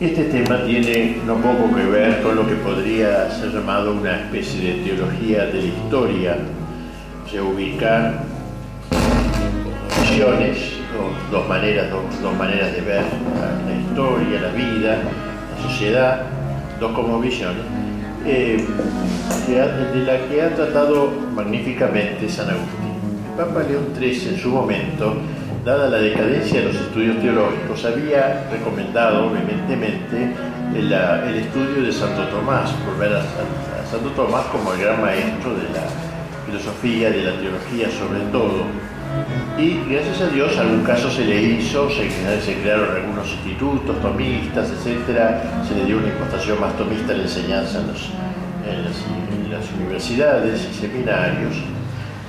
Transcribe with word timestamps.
Este 0.00 0.22
tema 0.26 0.64
tiene 0.64 1.16
no 1.26 1.34
poco 1.38 1.74
que 1.74 1.84
ver 1.84 2.22
con 2.22 2.36
lo 2.36 2.46
que 2.46 2.54
podría 2.54 3.28
ser 3.32 3.50
llamado 3.50 3.94
una 3.94 4.14
especie 4.14 4.76
de 4.76 4.84
teología 4.84 5.46
de 5.46 5.54
la 5.54 5.66
historia, 5.66 6.36
o 7.26 7.28
sea, 7.28 7.42
ubicar 7.42 8.22
visiones, 10.00 10.56
dos, 11.32 11.48
maneras, 11.48 11.88
dos, 11.90 12.36
maneras 12.36 12.74
de 12.74 12.80
ver 12.80 13.02
la, 13.66 13.74
historia, 13.74 14.40
la 14.40 14.52
vida, 14.52 14.98
la 15.56 15.62
sociedad, 15.68 16.22
dos 16.78 16.92
como 16.92 17.18
visiones, 17.18 17.64
eh, 18.24 18.64
de 19.48 20.06
la 20.06 20.28
que 20.28 20.42
ha 20.42 20.54
tratado 20.54 21.10
magníficamente 21.34 22.28
San 22.28 22.48
Agustín. 22.48 22.94
El 23.32 23.44
Papa 23.44 23.64
León 23.68 23.88
XIII 23.98 24.34
en 24.34 24.38
su 24.38 24.50
momento 24.50 25.16
dada 25.68 25.90
la 25.90 25.98
decadencia 25.98 26.60
de 26.60 26.72
los 26.72 26.76
estudios 26.76 27.20
teológicos, 27.20 27.84
había 27.84 28.48
recomendado 28.50 29.30
vehementemente 29.30 30.32
el, 30.74 30.90
estudio 31.36 31.82
de 31.82 31.92
Santo 31.92 32.22
Tomás, 32.28 32.72
volver 32.86 33.12
a, 33.12 33.18
a, 33.20 33.86
Santo 33.90 34.08
Tomás 34.16 34.46
como 34.46 34.72
el 34.72 34.80
gran 34.80 35.02
maestro 35.02 35.50
de 35.50 35.64
la 35.64 35.84
filosofía, 36.46 37.10
de 37.10 37.22
la 37.22 37.32
teología 37.32 37.90
sobre 37.90 38.20
todo. 38.32 38.64
Y 39.58 39.80
gracias 39.90 40.22
a 40.22 40.28
Dios, 40.28 40.56
algún 40.56 40.84
caso 40.84 41.10
se 41.10 41.26
le 41.26 41.42
hizo, 41.42 41.90
se, 41.90 42.54
crearon 42.62 42.88
algunos 42.96 43.28
institutos 43.28 44.00
tomistas, 44.00 44.70
etc. 44.70 45.68
Se 45.68 45.74
le 45.74 45.84
dio 45.84 45.98
una 45.98 46.08
impostación 46.08 46.62
más 46.62 46.74
tomista 46.78 47.12
a 47.12 47.16
la 47.16 47.24
enseñanza 47.24 47.80
en, 47.80 47.88
las, 48.84 49.64
universidades 49.78 50.66
y 50.70 50.74
seminarios. 50.74 51.56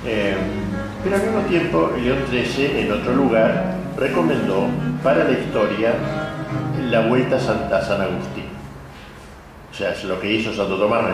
Eh, 0.04 0.34
pero 1.02 1.16
al 1.16 1.22
mismo 1.22 1.40
tiempo, 1.42 1.92
León 2.02 2.18
XIII, 2.28 2.80
en 2.80 2.92
otro 2.92 3.14
lugar, 3.14 3.76
recomendó 3.96 4.66
para 5.02 5.24
la 5.24 5.32
historia 5.32 5.94
la 6.90 7.06
vuelta 7.06 7.36
a 7.36 7.40
San, 7.40 8.00
Agustín. 8.00 8.44
O 9.70 9.74
sea, 9.74 9.94
lo 10.04 10.20
que 10.20 10.32
hizo 10.32 10.52
Santo 10.52 10.76
Tomás 10.76 11.04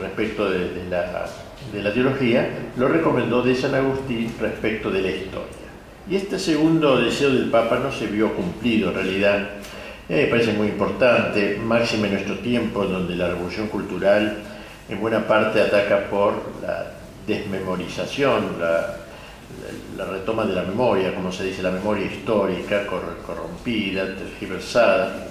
respecto 0.00 0.48
de, 0.48 0.70
la, 0.88 1.92
teología, 1.92 2.48
lo 2.76 2.88
recomendó 2.88 3.42
de 3.42 3.54
San 3.54 3.74
Agustín 3.74 4.32
respecto 4.40 4.90
de 4.90 5.02
la 5.02 5.10
historia. 5.10 5.68
Y 6.08 6.16
este 6.16 6.38
segundo 6.38 6.98
deseo 6.98 7.30
del 7.30 7.50
Papa 7.50 7.78
no 7.78 7.92
se 7.92 8.06
vio 8.06 8.32
cumplido 8.34 8.88
en 8.88 8.94
realidad. 8.94 9.48
me 10.08 10.26
parece 10.26 10.54
muy 10.54 10.68
importante, 10.68 11.60
máximo 11.62 12.06
en 12.06 12.14
nuestro 12.14 12.38
tiempo, 12.38 12.84
donde 12.84 13.16
la 13.16 13.28
revolución 13.28 13.68
cultural 13.68 14.38
en 14.88 15.00
buena 15.00 15.26
parte 15.26 15.60
ataca 15.60 16.08
por 16.08 16.32
la 16.62 16.92
desmemorización, 17.26 18.56
la, 18.58 18.96
la 19.96 20.06
retoma 20.06 20.44
de 20.44 20.54
la 20.54 20.62
memoria, 20.62 21.14
como 21.14 21.32
se 21.32 21.44
dice, 21.44 21.62
la 21.62 21.70
memoria 21.70 22.06
histórica, 22.06 22.86
corrompida, 22.86 24.14
tergiversada. 24.16 25.28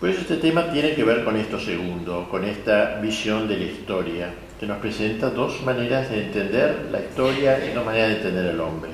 Pues 0.00 0.18
este 0.18 0.36
tema 0.36 0.70
tiene 0.72 0.94
que 0.94 1.04
ver 1.04 1.24
con 1.24 1.36
esto 1.36 1.60
segundo, 1.60 2.28
con 2.28 2.44
esta 2.44 2.98
visión 3.00 3.46
de 3.46 3.56
la 3.56 3.64
historia, 3.64 4.34
que 4.58 4.66
nos 4.66 4.78
presenta 4.78 5.30
dos 5.30 5.62
maneras 5.62 6.10
de 6.10 6.24
entender 6.24 6.88
la 6.90 7.00
historia 7.00 7.64
y 7.64 7.72
dos 7.72 7.84
maneras 7.84 8.08
de 8.08 8.16
entender 8.16 8.46
el 8.46 8.60
hombre. 8.60 8.90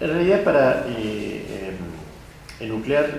En 0.00 0.08
realidad, 0.08 0.44
para 0.44 0.84
eh, 0.88 1.72
em, 2.60 2.66
enuclear 2.66 3.10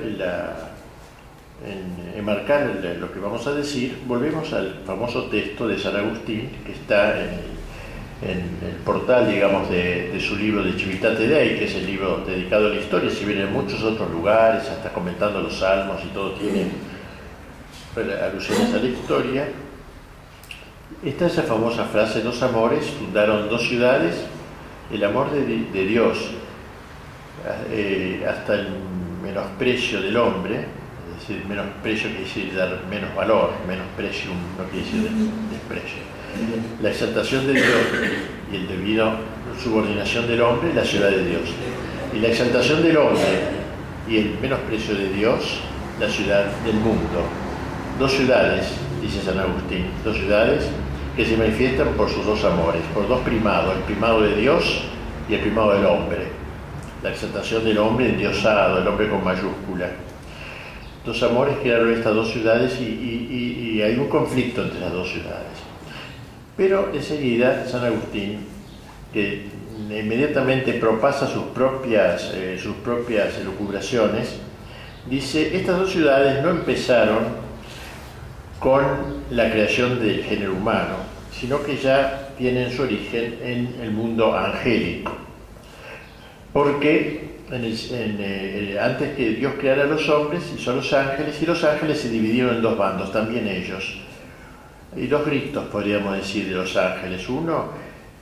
enmarcar 2.16 2.82
lo 3.00 3.12
que 3.12 3.20
vamos 3.20 3.46
a 3.48 3.54
decir, 3.54 3.98
volvemos 4.08 4.52
al 4.54 4.82
famoso 4.86 5.26
texto 5.26 5.68
de 5.68 5.78
San 5.78 5.96
Agustín 5.96 6.50
que 6.66 6.72
está 6.72 7.20
en 7.22 7.49
en 8.22 8.58
el 8.68 8.76
portal, 8.84 9.32
digamos, 9.32 9.70
de, 9.70 10.20
su 10.20 10.36
libro 10.36 10.64
de 10.64 10.74
Civitate 10.74 11.28
Dei, 11.28 11.58
que 11.58 11.66
es 11.66 11.76
el 11.76 11.86
libro 11.86 12.24
dedicado 12.26 12.68
a 12.68 12.70
la 12.70 12.76
historia, 12.76 13.10
si 13.10 13.24
bien 13.24 13.40
en 13.40 13.54
muchos 13.54 13.82
otros 13.82 14.10
lugares, 14.12 14.68
hasta 14.68 14.90
comentando 14.92 15.42
los 15.42 15.58
salmos 15.58 16.02
y 16.04 16.08
todo 16.08 16.32
tiene 16.34 16.68
alusiones 18.22 18.74
a 18.74 18.78
la 18.78 18.88
historia, 18.88 19.48
está 21.04 21.28
esa 21.28 21.44
famosa 21.44 21.86
frase, 21.86 22.22
dos 22.22 22.42
amores 22.44 22.86
fundaron 22.88 23.50
dos 23.50 23.68
ciudades, 23.68 24.16
el 24.92 25.04
amor 25.04 25.32
de, 25.32 25.86
Dios 25.86 26.32
eh, 27.72 28.26
hasta 28.28 28.56
el 28.56 28.68
menosprecio 29.24 30.02
del 30.02 30.18
hombre, 30.18 30.66
es 31.14 31.28
decir, 31.28 31.46
menosprecio 31.46 32.10
quiere 32.10 32.24
decir 32.26 32.56
dar 32.56 32.84
menos 32.90 33.16
valor, 33.16 33.52
menosprecio 33.66 34.32
no 34.58 34.66
quiere 34.66 34.86
decir 34.86 35.10
desprecio 35.52 36.19
la 36.82 36.90
exaltación 36.90 37.48
de 37.48 37.54
Dios 37.54 37.66
y 38.52 38.56
el 38.56 38.68
debido 38.68 39.12
subordinación 39.62 40.28
del 40.28 40.42
hombre, 40.42 40.74
la 40.74 40.84
ciudad 40.84 41.10
de 41.10 41.26
Dios. 41.26 41.50
Y 42.14 42.20
la 42.20 42.30
exaltación 42.30 42.82
del 42.82 42.98
hombre 42.98 43.60
y 44.08 44.18
el 44.18 44.38
menosprecio 44.42 44.96
de 44.96 45.10
Dios, 45.10 45.60
la 46.00 46.10
ciudad 46.10 46.46
del 46.66 46.76
mundo. 46.76 47.24
Dos 48.00 48.14
ciudades, 48.14 48.66
dice 49.02 49.22
San 49.22 49.38
Agustín, 49.38 49.86
dos 50.04 50.18
ciudades 50.18 50.66
que 51.16 51.26
se 51.26 51.36
manifiestan 51.36 51.90
por 51.90 52.10
sus 52.10 52.26
dos 52.26 52.44
amores, 52.46 52.82
por 52.94 53.08
dos 53.08 53.20
primados, 53.22 53.76
el 53.76 53.84
primado 53.84 54.22
de 54.22 54.36
Dios 54.36 54.84
y 55.30 55.34
el 55.34 55.42
primado 55.42 55.74
del 55.74 55.86
hombre. 55.86 56.28
La 57.04 57.12
exaltación 57.12 57.64
del 57.64 57.78
hombre 57.78 58.10
endiosado, 58.10 58.82
el 58.82 58.88
hombre 58.88 59.10
con 59.10 59.24
mayúscula. 59.24 59.90
Dos 61.06 61.22
amores 61.24 61.58
crearon 61.62 61.94
estas 61.94 62.14
dos 62.14 62.32
ciudades 62.32 62.80
y 62.80 63.82
hay 63.82 63.96
un 63.98 64.10
conflicto 64.10 64.64
entre 64.64 64.80
las 64.80 64.92
dos 64.92 65.10
ciudades. 65.10 65.69
Pero 66.60 66.92
enseguida 66.94 67.66
San 67.66 67.86
Agustín, 67.86 68.40
que 69.14 69.46
inmediatamente 69.90 70.74
propasa 70.74 71.26
sus 71.26 71.44
propias, 71.56 72.34
eh, 72.34 72.60
sus 72.62 72.76
propias 72.76 73.38
elucubraciones, 73.38 74.36
dice, 75.10 75.56
estas 75.56 75.80
dos 75.80 75.90
ciudades 75.90 76.44
no 76.44 76.50
empezaron 76.50 77.20
con 78.60 78.84
la 79.32 79.50
creación 79.50 80.02
del 80.02 80.22
género 80.22 80.52
humano, 80.52 80.98
sino 81.32 81.64
que 81.64 81.78
ya 81.78 82.32
tienen 82.38 82.70
su 82.70 82.82
origen 82.82 83.40
en 83.42 83.76
el 83.82 83.92
mundo 83.92 84.38
angélico. 84.38 85.14
Porque 86.52 87.36
eh, 87.54 88.78
antes 88.82 89.16
que 89.16 89.30
Dios 89.30 89.54
creara 89.58 89.84
a 89.84 89.88
los 89.88 90.10
hombres, 90.10 90.44
hizo 90.54 90.72
a 90.72 90.76
los 90.76 90.92
ángeles, 90.92 91.42
y 91.42 91.46
los 91.46 91.64
ángeles 91.64 92.02
se 92.02 92.10
dividieron 92.10 92.58
en 92.58 92.62
dos 92.62 92.78
bandos, 92.78 93.14
también 93.14 93.48
ellos 93.48 94.09
dos 94.96 95.26
gritos, 95.26 95.66
podríamos 95.66 96.18
decir, 96.18 96.48
de 96.48 96.56
los 96.56 96.76
ángeles. 96.76 97.28
Uno, 97.30 97.70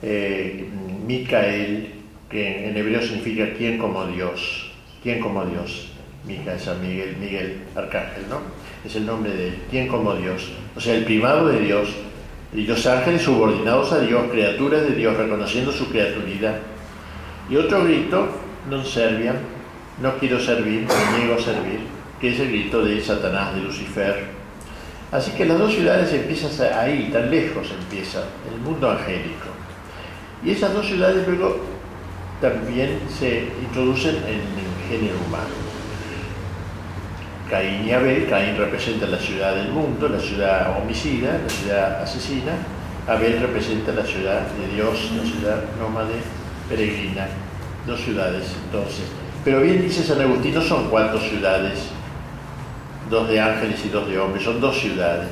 eh, 0.02 0.68
Micael, 1.06 1.94
que 2.28 2.68
en 2.68 2.76
hebreo 2.76 3.00
significa 3.00 3.52
quién 3.56 3.78
como 3.78 4.06
Dios, 4.06 4.70
quién 5.02 5.20
como 5.20 5.44
Dios. 5.44 5.92
Micael, 6.26 6.60
San 6.60 6.80
Miguel, 6.82 7.16
Miguel, 7.18 7.62
Arcángel, 7.74 8.28
¿no? 8.28 8.40
Es 8.84 8.94
el 8.96 9.06
nombre 9.06 9.32
de 9.32 9.48
él, 9.48 9.54
quién 9.70 9.88
como 9.88 10.14
Dios. 10.14 10.50
O 10.76 10.80
sea, 10.80 10.94
el 10.94 11.04
primado 11.04 11.48
de 11.48 11.60
Dios. 11.60 11.88
Y 12.54 12.66
los 12.66 12.86
ángeles 12.86 13.22
subordinados 13.22 13.92
a 13.92 14.00
Dios, 14.00 14.30
criaturas 14.30 14.82
de 14.82 14.94
Dios, 14.94 15.16
reconociendo 15.16 15.72
su 15.72 15.88
criaturidad. 15.88 16.56
Y 17.50 17.56
otro 17.56 17.84
grito, 17.84 18.28
non 18.68 18.84
serviam, 18.84 19.40
no 20.04 20.20
quiero 20.20 20.36
servir, 20.36 20.84
me 20.84 21.04
niego 21.16 21.34
a 21.34 21.42
servir, 21.42 21.80
que 22.20 22.30
es 22.30 22.40
el 22.40 22.52
grito 22.52 22.84
de 22.84 23.00
Satanás, 23.00 23.56
de 23.56 23.64
Lucifer, 23.64 24.37
Así 25.10 25.30
que 25.32 25.46
las 25.46 25.58
dos 25.58 25.72
ciudades 25.72 26.12
empiezan 26.12 26.50
ahí, 26.76 27.08
tan 27.12 27.30
lejos 27.30 27.70
empieza, 27.70 28.24
el 28.52 28.60
mundo 28.60 28.90
angélico. 28.90 29.48
Y 30.44 30.50
esas 30.50 30.72
dos 30.74 30.86
ciudades 30.86 31.26
luego 31.26 31.56
también 32.40 33.00
se 33.18 33.48
introducen 33.62 34.16
en 34.16 34.40
el 34.40 34.88
género 34.88 35.16
humano. 35.26 35.68
Caín 37.50 37.86
y 37.88 37.92
Abel, 37.92 38.28
Caín 38.28 38.56
representa 38.58 39.06
la 39.06 39.18
ciudad 39.18 39.54
del 39.54 39.70
mundo, 39.70 40.08
la 40.08 40.20
ciudad 40.20 40.78
homicida, 40.78 41.40
la 41.42 41.48
ciudad 41.48 42.02
asesina, 42.02 42.52
Abel 43.06 43.40
representa 43.40 43.92
la 43.92 44.04
ciudad 44.04 44.42
de 44.42 44.74
Dios, 44.74 45.10
la 45.16 45.24
ciudad 45.24 45.64
nómade, 45.80 46.20
peregrina, 46.68 47.26
dos 47.86 48.00
ciudades 48.02 48.44
entonces. 48.66 49.04
Pero 49.44 49.62
bien 49.62 49.80
dice 49.80 50.02
San 50.02 50.20
Agustín, 50.20 50.60
son 50.60 50.90
cuatro 50.90 51.18
ciudades, 51.18 51.88
dos 53.08 53.28
de 53.28 53.40
ángeles 53.40 53.84
y 53.84 53.88
dos 53.88 54.08
de 54.08 54.18
hombres, 54.18 54.44
son 54.44 54.60
dos 54.60 54.78
ciudades. 54.78 55.28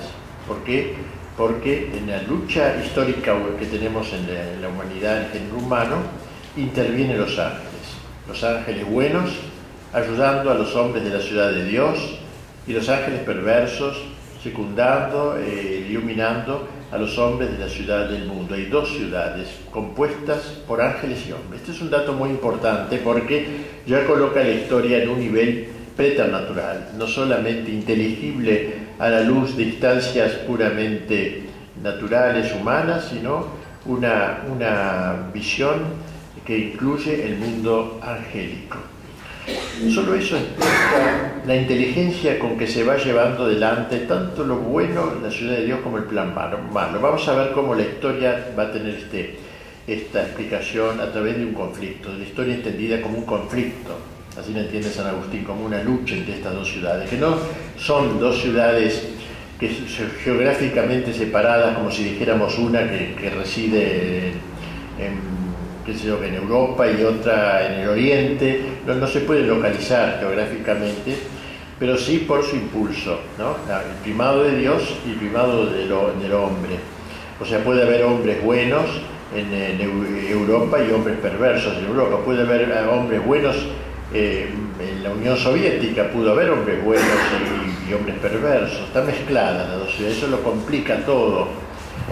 ¿Por 0.46 0.62
qué? 0.64 0.94
Porque 1.36 1.90
en 1.94 2.06
la 2.08 2.22
lucha 2.22 2.76
histórica 2.82 3.34
que 3.58 3.66
tenemos 3.66 4.12
en 4.12 4.62
la, 4.62 4.68
humanidad, 4.68 5.18
en 5.18 5.24
el 5.24 5.30
género 5.32 5.58
humano, 5.58 5.96
intervienen 6.56 7.18
los 7.18 7.38
ángeles. 7.38 7.66
Los 8.28 8.42
ángeles 8.42 8.86
buenos 8.88 9.30
ayudando 9.92 10.50
a 10.50 10.54
los 10.54 10.74
hombres 10.74 11.04
de 11.04 11.10
la 11.10 11.20
ciudad 11.20 11.50
de 11.50 11.64
Dios 11.64 12.18
y 12.66 12.72
los 12.72 12.88
ángeles 12.88 13.20
perversos 13.20 13.96
secundando, 14.42 15.36
eh, 15.38 15.86
iluminando 15.88 16.68
a 16.92 16.98
los 16.98 17.18
hombres 17.18 17.50
de 17.52 17.58
la 17.58 17.68
ciudad 17.68 18.08
del 18.08 18.26
mundo. 18.26 18.54
Hay 18.54 18.66
dos 18.66 18.90
ciudades 18.90 19.48
compuestas 19.72 20.38
por 20.66 20.80
ángeles 20.80 21.26
y 21.28 21.32
hombres. 21.32 21.60
Este 21.62 21.72
es 21.72 21.80
un 21.80 21.90
dato 21.90 22.12
muy 22.12 22.30
importante 22.30 22.98
porque 22.98 23.46
ya 23.86 24.06
coloca 24.06 24.40
la 24.40 24.50
historia 24.50 25.02
en 25.02 25.08
un 25.08 25.18
nivel 25.18 25.68
preternatural, 25.96 26.90
no 26.98 27.06
solamente 27.06 27.70
inteligible 27.70 28.74
a 28.98 29.08
la 29.08 29.22
luz 29.22 29.56
de 29.56 29.64
instancias 29.64 30.32
puramente 30.46 31.44
naturales, 31.82 32.52
humanas, 32.54 33.08
sino 33.10 33.46
una, 33.86 34.42
una 34.52 35.30
visión 35.32 35.84
que 36.44 36.58
incluye 36.58 37.26
el 37.26 37.36
mundo 37.36 37.98
angélico. 38.02 38.78
Solo 39.92 40.14
eso 40.14 40.36
explica 40.36 41.34
la 41.46 41.54
inteligencia 41.54 42.38
con 42.38 42.58
que 42.58 42.66
se 42.66 42.82
va 42.82 42.96
llevando 42.96 43.44
adelante 43.44 43.98
tanto 44.00 44.44
lo 44.44 44.56
bueno 44.56 45.12
en 45.16 45.22
la 45.22 45.30
ciudad 45.30 45.56
de 45.56 45.66
Dios 45.66 45.80
como 45.80 45.98
el 45.98 46.04
plan 46.04 46.34
malo. 46.34 46.58
Vamos 46.72 47.28
a 47.28 47.34
ver 47.34 47.52
cómo 47.52 47.74
la 47.74 47.82
historia 47.82 48.52
va 48.58 48.64
a 48.64 48.72
tener 48.72 48.94
este, 48.94 49.36
esta 49.86 50.22
explicación 50.22 51.00
a 51.00 51.12
través 51.12 51.36
de 51.36 51.44
un 51.44 51.52
conflicto, 51.52 52.10
de 52.10 52.18
la 52.18 52.24
historia 52.24 52.54
entendida 52.54 53.00
como 53.00 53.18
un 53.18 53.24
conflicto. 53.24 54.15
Así 54.38 54.52
lo 54.52 54.60
entiende 54.60 54.90
San 54.90 55.06
Agustín, 55.06 55.44
como 55.44 55.64
una 55.64 55.82
lucha 55.82 56.14
entre 56.14 56.34
estas 56.34 56.52
dos 56.52 56.70
ciudades, 56.70 57.08
que 57.08 57.16
no 57.16 57.36
son 57.78 58.20
dos 58.20 58.40
ciudades 58.40 59.08
que 59.58 59.68
geográficamente 60.22 61.14
separadas, 61.14 61.76
como 61.76 61.90
si 61.90 62.04
dijéramos 62.04 62.58
una 62.58 62.80
que, 62.80 63.32
reside 63.34 64.32
en 64.98 65.36
en 65.88 66.34
Europa 66.34 66.90
y 66.90 67.02
otra 67.04 67.64
en 67.64 67.80
el 67.80 67.88
Oriente, 67.88 68.60
no, 68.84 69.06
se 69.06 69.20
puede 69.20 69.42
localizar 69.42 70.18
geográficamente, 70.18 71.16
pero 71.78 71.96
sí 71.96 72.24
por 72.26 72.42
su 72.42 72.56
impulso, 72.56 73.20
¿no? 73.38 73.50
el 73.72 73.96
primado 74.02 74.42
de 74.42 74.56
Dios 74.56 74.82
y 75.06 75.10
el 75.10 75.16
primado 75.16 75.66
del 75.66 75.92
hombre. 76.32 76.76
O 77.40 77.44
sea, 77.44 77.62
puede 77.62 77.82
haber 77.82 78.02
hombres 78.02 78.42
buenos 78.42 78.84
en, 79.34 79.80
Europa 80.28 80.78
y 80.82 80.92
hombres 80.92 81.18
perversos 81.18 81.76
en 81.78 81.86
Europa, 81.86 82.18
puede 82.24 82.42
haber 82.42 82.62
eh, 82.62 82.88
hombres 82.90 83.24
buenos 83.24 83.56
eh, 84.12 84.48
en 84.78 85.02
la 85.02 85.10
Unión 85.10 85.36
Soviética, 85.36 86.10
pudo 86.10 86.32
haber 86.32 86.50
hombres 86.50 86.84
buenos 86.84 87.06
y, 87.88 87.92
hombres 87.92 88.16
perversos, 88.18 88.80
está 88.80 89.02
mezclada 89.02 89.66
la 89.66 89.74
dos 89.74 89.94
ciudades, 89.94 90.18
eso 90.18 90.28
lo 90.28 90.42
complica 90.42 91.04
todo. 91.04 91.48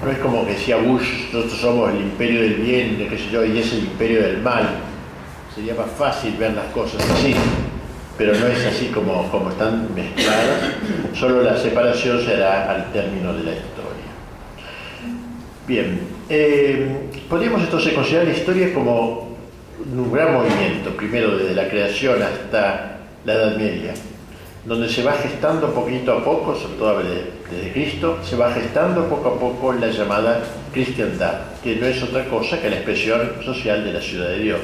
No 0.05 0.11
es 0.11 0.19
como 0.19 0.45
que 0.45 0.53
decía 0.53 0.77
Bush, 0.77 1.33
nosotros 1.33 1.61
somos 1.61 1.91
el 1.93 2.01
imperio 2.01 2.43
del 2.43 2.55
bien, 2.55 3.07
qué 3.09 3.17
sé 3.17 3.31
yo, 3.31 3.45
y 3.45 3.59
es 3.59 3.73
el 3.73 3.81
imperio 3.81 4.23
del 4.23 4.39
mal. 4.39 4.69
Sería 5.55 5.75
más 5.75 5.91
fácil 5.97 6.37
ver 6.37 6.53
las 6.53 6.67
cosas 6.67 7.01
así, 7.11 7.35
pero 8.19 8.35
no 8.35 8.47
es 8.47 8.67
así 8.67 8.87
como, 8.87 9.31
como 9.31 9.51
están 9.51 9.95
mezcladas, 9.95 10.75
solo 11.15 11.43
la 11.43 11.57
separación 11.57 12.21
será 12.25 12.71
al 12.71 12.93
término 12.93 13.33
de 13.35 13.45
la 13.45 13.51
historia. 13.53 13.95
Bien, 15.67 16.01
eh, 16.29 17.09
podríamos 17.29 17.63
entonces 17.63 17.93
considerar 17.95 18.27
la 18.27 18.35
historia 18.35 18.75
como 18.75 19.24
un 19.79 20.13
gran 20.13 20.33
movimiento, 20.33 20.91
primero 20.97 21.37
desde 21.37 21.55
la 21.55 21.69
creación 21.69 22.23
hasta 22.23 22.99
la 23.25 23.33
Edad 23.33 23.57
Media, 23.57 23.95
donde 24.65 24.89
se 24.89 25.03
va 25.03 25.13
gestando 25.13 25.73
poquito 25.75 26.13
a 26.13 26.25
poco, 26.25 26.55
sobre 26.55 26.75
todo 26.77 27.03
desde 27.03 27.73
Cristo, 27.73 28.19
se 28.23 28.37
va 28.37 28.53
gestando 28.53 29.09
poco 29.09 29.29
a 29.29 29.39
poco 29.39 29.73
la 29.73 29.89
llamada 29.89 30.43
cristiandad, 30.73 31.41
que 31.63 31.77
no 31.77 31.87
es 31.87 32.03
otra 32.03 32.25
cosa 32.27 32.61
que 32.61 32.71
la 32.71 32.77
expresión 32.77 33.21
social 33.45 33.85
de 33.85 33.93
la 33.93 34.01
ciudad 34.01 34.29
de 34.29 34.39
Dios. 34.39 34.61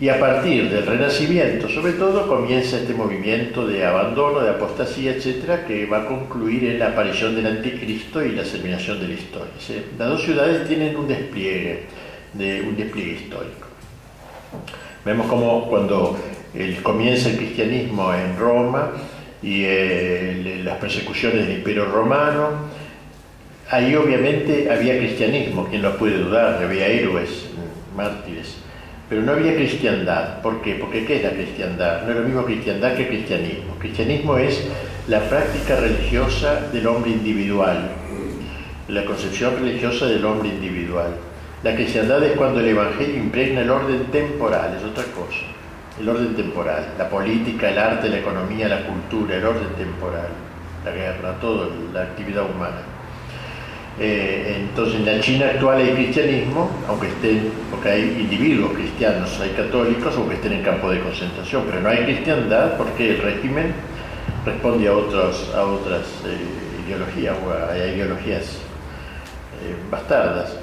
Y 0.00 0.08
a 0.08 0.20
partir 0.20 0.70
del 0.70 0.86
Renacimiento, 0.86 1.68
sobre 1.68 1.94
todo, 1.94 2.28
comienza 2.28 2.76
este 2.76 2.94
movimiento 2.94 3.66
de 3.66 3.84
abandono, 3.84 4.38
de 4.40 4.50
apostasía, 4.50 5.12
etcétera, 5.12 5.66
que 5.66 5.86
va 5.86 6.02
a 6.02 6.06
concluir 6.06 6.64
en 6.66 6.78
la 6.78 6.88
aparición 6.88 7.34
del 7.34 7.46
anticristo 7.46 8.24
y 8.24 8.30
la 8.30 8.44
terminación 8.44 9.00
de 9.00 9.08
la 9.08 9.14
historia. 9.14 9.52
Las 9.98 10.08
dos 10.08 10.22
ciudades 10.22 10.68
tienen 10.68 10.96
un 10.96 11.08
despliegue, 11.08 11.86
de, 12.38 12.62
un 12.62 12.76
despliegue 12.76 13.12
histórico. 13.12 13.66
Vemos 15.04 15.26
como 15.26 15.68
cuando 15.68 16.16
comienza 16.82 17.28
el 17.28 17.36
cristianismo 17.36 18.12
en 18.14 18.36
Roma 18.38 18.92
y 19.42 19.62
eh, 19.64 20.62
las 20.64 20.78
persecuciones 20.78 21.46
del 21.46 21.58
imperio 21.58 21.84
romano, 21.86 22.68
ahí 23.70 23.94
obviamente 23.94 24.70
había 24.70 24.98
cristianismo, 24.98 25.66
quien 25.66 25.82
lo 25.82 25.96
puede 25.96 26.18
dudar, 26.18 26.62
había 26.62 26.86
héroes, 26.86 27.46
mártires, 27.96 28.56
pero 29.08 29.22
no 29.22 29.32
había 29.32 29.54
cristiandad. 29.54 30.42
¿Por 30.42 30.60
qué? 30.62 30.74
Porque 30.74 31.04
¿qué 31.04 31.16
es 31.16 31.22
la 31.22 31.30
cristiandad? 31.30 32.02
No 32.02 32.10
es 32.10 32.16
lo 32.16 32.22
mismo 32.22 32.44
cristiandad 32.44 32.94
que 32.94 33.08
cristianismo. 33.08 33.74
Cristianismo 33.78 34.36
es 34.36 34.66
la 35.06 35.20
práctica 35.20 35.76
religiosa 35.76 36.68
del 36.72 36.86
hombre 36.86 37.10
individual, 37.10 37.90
la 38.88 39.04
concepción 39.04 39.56
religiosa 39.56 40.06
del 40.06 40.24
hombre 40.24 40.48
individual. 40.48 41.14
La 41.62 41.74
cristiandad 41.74 42.22
es 42.22 42.36
cuando 42.36 42.60
el 42.60 42.68
Evangelio 42.68 43.16
impregna 43.16 43.62
el 43.62 43.70
orden 43.70 44.04
temporal, 44.12 44.76
es 44.76 44.84
otra 44.84 45.04
cosa 45.14 45.58
el 46.00 46.08
orden 46.08 46.34
temporal, 46.34 46.94
la 46.96 47.08
política, 47.08 47.70
el 47.70 47.78
arte, 47.78 48.08
la 48.08 48.18
economía, 48.18 48.68
la 48.68 48.84
cultura, 48.84 49.36
el 49.36 49.44
orden 49.44 49.68
temporal, 49.76 50.28
la 50.84 50.90
guerra, 50.92 51.34
todo, 51.40 51.70
la 51.92 52.02
actividad 52.02 52.44
humana. 52.44 52.82
Eh, 54.00 54.58
entonces 54.60 54.94
en 54.94 55.06
la 55.06 55.20
China 55.20 55.46
actual 55.46 55.78
hay 55.78 55.90
cristianismo, 55.92 56.70
aunque 56.86 57.08
estén, 57.08 57.50
porque 57.70 57.88
hay 57.88 58.02
individuos 58.20 58.72
cristianos, 58.74 59.40
hay 59.40 59.50
católicos, 59.50 60.14
aunque 60.16 60.36
estén 60.36 60.52
en 60.52 60.62
campo 60.62 60.88
de 60.90 61.00
concentración, 61.00 61.64
pero 61.66 61.80
no 61.80 61.88
hay 61.88 62.04
cristiandad 62.04 62.76
porque 62.76 63.16
el 63.16 63.22
régimen 63.22 63.74
responde 64.46 64.86
a 64.86 64.92
otras 64.92 65.44
eh, 65.56 66.86
ideologías 66.86 67.36
o 67.44 67.50
a, 67.50 67.76
ideologías 67.76 68.44
eh, 69.64 69.74
bastardas 69.90 70.54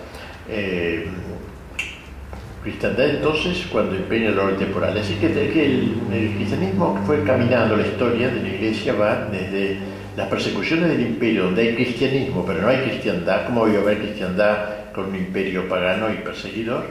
cristiandad 2.66 3.10
entonces 3.10 3.68
cuando 3.72 3.96
empeña 3.96 4.30
el 4.30 4.40
orden 4.40 4.58
temporal. 4.58 4.98
Así 4.98 5.14
que, 5.16 5.28
el, 5.28 6.34
cristianismo 6.36 7.02
fue 7.06 7.24
caminando 7.24 7.78
la 7.78 7.88
historia 7.88 8.30
de 8.30 8.42
la 8.42 8.50
iglesia 8.50 8.94
va 8.94 9.28
desde 9.32 9.78
las 10.18 10.28
persecuciones 10.28 10.90
del 10.90 11.02
imperio, 11.02 11.44
donde 11.46 11.62
hay 11.62 11.76
cristianismo, 11.76 12.44
pero 12.46 12.62
no 12.62 12.70
hay 12.70 12.78
cristiandad, 12.78 13.46
¿cómo 13.46 13.62
voy 13.62 13.76
a 13.76 13.80
haber 13.80 14.00
cristiandad 14.00 14.92
con 14.94 15.06
un 15.06 15.16
imperio 15.16 15.68
pagano 15.68 16.12
y 16.12 16.18
perseguidor? 16.18 16.86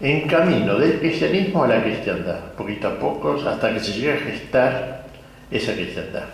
En 0.00 0.26
camino 0.26 0.78
del 0.78 0.98
cristianismo 0.98 1.64
a 1.64 1.68
la 1.68 1.82
cristiandad, 1.82 2.52
poquito 2.56 2.88
a 2.88 2.98
poco, 2.98 3.40
hasta 3.46 3.72
que 3.72 3.80
se 3.80 3.92
llega 3.92 4.14
a 4.14 4.18
gestar 4.18 5.06
esa 5.50 5.74
cristiandad. 5.74 6.24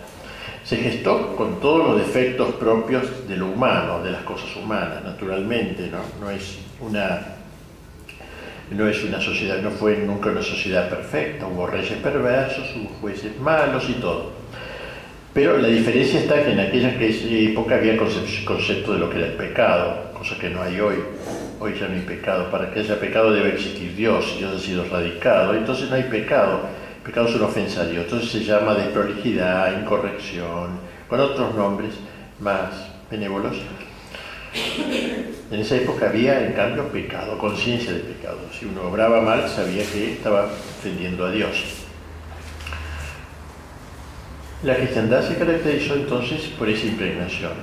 Se 0.67 0.75
gestó 0.75 1.33
con 1.37 1.61
todos 1.61 1.87
los 1.87 1.97
defectos 1.97 2.55
propios 2.55 3.25
de 3.25 3.37
lo 3.37 3.47
humano, 3.47 4.03
de 4.03 4.11
las 4.11 4.23
cosas 4.23 4.53
humanas, 4.53 5.01
naturalmente, 5.01 5.89
¿no? 6.19 6.29
Es 6.29 6.59
una 6.81 7.35
no 8.71 8.85
es 8.85 9.01
una 9.01 9.21
sociedad, 9.21 9.61
no 9.61 9.71
fue 9.71 9.95
nunca 9.99 10.29
una 10.29 10.41
sociedad 10.41 10.89
perfecta, 10.89 11.47
hubo 11.47 11.67
reyes 11.67 11.97
perversos, 11.99 12.69
hubo 12.75 12.89
jueces 12.99 13.39
malos 13.39 13.89
y 13.89 13.93
todo. 13.93 14.33
Pero 15.33 15.57
la 15.57 15.69
diferencia 15.69 16.19
está 16.19 16.43
que 16.43 16.51
en 16.51 16.59
aquella 16.59 16.93
época 16.99 17.75
había 17.75 17.95
concepto 17.95 18.91
de 18.91 18.99
lo 18.99 19.09
que 19.09 19.19
era 19.19 19.27
el 19.27 19.33
pecado, 19.35 20.11
cosa 20.17 20.37
que 20.37 20.49
no 20.49 20.61
hay 20.61 20.81
hoy. 20.81 20.97
Hoy 21.61 21.75
ya 21.79 21.87
no 21.87 21.93
hay 21.93 22.01
pecado. 22.01 22.51
Para 22.51 22.71
que 22.71 22.81
haya 22.81 22.99
pecado 22.99 23.31
debe 23.31 23.53
existir 23.53 23.95
Dios, 23.95 24.35
Dios 24.37 24.53
ha 24.53 24.59
sido 24.59 24.83
radicado, 24.83 25.55
entonces 25.55 25.89
no 25.89 25.95
hay 25.95 26.03
pecado. 26.03 26.59
Pecado 27.07 27.27
es 27.27 27.35
una 27.35 27.45
ofensa 27.45 27.81
a 27.81 27.85
Dios. 27.85 28.03
Entonces 28.03 28.29
se 28.29 28.43
llama 28.43 28.75
desprolijidad, 28.75 29.81
incorrección, 29.81 30.79
con 31.07 31.19
otros 31.19 31.55
nombres 31.55 31.95
más 32.39 32.69
benévolos. 33.09 33.55
En 35.49 35.59
esa 35.59 35.75
época 35.77 36.09
había, 36.09 36.45
en 36.45 36.53
cambio, 36.53 36.89
pecado, 36.89 37.37
conciencia 37.37 37.93
de 37.93 37.99
pecado. 37.99 38.39
Si 38.51 38.65
uno 38.65 38.89
obraba 38.89 39.21
mal, 39.21 39.47
sabía 39.47 39.83
que 39.85 40.13
estaba 40.13 40.45
ofendiendo 40.45 41.25
a 41.25 41.31
Dios. 41.31 41.85
La 44.63 44.75
cristiandad 44.75 45.25
se 45.27 45.37
caracterizó 45.37 45.93
entonces 45.93 46.41
por 46.57 46.67
esa 46.67 46.87
impregnación, 46.87 47.53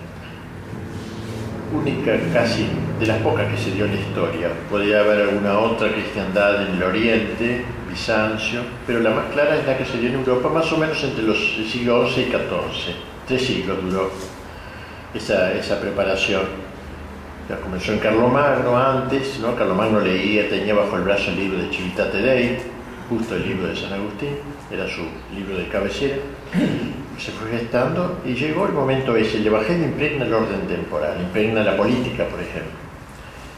única 1.74 2.12
casi 2.32 2.66
de 2.98 3.06
las 3.06 3.18
pocas 3.18 3.50
que 3.50 3.58
se 3.58 3.72
dio 3.72 3.84
en 3.84 3.94
la 3.94 4.00
historia. 4.00 4.48
Podría 4.70 5.00
haber 5.00 5.28
alguna 5.28 5.58
otra 5.58 5.92
cristiandad 5.92 6.66
en 6.66 6.76
el 6.76 6.82
Oriente, 6.82 7.64
Bizancio, 7.88 8.60
pero 8.86 9.00
la 9.00 9.10
más 9.10 9.26
clara 9.32 9.56
es 9.56 9.66
la 9.66 9.76
que 9.76 9.84
se 9.84 9.98
dio 9.98 10.08
en 10.08 10.16
Europa, 10.16 10.48
más 10.48 10.72
o 10.72 10.78
menos 10.78 11.02
entre 11.02 11.24
los 11.24 11.38
siglos 11.70 12.12
XI 12.12 12.20
y 12.20 12.24
XIV. 12.24 12.94
Tres 13.26 13.46
siglos 13.46 13.78
duró 13.82 14.10
esa, 15.14 15.52
esa 15.52 15.80
preparación 15.80 16.64
ya 17.48 17.60
comenzó 17.60 17.92
en 17.92 17.98
Carlomagno 17.98 18.76
antes, 18.76 19.38
¿no? 19.38 19.54
Carlomagno 19.54 20.00
leía, 20.00 20.48
tenía 20.48 20.74
bajo 20.74 20.96
el 20.96 21.02
brazo 21.02 21.30
el 21.30 21.36
libro 21.36 21.58
de 21.58 21.70
Civitate 21.70 22.22
Dei, 22.22 22.58
justo 23.10 23.36
el 23.36 23.46
libro 23.46 23.66
de 23.66 23.76
San 23.76 23.92
Agustín, 23.92 24.36
era 24.70 24.88
su 24.88 25.02
libro 25.34 25.58
de 25.58 25.68
cabecera. 25.68 26.16
Se 27.18 27.30
fue 27.33 27.50
gestando 27.50 28.21
y 28.25 28.35
llegó 28.35 28.66
el 28.66 28.73
momento 28.73 29.16
ese. 29.16 29.38
El 29.38 29.47
Evangelio 29.47 29.87
impregna 29.87 30.25
el 30.25 30.35
orden 30.35 30.66
temporal, 30.66 31.21
impregna 31.21 31.62
la 31.62 31.76
política, 31.76 32.26
por 32.26 32.40
ejemplo. 32.40 32.73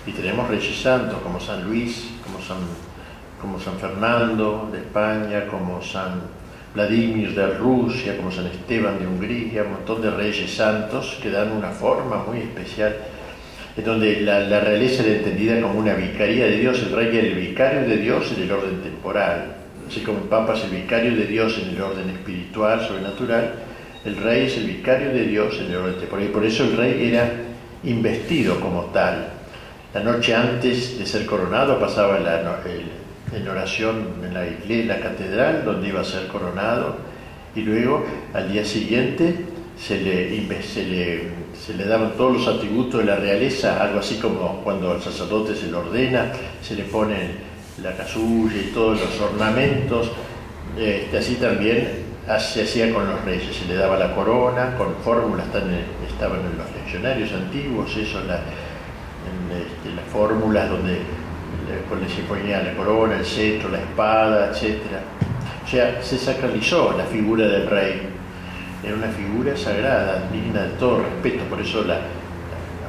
Y 0.07 0.13
tenemos 0.13 0.49
reyes 0.49 0.81
santos 0.81 1.19
como 1.23 1.41
San 1.41 1.65
Luis, 1.65 2.11
como 2.25 2.41
San, 2.41 2.59
como 3.41 3.59
San 3.59 3.79
Fernando 3.79 4.69
de 4.71 4.79
España, 4.79 5.47
como 5.47 5.83
San 5.83 6.21
Vladimir 6.75 7.35
de 7.35 7.55
Rusia, 7.57 8.17
como 8.17 8.31
San 8.31 8.47
Esteban 8.47 8.99
de 8.99 9.07
Hungría, 9.07 9.63
un 9.65 9.73
montón 9.73 10.03
de 10.03 10.11
reyes 10.11 10.55
santos 10.55 11.19
que 11.23 11.31
dan 11.31 11.51
una 11.53 11.71
forma 11.71 12.23
muy 12.25 12.39
especial 12.39 12.95
en 13.77 13.85
donde 13.85 14.21
la, 14.23 14.61
realeza 14.61 15.03
era 15.03 15.17
entendida 15.17 15.61
como 15.61 15.81
una 15.81 15.95
vicaría 15.95 16.47
de 16.47 16.59
Dios, 16.59 16.79
el 16.81 16.93
rey 16.93 17.17
era 17.17 17.27
el 17.27 17.35
vicario 17.35 17.83
de 17.83 17.99
Dios 17.99 18.33
en 18.35 18.45
el 18.45 18.51
orden 18.51 18.81
temporal, 18.81 19.55
así 19.89 20.01
como 20.01 20.19
el 20.19 20.25
Papa 20.25 20.55
es 20.55 20.65
el 20.65 20.71
vicario 20.71 21.15
de 21.17 21.27
Dios 21.27 21.59
en 21.63 21.71
el 21.71 21.81
orden 21.81 22.11
espiritual, 22.11 22.87
sobrenatural, 22.87 23.55
el 24.05 24.17
rey 24.17 24.47
es 24.47 24.57
el 24.57 24.67
vicario 24.67 25.09
de 25.09 25.25
Dios 25.25 25.59
en 25.61 25.71
el 25.71 25.77
orden 25.77 25.99
temporal, 25.99 26.27
y 26.27 26.29
por 26.29 26.45
eso 26.45 26.65
el 26.65 26.77
rey 26.77 27.09
era 27.09 27.31
investido 27.85 28.61
como 28.61 28.85
tal. 28.87 29.29
La 29.95 30.01
noche 30.01 30.35
antes 30.35 30.99
de 30.99 31.07
ser 31.07 31.27
coronado 31.27 31.79
pasaba 31.81 32.19
en 32.19 33.49
oración 33.49 34.09
en 34.23 34.35
la 34.35 34.47
iglesia, 34.47 34.97
la 34.97 35.01
catedral, 35.01 35.65
donde 35.65 35.89
iba 35.89 36.01
a 36.01 36.05
ser 36.05 36.27
coronado, 36.29 36.97
y 37.55 37.63
luego 37.63 38.05
al 38.35 38.53
día 38.53 38.65
siguiente 38.65 39.35
se 39.79 40.01
le, 40.01 41.85
daban 41.87 42.13
todos 42.17 42.35
los 42.35 42.49
atributos 42.49 43.01
de 43.01 43.07
la 43.07 43.17
realeza, 43.17 43.83
algo 43.83 44.01
así 44.01 44.17
como 44.17 44.61
cuando 44.63 44.93
al 44.93 45.03
sacerdote 45.03 45.55
se 45.55 45.67
le 45.69 45.75
ordena, 45.75 46.33
se 46.63 46.75
le 46.75 46.85
pone 46.85 47.46
la 47.83 47.97
casulla 47.97 48.57
y 48.57 48.73
todos 48.73 49.01
los 49.01 49.21
ornamentos, 49.21 50.11
este, 50.79 51.19
así 51.19 51.35
también 51.37 52.07
se 52.39 52.63
hacía 52.63 52.93
con 52.93 53.09
los 53.09 53.25
reyes, 53.25 53.55
se 53.55 53.67
le 53.67 53.75
daba 53.75 53.97
la 53.97 54.15
corona, 54.15 54.77
con 54.77 54.95
fórmulas, 55.05 55.47
estaban 55.47 56.41
en 56.41 56.59
los 56.59 56.71
leccionarios 56.75 57.33
antiguos, 57.33 57.91
eso, 57.97 58.19
este, 58.21 59.95
las 59.95 60.05
fórmulas 60.13 60.69
donde 60.69 60.99
se 62.15 62.23
ponía 62.23 62.63
la 62.63 62.75
corona, 62.75 63.17
el 63.19 63.25
cetro, 63.25 63.69
la 63.69 63.79
espada, 63.79 64.51
etc. 64.51 64.81
O 65.65 65.69
sea, 65.69 66.03
se 66.03 66.19
sacralizó 66.19 66.95
la 66.97 67.05
figura 67.05 67.47
del 67.47 67.69
rey, 67.69 68.03
era 68.85 68.95
una 68.95 69.09
figura 69.09 69.57
sagrada, 69.57 70.29
digna 70.33 70.63
de 70.63 70.71
todo 70.79 71.03
respeto, 71.03 71.45
por 71.45 71.61
eso 71.61 71.85
la, 71.85 72.01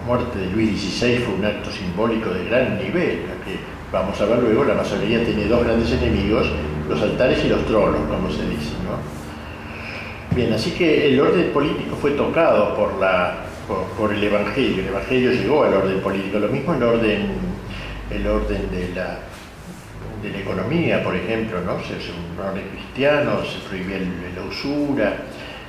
muerte 0.06 0.40
de 0.40 0.46
Luis 0.52 0.80
XVI 0.80 1.18
fue 1.18 1.34
un 1.34 1.44
acto 1.44 1.70
simbólico 1.70 2.30
de 2.30 2.46
gran 2.46 2.78
nivel, 2.78 3.24
que 3.44 3.77
vamos 3.92 4.20
a 4.20 4.26
ver 4.26 4.40
luego, 4.40 4.64
la 4.64 4.74
masonería 4.74 5.24
tiene 5.24 5.46
dos 5.46 5.64
grandes 5.64 5.92
enemigos, 5.92 6.48
los 6.88 7.02
altares 7.02 7.44
y 7.46 7.50
los 7.50 7.66
tronos, 7.66 8.02
como 8.10 8.30
se 8.30 8.48
dice. 8.50 8.74
¿no? 8.84 10.36
Bien, 10.36 10.54
así 10.54 10.72
que 10.72 11.10
el 11.10 11.20
orden 11.20 11.52
político 11.52 11.96
fue 11.96 12.12
tocado 12.12 12.76
por, 12.76 13.00
la, 13.00 13.46
por, 13.98 14.14
el 14.14 14.24
Evangelio, 14.24 14.84
el 14.84 14.90
Evangelio 14.90 15.32
llegó 15.32 15.64
al 15.64 15.74
orden 15.74 16.00
político, 16.02 16.40
lo 16.40 16.50
mismo 16.50 16.74
el 16.74 16.84
orden, 16.84 17.28
el 18.12 18.28
orden 18.28 18.70
de 18.72 18.94
la, 18.94 19.20
de 20.22 20.30
la 20.30 20.38
economía, 20.38 21.04
por 21.04 21.16
ejemplo, 21.16 21.62
¿no? 21.62 21.80
Se, 21.84 21.94
un 22.12 22.46
orden 22.46 22.68
cristiano, 22.70 23.44
se 23.44 23.68
prohibía 23.68 23.98
la 24.36 24.44
usura, 24.44 25.18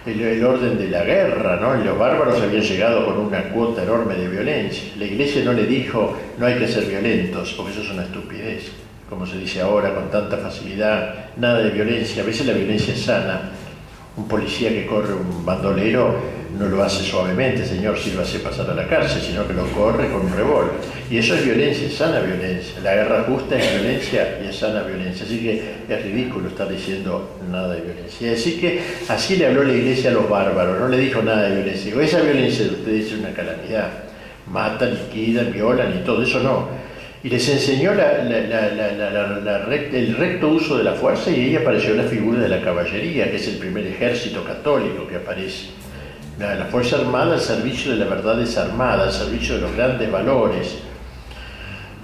el, 0.09 0.45
orden 0.45 0.79
de 0.79 0.89
la 0.89 1.05
guerra, 1.05 1.57
¿no? 1.57 1.75
Los 1.75 1.99
bárbaros 1.99 2.41
habían 2.41 2.63
llegado 2.63 3.05
con 3.05 3.19
una 3.19 3.45
cuota 3.51 3.83
enorme 3.83 4.15
de 4.15 4.29
violencia. 4.29 4.93
La 4.99 5.05
iglesia 5.05 5.45
no 5.45 5.53
le 5.53 5.67
dijo, 5.67 6.17
no 6.39 6.47
hay 6.47 6.59
que 6.59 6.69
ser 6.69 6.85
violentos, 6.85 7.55
porque 7.55 7.73
eso 7.73 7.83
es 7.83 7.91
una 7.91 8.05
estupidez, 8.05 8.71
como 9.09 9.27
se 9.27 9.39
dice 9.39 9.61
ahora 9.61 9.95
con 9.95 10.11
tanta 10.11 10.37
facilidad, 10.39 11.31
nada 11.37 11.61
de 11.61 11.71
violencia, 11.71 12.23
a 12.23 12.27
veces 12.27 12.47
la 12.47 12.53
violencia 12.53 12.95
es 12.95 13.03
sana, 13.03 13.53
un 14.17 14.27
policía 14.27 14.71
que 14.71 14.87
corre 14.87 15.15
un 15.15 15.45
bandolero 15.45 16.38
no 16.57 16.67
lo 16.67 16.83
hace 16.83 17.03
suavemente, 17.03 17.65
señor, 17.65 17.99
si 17.99 18.13
lo 18.13 18.23
hace 18.23 18.39
pasar 18.39 18.71
a 18.71 18.75
la 18.75 18.87
cárcel, 18.87 19.21
sino 19.21 19.47
que 19.47 19.53
lo 19.53 19.67
corre 19.73 20.11
con 20.11 20.23
un 20.23 20.35
revólver. 20.35 20.73
Y 21.11 21.19
eso 21.19 21.35
es 21.35 21.45
violencia, 21.45 21.87
es 21.87 21.95
sana 21.95 22.21
violencia. 22.21 22.81
La 22.83 22.95
guerra 22.95 23.25
justa 23.25 23.59
es 23.59 23.81
violencia 23.81 24.39
y 24.43 24.49
es 24.49 24.57
sana 24.57 24.83
violencia. 24.83 25.27
Así 25.27 25.41
que 25.41 25.63
es 25.89 26.03
ridículo 26.03 26.49
estar 26.49 26.69
diciendo 26.69 27.39
nada 27.51 27.75
de 27.75 27.83
violencia. 27.83 28.33
Así 28.33 28.59
que 28.59 28.81
así 29.09 29.37
le 29.37 29.47
habló 29.47 29.65
la 29.65 29.73
iglesia 29.73 30.11
a 30.11 30.15
los 30.15 30.29
bárbaros, 30.29 30.79
no 30.79 30.89
le 30.89 30.99
dijo 30.99 31.23
nada 31.23 31.49
de 31.49 31.57
violencia. 31.57 31.87
Dijo, 31.87 32.01
esa 32.01 32.21
violencia 32.21 32.65
de 32.65 32.71
ustedes 32.71 33.07
es 33.07 33.19
una 33.19 33.31
calamidad. 33.31 33.91
Matan, 34.47 34.95
liquidan, 34.95 35.53
violan 35.53 35.99
y 35.99 36.05
todo, 36.05 36.23
eso 36.23 36.41
no 36.41 36.89
y 37.23 37.29
les 37.29 37.49
enseñó 37.49 37.93
el 37.93 37.99
recto 40.17 40.49
uso 40.49 40.79
de 40.79 40.85
la 40.85 40.93
fuerza 40.93 41.31
y 41.31 41.35
ahí 41.35 41.57
apareció 41.57 41.95
la 41.95 42.05
figura 42.05 42.39
de 42.39 42.49
la 42.49 42.63
caballería, 42.63 43.31
que 43.31 43.37
es 43.37 43.49
el 43.49 43.57
primer 43.57 43.87
ejército 43.87 44.45
católico 44.45 45.07
que 45.09 45.17
aparece. 45.17 45.67
La, 46.39 46.67
fuerza 46.67 46.97
armada 46.97 47.35
al 47.35 47.41
servicio 47.41 47.93
de 47.93 47.99
la 47.99 48.05
verdad 48.07 48.37
desarmada, 48.37 49.05
al 49.05 49.13
servicio 49.13 49.57
de 49.57 49.63
los 49.63 49.75
grandes 49.75 50.11
valores. 50.11 50.79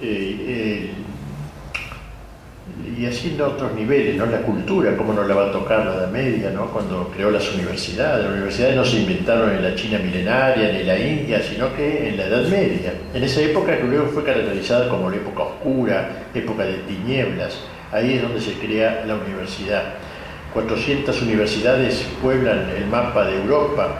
Eh, 0.01 0.37
eh, 0.47 0.91
y 2.97 3.05
en 3.05 3.41
otros 3.41 3.73
niveles, 3.73 4.15
¿no? 4.15 4.25
La 4.25 4.41
cultura, 4.41 4.95
cómo 4.97 5.13
no 5.13 5.23
la 5.23 5.35
va 5.35 5.45
a 5.47 5.51
tocar 5.51 5.85
la 5.85 5.95
Edad 5.95 6.11
Media, 6.11 6.49
¿no? 6.49 6.67
Cuando 6.67 7.11
creó 7.13 7.29
las 7.29 7.53
universidades. 7.53 8.25
Las 8.25 8.33
universidades 8.33 8.75
no 8.75 8.85
se 8.85 8.97
inventaron 8.97 9.51
en 9.51 9.63
la 9.63 9.75
China 9.75 9.99
milenaria 9.99 10.71
ni 10.71 10.79
en 10.79 10.87
la 10.87 10.99
India, 10.99 11.41
sino 11.41 11.73
que 11.75 12.09
en 12.09 12.17
la 12.17 12.25
Edad 12.25 12.47
Media. 12.47 12.93
En 13.13 13.23
esa 13.23 13.41
época 13.41 13.77
que 13.77 13.83
luego 13.83 14.07
fue 14.07 14.23
caracterizada 14.23 14.89
como 14.89 15.09
la 15.09 15.17
época 15.17 15.43
oscura, 15.43 16.09
época 16.33 16.63
de 16.63 16.73
tinieblas. 16.79 17.59
Ahí 17.91 18.13
es 18.13 18.21
donde 18.21 18.41
se 18.41 18.53
crea 18.53 19.03
la 19.05 19.15
universidad. 19.15 19.83
400 20.53 21.21
universidades 21.21 22.05
pueblan 22.21 22.69
el 22.77 22.85
mapa 22.87 23.25
de 23.25 23.35
Europa, 23.41 23.99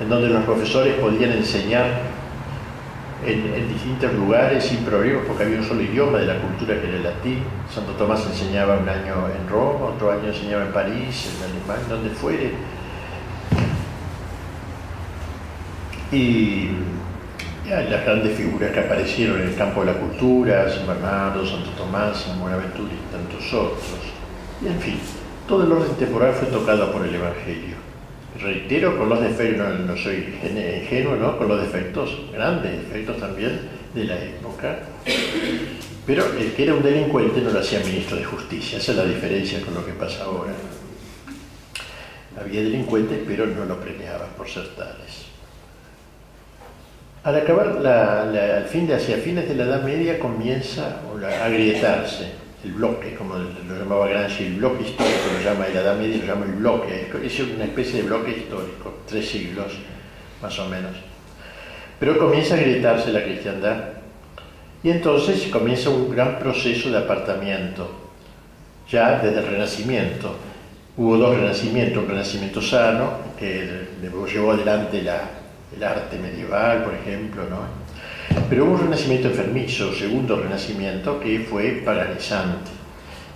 en 0.00 0.08
donde 0.08 0.28
los 0.28 0.44
profesores 0.44 0.94
podían 0.94 1.32
enseñar 1.32 1.86
en, 3.26 3.68
distintos 3.68 4.14
lugares 4.14 4.64
sin 4.64 4.78
problemas 4.78 5.24
porque 5.26 5.44
había 5.44 5.58
un 5.58 5.64
solo 5.64 5.82
idioma 5.82 6.18
de 6.18 6.26
la 6.26 6.40
cultura 6.40 6.80
que 6.80 6.88
era 6.88 6.96
el 6.96 7.02
latín. 7.02 7.42
Santo 7.72 7.92
Tomás 7.92 8.24
enseñaba 8.26 8.78
un 8.78 8.88
año 8.88 9.28
en 9.28 9.48
Roma, 9.48 9.86
otro 9.94 10.10
año 10.10 10.28
enseñaba 10.28 10.64
en 10.64 10.72
París, 10.72 11.30
en 11.36 11.50
Alemania, 11.50 11.86
donde 11.88 12.10
fuere. 12.10 12.52
Y 16.12 16.70
las 17.68 18.04
grandes 18.04 18.36
figuras 18.36 18.72
que 18.72 18.80
aparecieron 18.80 19.40
en 19.42 19.48
el 19.48 19.54
campo 19.54 19.84
de 19.84 19.92
la 19.92 19.98
cultura, 19.98 20.68
San 20.70 20.86
Bernardo, 20.86 21.46
Santo 21.46 21.70
Tomás, 21.76 22.16
San 22.16 22.40
Buenaventura 22.40 22.90
y 22.90 23.12
tantos 23.12 23.52
otros. 23.52 24.00
Y 24.62 24.66
en 24.66 24.80
fin, 24.80 24.98
todo 25.46 25.64
el 25.64 25.70
orden 25.70 25.94
temporal 25.96 26.32
fue 26.32 26.48
tocado 26.48 26.90
por 26.90 27.06
el 27.06 27.14
Evangelio 27.14 27.89
reitero, 28.38 28.96
con 28.96 29.08
los 29.08 29.20
defectos, 29.20 29.80
no, 29.80 29.96
soy 29.96 30.38
ingenuo, 30.42 31.16
¿no? 31.16 31.36
con 31.36 31.48
los 31.48 31.60
defectos, 31.60 32.30
grandes 32.32 32.72
defectos 32.72 33.18
también 33.18 33.60
de 33.94 34.04
la 34.04 34.16
época, 34.16 34.78
pero 36.06 36.24
el 36.38 36.52
que 36.52 36.62
era 36.62 36.74
un 36.74 36.82
delincuente 36.82 37.40
no 37.40 37.50
lo 37.50 37.60
hacía 37.60 37.80
ministro 37.80 38.16
de 38.16 38.24
justicia, 38.24 38.78
esa 38.78 38.92
es 38.92 38.98
la 38.98 39.04
diferencia 39.04 39.60
con 39.60 39.74
lo 39.74 39.84
que 39.84 39.92
pasa 39.92 40.24
ahora. 40.24 40.52
Había 42.40 42.62
delincuentes, 42.62 43.18
pero 43.26 43.46
no 43.46 43.64
lo 43.64 43.80
premiaban 43.80 44.30
por 44.36 44.48
ser 44.48 44.68
tales. 44.68 45.26
Al 47.22 47.36
acabar, 47.36 47.86
al 47.86 48.64
fin 48.64 48.86
de, 48.86 48.94
hacia 48.94 49.18
fines 49.18 49.46
de 49.48 49.54
la 49.54 49.64
Edad 49.64 49.82
Media 49.82 50.18
comienza 50.18 51.00
a 51.22 51.44
agrietarse 51.44 52.32
el 52.64 52.72
bloque, 52.72 53.14
como 53.14 53.36
lo 53.36 53.78
llamaba 53.78 54.08
Gramsci, 54.08 54.44
el 54.44 54.56
bloque 54.56 54.82
histórico 54.82 55.18
lo 55.32 55.40
llama, 55.42 55.66
la 55.68 55.80
Edad 55.80 55.96
Media 55.98 56.18
lo 56.18 56.26
llama 56.26 56.46
el 56.46 56.52
bloque, 56.52 57.10
es 57.22 57.40
una 57.40 57.64
especie 57.64 58.02
de 58.02 58.08
bloque 58.08 58.30
histórico, 58.32 58.98
tres 59.06 59.28
siglos 59.28 59.72
más 60.42 60.58
o 60.58 60.68
menos. 60.68 60.92
Pero 61.98 62.18
comienza 62.18 62.54
a 62.54 62.58
gritarse 62.58 63.12
la 63.12 63.22
cristiandad 63.22 63.76
y 64.82 64.90
entonces 64.90 65.48
comienza 65.48 65.90
un 65.90 66.10
gran 66.10 66.38
proceso 66.38 66.90
de 66.90 66.98
apartamiento, 66.98 68.10
ya 68.90 69.18
desde 69.18 69.38
el 69.38 69.46
Renacimiento. 69.46 70.36
Hubo 70.96 71.16
dos 71.16 71.36
renacimientos, 71.36 72.02
un 72.02 72.10
renacimiento 72.10 72.60
sano, 72.60 73.12
que 73.38 73.88
llevó 74.30 74.52
adelante 74.52 74.98
el 74.98 75.82
arte 75.82 76.18
medieval, 76.18 76.84
por 76.84 76.94
ejemplo, 76.94 77.44
¿no? 77.48 77.79
Pero 78.48 78.64
hubo 78.64 78.72
un 78.72 78.80
renacimiento 78.80 79.28
enfermizo, 79.28 79.92
segundo 79.92 80.36
renacimiento, 80.36 81.20
que 81.20 81.40
fue 81.40 81.82
paganizante. 81.84 82.70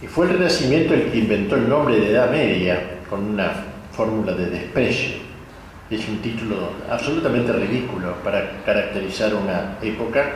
Y 0.02 0.06
fue 0.06 0.26
el 0.26 0.38
renacimiento 0.38 0.92
el 0.94 1.10
que 1.10 1.18
inventó 1.18 1.56
el 1.56 1.68
nombre 1.68 2.00
de 2.00 2.10
Edad 2.10 2.30
Media 2.30 2.80
con 3.08 3.24
una 3.24 3.52
fórmula 3.92 4.32
de 4.32 4.46
desprecio. 4.46 5.16
Es 5.90 6.08
un 6.08 6.18
título 6.18 6.70
absolutamente 6.90 7.52
ridículo 7.52 8.14
para 8.24 8.62
caracterizar 8.64 9.34
una 9.34 9.78
época, 9.82 10.32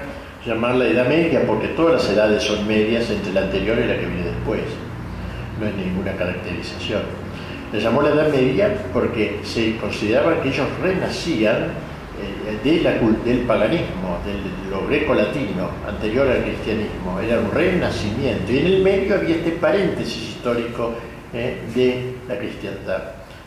llamarla 0.47 0.87
Edad 0.87 1.09
Media 1.09 1.43
porque 1.47 1.69
todas 1.69 1.95
las 1.95 2.11
edades 2.11 2.43
son 2.43 2.67
medias 2.67 3.11
entre 3.11 3.33
la 3.33 3.43
anterior 3.43 3.79
y 3.79 3.89
la 3.89 3.99
que 3.99 4.07
viene 4.07 4.25
después. 4.25 4.61
No 5.61 5.67
es 5.67 5.75
ninguna 5.75 6.13
caracterización. 6.13 7.03
Le 7.73 7.81
llamó 7.81 8.03
la 8.03 8.11
Edad 8.11 8.31
Media 8.31 8.73
porque 8.93 9.41
se 9.43 9.77
consideraba 9.77 10.41
que 10.41 10.51
ellos 10.51 10.67
renacían 10.81 11.73
del 13.25 13.39
paganismo, 13.41 14.19
del 14.25 14.71
lo 14.71 14.87
greco-latino, 14.87 15.71
anterior 15.87 16.29
al 16.29 16.43
cristianismo, 16.43 17.19
era 17.21 17.41
un 17.41 17.51
renacimiento. 17.51 18.53
Y 18.53 18.59
en 18.59 18.67
el 18.67 18.83
medio 18.83 19.15
había 19.15 19.37
este 19.37 19.53
paréntesis 19.53 20.31
histórico 20.31 20.93
eh, 21.33 21.59
de 21.75 22.15
la 22.29 22.39
cristiandad. 22.39 23.03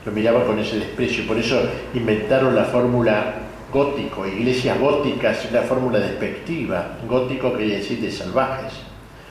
Lo 0.05 0.11
miraba 0.11 0.45
con 0.45 0.57
ese 0.59 0.79
desprecio, 0.79 1.27
por 1.27 1.37
eso 1.37 1.61
inventaron 1.93 2.55
la 2.55 2.65
fórmula 2.65 3.35
gótico, 3.71 4.27
iglesias 4.27 4.79
góticas, 4.79 5.51
la 5.51 5.61
fórmula 5.61 5.99
despectiva. 5.99 6.97
Gótico 7.07 7.53
quería 7.53 7.77
decir 7.77 7.99
de 8.01 8.11
salvajes, 8.11 8.73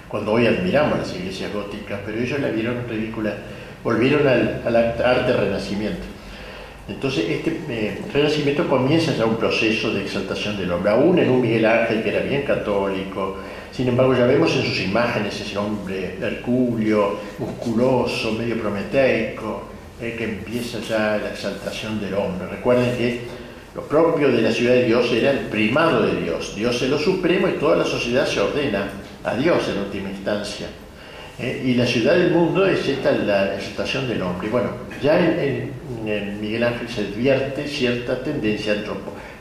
cuando 0.09 0.33
hoy 0.33 0.47
admiramos 0.47 0.99
las 0.99 1.15
iglesias 1.15 1.53
góticas, 1.53 2.01
pero 2.05 2.19
ellos 2.19 2.41
la 2.41 2.49
vieron 2.49 2.89
ridícula, 2.89 3.35
volvieron 3.83 4.27
al, 4.27 4.63
al 4.65 4.77
arte 4.77 5.33
renacimiento. 5.33 6.05
Entonces, 6.91 7.25
este 7.29 7.61
eh, 7.69 7.99
renacimiento 8.13 8.69
comienza 8.69 9.15
ya 9.15 9.25
un 9.25 9.37
proceso 9.37 9.93
de 9.93 10.03
exaltación 10.03 10.57
del 10.57 10.71
hombre, 10.73 10.91
aún 10.91 11.19
en 11.19 11.31
un 11.31 11.41
Miguel 11.41 11.65
Ángel 11.65 12.03
que 12.03 12.11
era 12.11 12.21
bien 12.21 12.43
católico. 12.43 13.37
Sin 13.73 13.89
embargo, 13.89 14.15
ya 14.15 14.27
vemos 14.27 14.55
en 14.57 14.65
sus 14.65 14.81
imágenes 14.81 15.41
ese 15.41 15.57
hombre 15.57 16.17
hercúleo, 16.21 17.19
musculoso, 17.39 18.33
medio 18.33 18.61
prometeico, 18.61 19.63
eh, 20.01 20.15
que 20.19 20.25
empieza 20.25 20.81
ya 20.81 21.19
la 21.19 21.31
exaltación 21.31 22.01
del 22.01 22.15
hombre. 22.15 22.49
Recuerden 22.49 22.97
que 22.97 23.21
lo 23.75 23.83
propio 23.83 24.29
de 24.29 24.43
la 24.43 24.51
ciudad 24.51 24.75
de 24.75 24.85
Dios 24.85 25.13
era 25.13 25.31
el 25.31 25.47
primado 25.47 26.03
de 26.03 26.21
Dios. 26.21 26.55
Dios 26.57 26.83
es 26.83 26.91
lo 26.91 26.99
supremo 26.99 27.49
y 27.49 27.53
toda 27.53 27.77
la 27.77 27.85
sociedad 27.85 28.27
se 28.27 28.41
ordena 28.41 28.89
a 29.23 29.35
Dios 29.37 29.69
en 29.69 29.79
última 29.79 30.11
instancia. 30.11 30.67
¿eh? 31.41 31.63
y 31.65 31.75
la 31.75 31.87
ciudad 31.87 32.15
del 32.15 32.31
mundo 32.31 32.67
es 32.67 32.87
esta 32.87 33.13
la 33.13 33.55
estación 33.55 34.09
del 34.09 34.23
hombre. 34.23 34.49
Bueno, 34.49 34.71
ya 35.03 35.19
en, 35.19 35.73
Miguel 36.05 36.65
Ángel 36.65 36.89
se 36.89 37.03
advierte 37.03 37.69
cierta 37.69 38.21
tendencia 38.23 38.75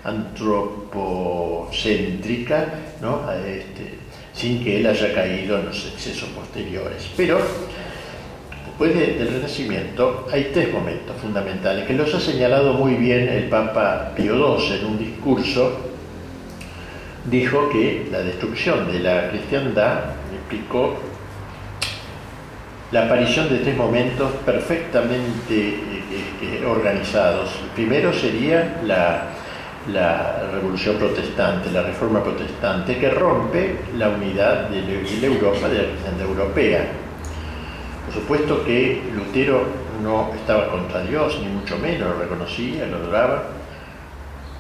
antropocéntrica, 0.04 2.66
¿no? 3.02 3.32
Este, 3.32 3.96
sin 4.34 4.62
que 4.64 4.80
él 4.80 4.88
haya 4.88 5.14
caído 5.14 5.60
en 5.60 5.66
los 5.66 5.86
excesos 5.88 6.30
posteriores. 6.30 7.10
Pero 7.18 7.42
después 8.66 8.96
del 8.96 9.28
Renacimiento 9.28 10.28
hay 10.32 10.52
tres 10.54 10.72
momentos 10.72 11.18
fundamentales 11.18 11.86
que 11.86 11.94
los 11.94 12.14
ha 12.14 12.20
señalado 12.20 12.74
muy 12.74 12.94
bien 12.94 13.28
el 13.28 13.50
Papa 13.50 14.14
Pío 14.16 14.36
II 14.36 14.78
en 14.80 14.86
un 14.86 14.98
discurso. 14.98 15.90
Dijo 17.26 17.70
que 17.70 18.08
la 18.12 18.20
destrucción 18.20 18.90
de 18.92 19.00
la 19.00 19.30
cristiandad 19.30 20.14
explicó 20.34 20.98
la 22.92 23.06
aparición 23.06 23.50
de 23.50 23.60
tres 23.60 23.78
momentos 23.78 24.32
perfectamente 24.46 25.70
eh, 25.70 26.04
eh, 26.42 26.66
organizados. 26.66 27.52
El 27.64 27.70
primero 27.70 28.12
sería 28.12 28.82
la, 28.84 29.36
revolución 30.52 30.98
protestante, 30.98 31.72
la 31.72 31.84
reforma 31.84 32.24
protestante, 32.24 32.98
que 32.98 33.10
rompe 33.10 33.80
la 33.98 34.10
unidad 34.10 34.70
de, 34.70 34.82
la 34.82 35.28
Europa, 35.28 35.68
de 35.68 35.84
la 35.84 35.90
cristiandad 35.90 36.28
europea. 36.28 36.88
Por 38.06 38.14
supuesto 38.14 38.64
que 38.64 39.02
Lutero 39.16 39.64
no 40.04 40.32
estaba 40.34 40.70
contra 40.70 41.02
Dios, 41.04 41.40
ni 41.42 41.48
mucho 41.48 41.78
menos, 41.78 42.10
lo 42.10 42.20
reconocía, 42.20 42.86
lo 42.88 42.98
adoraba. 42.98 43.44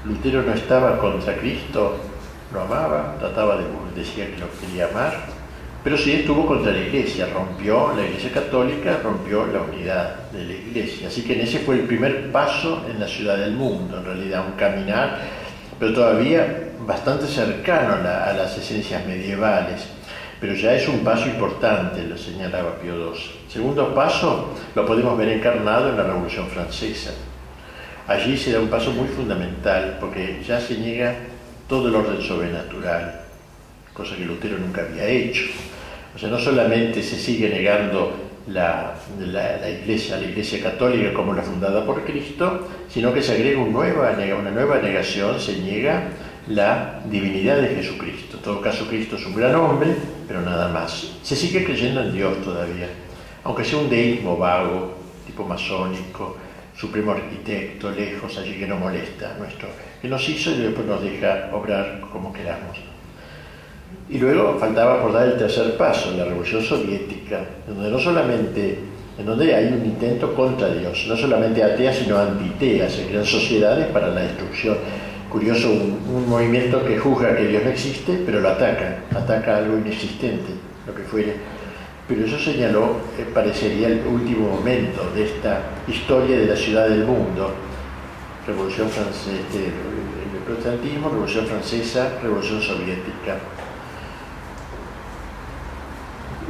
Lutero 0.05 0.43
no 0.43 0.53
estaba 0.53 0.97
contra 0.99 1.35
Cristo, 1.35 1.97
lo 2.53 2.61
amaba, 2.61 3.15
trataba 3.19 3.57
de, 3.57 3.65
decía 3.95 4.27
que 4.27 4.37
lo 4.37 4.47
quería 4.59 4.87
amar 4.87 5.38
pero 5.83 5.97
sí 5.97 6.11
estuvo 6.11 6.45
contra 6.45 6.73
la 6.73 6.79
iglesia, 6.79 7.27
rompió 7.33 7.93
la 7.95 8.03
iglesia 8.03 8.31
católica, 8.31 8.99
rompió 9.01 9.47
la 9.47 9.61
unidad 9.61 10.29
de 10.31 10.43
la 10.43 10.53
iglesia. 10.53 11.07
Así 11.07 11.23
que 11.23 11.33
en 11.33 11.41
ese 11.41 11.59
fue 11.59 11.75
el 11.75 11.81
primer 11.83 12.31
paso 12.31 12.85
en 12.89 12.99
la 12.99 13.07
ciudad 13.07 13.37
del 13.37 13.53
mundo, 13.53 13.97
en 13.97 14.05
realidad, 14.05 14.45
un 14.45 14.57
caminar, 14.57 15.19
pero 15.79 15.93
todavía 15.93 16.71
bastante 16.85 17.27
cercano 17.27 17.95
a, 17.95 18.33
las 18.33 18.57
esencias 18.57 19.05
medievales. 19.05 19.87
Pero 20.41 20.53
ya 20.53 20.73
es 20.73 20.87
un 20.87 20.99
paso 20.99 21.27
importante, 21.27 22.03
lo 22.03 22.17
señalaba 22.17 22.75
Pío 22.75 22.95
II. 22.95 23.19
Segundo 23.49 23.93
paso 23.93 24.53
lo 24.75 24.85
podemos 24.85 25.17
ver 25.17 25.29
encarnado 25.29 25.89
en 25.89 25.97
la 25.97 26.03
Revolución 26.03 26.47
Francesa. 26.47 27.11
Allí 28.07 28.37
se 28.37 28.51
da 28.51 28.59
un 28.59 28.69
paso 28.69 28.91
muy 28.91 29.07
fundamental 29.07 29.97
porque 29.99 30.41
ya 30.45 30.59
se 30.59 30.77
niega 30.77 31.15
todo 31.67 31.89
el 31.89 31.95
orden 31.95 32.21
sobrenatural 32.21 33.28
cosa 33.99 34.15
que 34.15 34.25
Lutero 34.25 34.57
nunca 34.57 34.81
había 34.81 35.05
hecho. 35.07 35.43
O 36.15 36.17
sea, 36.17 36.29
no 36.29 36.39
solamente 36.39 37.03
se 37.03 37.17
sigue 37.17 37.49
negando 37.49 38.13
la, 38.47 38.95
iglesia, 39.69 40.17
la 40.17 40.27
iglesia 40.27 40.63
católica 40.63 41.13
como 41.13 41.33
la 41.33 41.43
fundada 41.43 41.85
por 41.85 42.03
Cristo, 42.05 42.67
sino 42.87 43.13
que 43.13 43.21
se 43.21 43.33
agrega 43.33 43.59
una 43.59 43.71
nueva, 43.71 44.15
una 44.39 44.51
nueva 44.51 44.79
negación, 44.79 45.39
se 45.39 45.59
niega 45.59 46.03
la 46.47 47.01
divinidad 47.05 47.57
de 47.61 47.75
Jesucristo. 47.75 48.37
En 48.37 48.43
todo 48.43 48.61
caso, 48.61 48.87
Cristo 48.87 49.17
es 49.17 49.25
un 49.25 49.35
gran 49.35 49.53
hombre, 49.55 49.93
pero 50.27 50.41
nada 50.41 50.69
más. 50.69 51.17
Se 51.21 51.35
sigue 51.35 51.65
creyendo 51.65 52.01
en 52.01 52.13
Dios 52.13 52.41
todavía, 52.41 52.87
aunque 53.43 53.65
sea 53.65 53.79
un 53.79 53.89
deísmo 53.89 54.37
vago, 54.37 54.95
tipo 55.27 55.43
masónico, 55.43 56.37
supremo 56.75 57.11
arquitecto, 57.11 57.91
lejos, 57.91 58.37
allí 58.37 58.57
que 58.57 58.65
no 58.65 58.77
molesta, 58.77 59.35
nuestro, 59.37 59.67
que 60.01 60.07
nos 60.07 60.27
hizo 60.29 60.51
y 60.51 60.59
después 60.59 60.87
nos 60.87 61.03
deja 61.03 61.49
obrar 61.53 61.99
como 62.11 62.31
queramos. 62.31 62.88
Y 64.09 64.17
luego 64.17 64.57
faltaba 64.59 65.03
por 65.03 65.13
dar 65.13 65.27
el 65.27 65.37
tercer 65.37 65.77
paso, 65.77 66.11
la 66.17 66.25
revolución 66.25 66.63
soviética, 66.63 67.45
donde 67.67 67.91
no 67.91 67.99
solamente, 67.99 68.79
en 69.19 69.25
donde 69.25 69.53
hay 69.53 69.67
un 69.67 69.85
intento 69.85 70.33
contra 70.33 70.67
Dios, 70.69 71.05
no 71.07 71.15
solamente 71.15 71.63
atea, 71.63 71.93
sino 71.93 72.17
antitea, 72.17 72.89
se 72.89 73.05
crean 73.05 73.23
sociedades 73.23 73.85
para 73.87 74.07
la 74.07 74.21
destrucción. 74.21 74.77
Curioso, 75.29 75.69
un, 75.69 76.27
movimiento 76.27 76.83
que 76.83 76.97
juzga 76.97 77.37
que 77.37 77.45
Dios 77.45 77.63
no 77.63 77.69
existe, 77.69 78.23
pero 78.25 78.39
lo 78.39 78.49
ataca, 78.49 79.03
ataca 79.15 79.57
algo 79.57 79.77
inexistente, 79.77 80.53
lo 80.87 80.95
que 80.95 81.03
fuere. 81.03 81.35
Pero 82.07 82.25
eso 82.25 82.39
señaló, 82.39 82.95
eh, 83.19 83.25
parecería 83.31 83.89
el 83.89 84.01
último 84.07 84.49
momento 84.49 85.07
de 85.13 85.25
esta 85.25 85.61
historia 85.87 86.35
de 86.35 86.47
la 86.47 86.55
ciudad 86.55 86.89
del 86.89 87.05
mundo. 87.05 87.53
Revolución 88.47 88.89
francesa, 88.89 89.29
este, 89.39 89.65
el 89.65 90.41
protestantismo, 90.47 91.09
Revolución 91.09 91.45
Francesa, 91.45 92.09
Revolución 92.23 92.59
Soviética 92.59 93.37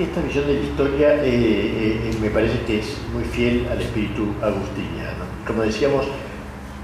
esta 0.03 0.21
visión 0.21 0.47
de 0.47 0.53
la 0.53 0.59
historia 0.61 1.15
eh, 1.15 1.25
eh, 1.25 2.11
me 2.21 2.29
parece 2.29 2.59
que 2.65 2.79
es 2.79 2.85
muy 3.13 3.23
fiel 3.23 3.67
al 3.69 3.81
espíritu 3.81 4.33
agustiniano. 4.41 5.25
Como 5.45 5.63
decíamos, 5.63 6.05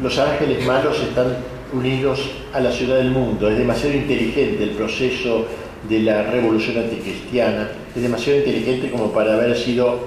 los 0.01 0.19
ángeles 0.19 0.65
malos 0.65 0.99
están 0.99 1.37
unidos 1.71 2.29
a 2.53 2.59
la 2.59 2.71
ciudad 2.71 2.97
del 2.97 3.11
mundo. 3.11 3.49
Es 3.49 3.57
demasiado 3.57 3.95
inteligente 3.95 4.63
el 4.63 4.71
proceso 4.71 5.45
de 5.87 5.99
la 5.99 6.23
revolución 6.23 6.77
anticristiana, 6.77 7.69
es 7.95 8.01
demasiado 8.01 8.39
inteligente 8.39 8.89
como 8.89 9.11
para 9.11 9.35
haber 9.35 9.55
sido 9.55 9.99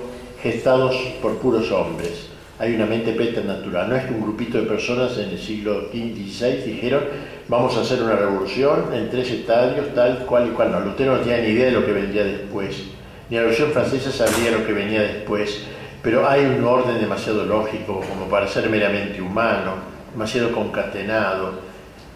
gestados 0.43 0.95
por 1.23 1.39
puros 1.39 1.71
hombres. 1.73 2.29
Hay 2.59 2.75
una 2.75 2.87
mente 2.87 3.13
preternatural. 3.13 3.89
No 3.89 3.97
es 3.97 4.05
que 4.05 4.15
un 4.15 4.21
grupito 4.21 4.59
de 4.59 4.65
personas 4.65 5.17
en 5.17 5.31
el 5.31 5.39
siglo 5.39 5.89
XVI 5.93 6.65
dijeron 6.67 7.05
vamos 7.47 7.77
a 7.77 7.81
hacer 7.81 8.03
una 8.03 8.17
revolución 8.17 8.93
en 8.93 9.09
tres 9.09 9.31
estadios, 9.31 9.95
tal, 9.95 10.27
cual 10.27 10.49
y 10.49 10.51
cual. 10.51 10.73
No, 10.73 10.81
Lutero 10.81 11.17
no 11.17 11.21
tenía 11.21 11.39
ni 11.39 11.51
idea 11.51 11.67
de 11.67 11.73
lo 11.73 11.87
que 11.87 11.93
vendría 11.93 12.25
después 12.25 12.98
ni 13.29 13.37
la 13.37 13.43
Revolución 13.43 13.73
Francesa 13.73 14.11
sabía 14.11 14.51
lo 14.51 14.67
que 14.67 14.73
venía 14.73 15.03
después, 15.03 15.65
pero 16.03 16.29
hay 16.29 16.45
un 16.45 16.65
orden 16.65 16.99
demasiado 16.99 17.45
lógico 17.45 18.01
como 18.09 18.29
para 18.29 18.49
ser 18.49 18.71
meramente 18.71 19.21
humano, 19.21 19.75
demasiado 20.13 20.53
concatenado. 20.53 21.69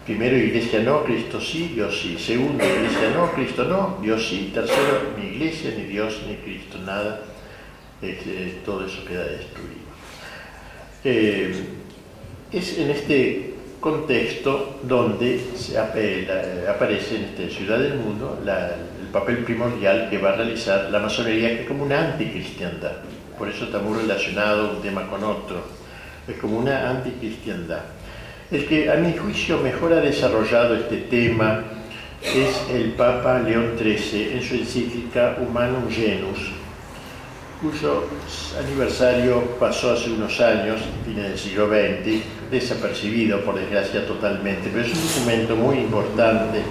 Primero, 0.05 0.35
iglesia 0.35 0.79
no, 0.79 1.03
Cristo 1.03 1.39
sí, 1.39 1.71
Dios 1.75 1.99
sí. 2.01 2.17
Segundo, 2.17 2.63
iglesia 2.65 3.11
no, 3.15 3.31
Cristo 3.31 3.65
no, 3.65 3.99
Dios 4.01 4.27
sí. 4.27 4.51
Tercero, 4.53 5.13
ni 5.17 5.27
iglesia, 5.27 5.71
ni 5.77 5.83
Dios, 5.83 6.21
ni 6.27 6.35
Cristo, 6.37 6.77
nada. 6.85 7.21
Este, 8.01 8.61
todo 8.65 8.85
eso 8.85 9.05
queda 9.05 9.23
destruido. 9.23 9.83
Eh, 11.05 11.53
es 12.51 12.77
en 12.77 12.89
este 12.89 13.53
contexto 13.79 14.79
donde 14.83 15.39
se 15.55 15.77
aparece 15.77 17.17
en 17.17 17.23
esta 17.25 17.55
ciudad 17.55 17.79
del 17.79 17.95
mundo 17.95 18.39
el 18.41 18.49
papel 19.13 19.43
primordial 19.45 20.09
que 20.09 20.17
va 20.17 20.31
a 20.31 20.35
realizar 20.37 20.89
la 20.91 20.99
masonería, 20.99 21.49
que 21.49 21.61
es 21.61 21.67
como 21.67 21.83
una 21.83 21.99
anticristiandad. 21.99 22.93
Por 23.37 23.47
eso 23.47 23.65
está 23.65 23.77
muy 23.77 23.99
relacionado 23.99 24.71
un 24.71 24.81
tema 24.81 25.07
con 25.07 25.23
otro. 25.23 25.63
Es 26.27 26.37
como 26.37 26.57
una 26.57 26.89
anticristiandad. 26.89 27.83
El 28.51 28.65
que 28.65 28.91
a 28.91 28.95
mi 28.95 29.13
juicio 29.15 29.59
mejor 29.59 29.93
ha 29.93 30.01
desarrollado 30.01 30.75
este 30.75 30.97
tema 30.97 31.63
es 32.23 32.63
el 32.71 32.93
Papa 32.93 33.39
León 33.39 33.75
XIII 33.77 34.33
en 34.33 34.41
su 34.41 34.55
encíclica 34.55 35.37
Humanum 35.39 35.89
Genus, 35.89 36.51
cuyo 37.61 38.05
aniversario 38.59 39.41
pasó 39.59 39.93
hace 39.93 40.11
unos 40.11 40.39
años, 40.41 40.81
fines 41.05 41.29
del 41.29 41.37
siglo 41.37 41.67
XX, 41.67 42.23
desapercibido 42.49 43.41
por 43.41 43.59
desgracia 43.59 44.05
totalmente, 44.07 44.69
pero 44.71 44.85
es 44.85 44.93
un 44.93 45.01
documento 45.01 45.55
muy 45.55 45.77
importante. 45.77 46.61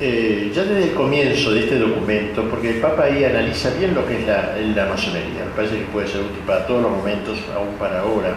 Eh, 0.00 0.52
ya 0.54 0.62
desde 0.62 0.90
el 0.90 0.94
comienzo 0.94 1.50
de 1.50 1.60
este 1.60 1.76
documento, 1.76 2.44
porque 2.48 2.70
el 2.70 2.80
Papa 2.80 3.04
ahí 3.04 3.24
analiza 3.24 3.70
bien 3.70 3.96
lo 3.96 4.06
que 4.06 4.20
es 4.20 4.26
la, 4.28 4.54
la 4.76 4.86
masonería, 4.86 5.44
me 5.44 5.50
parece 5.56 5.78
que 5.78 5.86
puede 5.86 6.06
ser 6.06 6.20
útil 6.20 6.38
para 6.46 6.64
todos 6.68 6.82
los 6.82 6.92
momentos, 6.92 7.36
aún 7.52 7.74
para 7.80 8.02
ahora. 8.02 8.34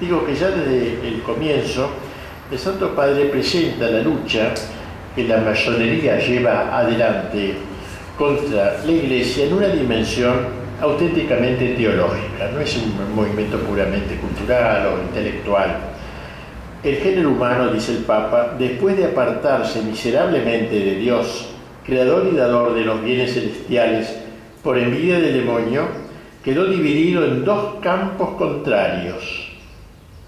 Digo 0.00 0.24
que 0.24 0.34
ya 0.34 0.48
desde 0.48 1.06
el 1.06 1.20
comienzo, 1.20 1.90
el 2.50 2.58
Santo 2.58 2.94
Padre 2.94 3.26
presenta 3.26 3.90
la 3.90 4.00
lucha 4.00 4.54
que 5.14 5.24
la 5.24 5.36
masonería 5.36 6.18
lleva 6.18 6.78
adelante 6.78 7.56
contra 8.16 8.78
la 8.82 8.90
Iglesia 8.90 9.44
en 9.44 9.52
una 9.52 9.68
dimensión 9.68 10.62
auténticamente 10.80 11.74
teológica, 11.74 12.50
no 12.54 12.60
es 12.60 12.74
un 12.78 13.14
movimiento 13.14 13.58
puramente 13.58 14.16
cultural 14.16 14.86
o 14.86 15.02
intelectual. 15.02 15.91
El 16.82 16.96
género 16.96 17.30
humano, 17.30 17.72
dice 17.72 17.92
el 17.92 17.98
Papa, 17.98 18.56
después 18.58 18.96
de 18.96 19.04
apartarse 19.04 19.82
miserablemente 19.82 20.80
de 20.80 20.96
Dios, 20.96 21.46
creador 21.86 22.28
y 22.32 22.36
dador 22.36 22.74
de 22.74 22.84
los 22.84 23.00
bienes 23.04 23.34
celestiales, 23.34 24.18
por 24.64 24.76
envidia 24.76 25.20
del 25.20 25.34
demonio, 25.34 25.82
quedó 26.42 26.64
dividido 26.66 27.24
en 27.24 27.44
dos 27.44 27.76
campos 27.80 28.30
contrarios, 28.30 29.52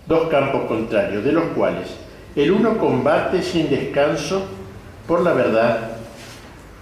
dos 0.06 0.28
campos 0.28 0.66
contrarios, 0.68 1.24
de 1.24 1.32
los 1.32 1.44
cuales 1.56 1.88
el 2.36 2.52
uno 2.52 2.78
combate 2.78 3.42
sin 3.42 3.68
descanso 3.68 4.44
por 5.08 5.22
la 5.22 5.32
verdad 5.32 5.78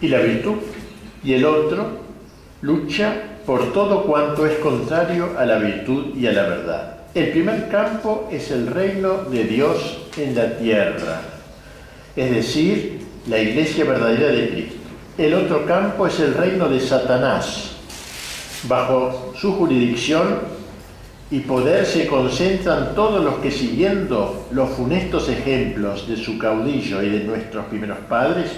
y 0.03 0.09
la 0.09 0.19
virtud, 0.19 0.57
y 1.25 1.33
el 1.33 1.47
otro 1.47 1.87
lucha 2.61 3.15
por 3.47 3.73
todo 3.73 4.03
cuanto 4.05 4.47
es 4.47 4.59
contrario 4.59 5.31
a 5.39 5.47
la 5.47 5.57
virtud 5.57 6.15
y 6.15 6.27
a 6.27 6.33
la 6.33 6.43
verdad. 6.43 7.02
El 7.14 7.29
primer 7.29 7.68
campo 7.68 8.27
es 8.33 8.51
el 8.51 8.68
reino 8.68 9.25
de 9.25 9.44
Dios 9.44 9.98
en 10.16 10.35
la 10.35 10.57
tierra, 10.57 11.20
es 12.16 12.31
decir, 12.31 13.03
la 13.29 13.38
iglesia 13.38 13.85
verdadera 13.85 14.29
de 14.29 14.48
Cristo. 14.48 14.79
el 15.18 15.35
otro 15.35 15.66
campo 15.66 16.07
es 16.07 16.18
el 16.20 16.33
reino 16.33 16.70
de 16.70 16.81
Satanás. 16.81 17.72
Bajo 18.66 19.35
su 19.37 19.53
jurisdicción 19.57 20.38
y 21.31 21.40
poder 21.40 21.85
se 21.85 22.07
concentran 22.07 22.94
todos 22.94 23.22
los 23.22 23.35
que 23.40 23.51
siguiendo 23.51 24.46
los 24.51 24.70
funestos 24.70 25.29
ejemplos 25.29 26.09
de 26.09 26.16
su 26.16 26.38
caudillo 26.38 27.03
y 27.03 27.11
de 27.11 27.25
nuestros 27.25 27.66
primeros 27.66 27.98
padres, 28.09 28.53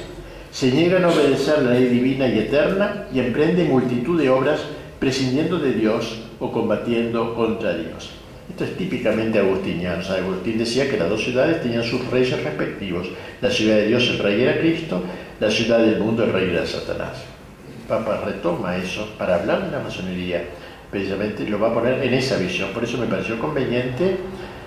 se 0.52 0.70
niegan 0.70 1.04
a 1.04 1.08
obedecer 1.08 1.60
la 1.60 1.72
ley 1.72 1.86
divina 1.86 2.28
y 2.28 2.38
eterna 2.38 3.06
y 3.12 3.18
emprenden 3.18 3.70
multitud 3.70 4.16
de 4.16 4.30
obras 4.30 4.60
prescindiendo 5.00 5.58
de 5.58 5.72
Dios 5.72 6.20
o 6.38 6.52
combatiendo 6.52 7.34
contra 7.34 7.74
Dios. 7.74 8.23
Esto 8.48 8.64
es 8.64 8.76
típicamente 8.76 9.38
agustiniano. 9.38 10.02
Agustín 10.06 10.58
decía 10.58 10.88
que 10.88 10.98
las 10.98 11.08
dos 11.08 11.24
ciudades 11.24 11.62
tenían 11.62 11.82
sus 11.82 12.06
reyes 12.10 12.42
respectivos. 12.42 13.08
La 13.40 13.50
ciudad 13.50 13.76
de 13.76 13.86
Dios 13.88 14.08
el 14.10 14.18
rey 14.18 14.42
era 14.42 14.58
Cristo, 14.58 15.02
la 15.40 15.50
ciudad 15.50 15.78
del 15.78 15.98
mundo 15.98 16.24
el 16.24 16.32
rey 16.32 16.50
era 16.50 16.66
Satanás. 16.66 17.24
El 17.66 17.88
Papa 17.88 18.22
retoma 18.24 18.76
eso 18.76 19.14
para 19.18 19.36
hablar 19.36 19.64
de 19.64 19.72
la 19.72 19.82
masonería. 19.82 20.44
Precisamente 20.90 21.48
lo 21.48 21.58
va 21.58 21.70
a 21.70 21.74
poner 21.74 22.02
en 22.04 22.14
esa 22.14 22.36
visión. 22.36 22.70
Por 22.72 22.84
eso 22.84 22.98
me 22.98 23.06
pareció 23.06 23.38
conveniente 23.38 24.16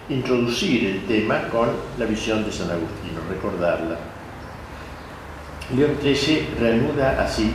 introducir 0.09 0.85
el 0.85 1.01
tema 1.05 1.47
con 1.49 1.69
la 1.97 2.05
visión 2.05 2.43
de 2.45 2.51
San 2.51 2.69
Agustino, 2.69 3.21
recordarla. 3.29 3.97
León 5.75 5.97
XIII 6.01 6.47
reanuda 6.59 7.21
así 7.21 7.51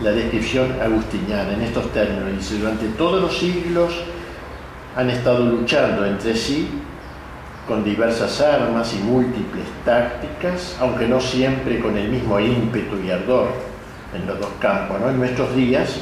la 0.00 0.12
descripción 0.12 0.76
agustiniana 0.80 1.54
en 1.54 1.62
estos 1.62 1.92
términos. 1.92 2.36
Dice, 2.36 2.58
durante 2.58 2.86
todos 2.90 3.20
los 3.20 3.36
siglos 3.38 3.92
han 4.96 5.10
estado 5.10 5.44
luchando 5.44 6.06
entre 6.06 6.34
sí 6.34 6.68
con 7.68 7.84
diversas 7.84 8.40
armas 8.40 8.94
y 8.94 8.98
múltiples 9.02 9.66
tácticas, 9.84 10.76
aunque 10.80 11.06
no 11.06 11.20
siempre 11.20 11.80
con 11.80 11.98
el 11.98 12.08
mismo 12.08 12.40
ímpetu 12.40 12.96
y 13.04 13.10
ardor 13.10 13.48
en 14.14 14.26
los 14.26 14.40
dos 14.40 14.50
campos. 14.58 14.96
En 15.06 15.18
nuestros 15.18 15.54
días, 15.54 15.96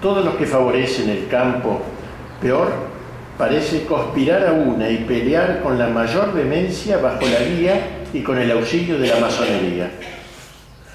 todos 0.00 0.24
los 0.24 0.36
que 0.36 0.46
favorecen 0.46 1.10
el 1.10 1.28
campo 1.28 1.82
peor 2.40 2.72
parece 3.36 3.84
conspirar 3.84 4.46
a 4.46 4.52
una 4.52 4.88
y 4.88 4.98
pelear 4.98 5.60
con 5.62 5.78
la 5.78 5.88
mayor 5.88 6.32
vehemencia 6.32 6.98
bajo 6.98 7.26
la 7.26 7.44
guía 7.44 8.04
y 8.14 8.22
con 8.22 8.38
el 8.38 8.50
auxilio 8.50 8.98
de 8.98 9.08
la 9.08 9.18
masonería. 9.18 9.90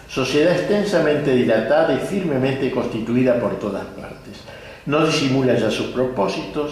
Sociedad 0.08 0.54
extensamente 0.54 1.36
dilatada 1.36 1.94
y 1.94 1.98
firmemente 1.98 2.72
constituida 2.72 3.40
por 3.40 3.60
todas 3.60 3.84
partes. 3.86 4.42
No 4.86 5.06
disimula 5.06 5.56
ya 5.56 5.70
sus 5.70 5.88
propósitos, 5.88 6.72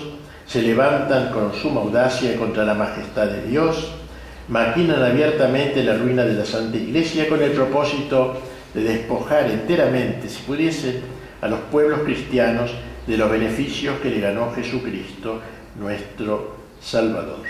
se 0.51 0.61
levantan 0.61 1.31
con 1.31 1.53
suma 1.53 1.79
audacia 1.79 2.35
contra 2.35 2.65
la 2.65 2.73
majestad 2.73 3.27
de 3.27 3.47
Dios, 3.47 3.89
maquinan 4.49 5.01
abiertamente 5.01 5.81
la 5.81 5.95
ruina 5.95 6.25
de 6.25 6.33
la 6.33 6.45
Santa 6.45 6.75
Iglesia 6.75 7.29
con 7.29 7.41
el 7.41 7.51
propósito 7.51 8.41
de 8.73 8.83
despojar 8.83 9.49
enteramente, 9.49 10.27
si 10.27 10.41
pudiesen, 10.41 11.03
a 11.39 11.47
los 11.47 11.59
pueblos 11.71 12.01
cristianos 12.01 12.69
de 13.07 13.15
los 13.15 13.31
beneficios 13.31 13.97
que 14.01 14.09
le 14.09 14.19
ganó 14.19 14.51
Jesucristo, 14.51 15.39
nuestro 15.79 16.57
Salvador. 16.81 17.45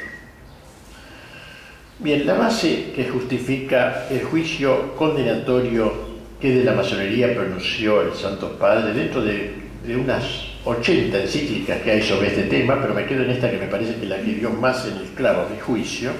Bien, 1.97 2.23
la 2.27 2.35
base 2.35 2.91
que 2.95 3.09
justifica 3.09 4.07
el 4.11 4.23
juicio 4.25 4.95
condenatorio 4.95 5.91
que 6.39 6.53
de 6.53 6.63
la 6.63 6.73
masonería 6.73 7.33
pronunció 7.33 8.03
el 8.03 8.13
Santo 8.13 8.59
Padre 8.59 8.93
dentro 8.93 9.23
de, 9.23 9.55
de 9.85 9.95
unas 9.95 10.50
80 10.63 11.21
encíclicas 11.21 11.81
que 11.81 11.91
hay 11.91 12.01
sobre 12.01 12.27
este 12.27 12.43
tema, 12.43 12.79
pero 12.81 12.93
me 12.93 13.05
quedo 13.05 13.23
en 13.23 13.31
esta 13.31 13.49
que 13.49 13.57
me 13.57 13.67
parece 13.67 13.95
que 13.95 14.05
la 14.05 14.17
que 14.17 14.33
dio 14.33 14.51
más 14.51 14.85
en 14.85 14.97
el 14.97 15.07
clavo 15.15 15.47
de 15.49 15.59
juicio, 15.59 16.11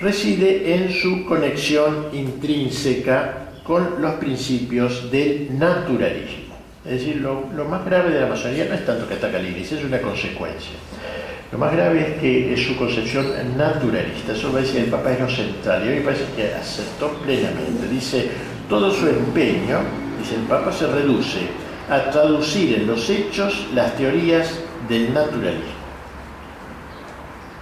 reside 0.00 0.74
en 0.74 0.90
su 0.90 1.24
conexión 1.24 2.08
intrínseca 2.12 3.50
con 3.62 4.00
los 4.00 4.14
principios 4.14 5.10
del 5.10 5.58
naturalismo. 5.58 6.56
Es 6.84 6.92
decir, 6.92 7.16
lo, 7.16 7.42
más 7.66 7.84
grave 7.84 8.10
de 8.10 8.20
la 8.20 8.26
masonería 8.26 8.64
no 8.64 8.74
es 8.74 8.86
tanto 8.86 9.06
que 9.06 9.14
ataca 9.14 9.38
es 9.38 9.84
una 9.84 10.00
consecuencia. 10.00 10.72
Lo 11.52 11.58
más 11.58 11.72
grave 11.72 12.00
es 12.00 12.20
que 12.20 12.54
es 12.54 12.60
su 12.64 12.76
concepción 12.76 13.26
naturalista. 13.56 14.32
Eso 14.32 14.52
va 14.52 14.60
a 14.60 14.62
decir 14.62 14.80
el 14.82 14.90
Papa 14.90 15.12
es 15.12 15.20
lo 15.20 15.28
central. 15.28 15.84
Y 15.84 15.96
me 15.96 16.00
parece 16.00 16.24
que 16.34 16.54
aceptó 16.54 17.08
plenamente. 17.24 17.88
Dice, 17.90 18.28
todo 18.68 18.90
su 18.90 19.08
empeño, 19.08 19.80
dice 20.18 20.36
el 20.36 20.42
Papa, 20.42 20.72
se 20.72 20.86
reduce 20.86 21.40
a 21.90 22.10
traducir 22.10 22.76
en 22.76 22.86
los 22.86 23.10
hechos 23.10 23.66
las 23.74 23.96
teorías 23.96 24.60
del 24.88 25.12
naturalismo. 25.12 25.80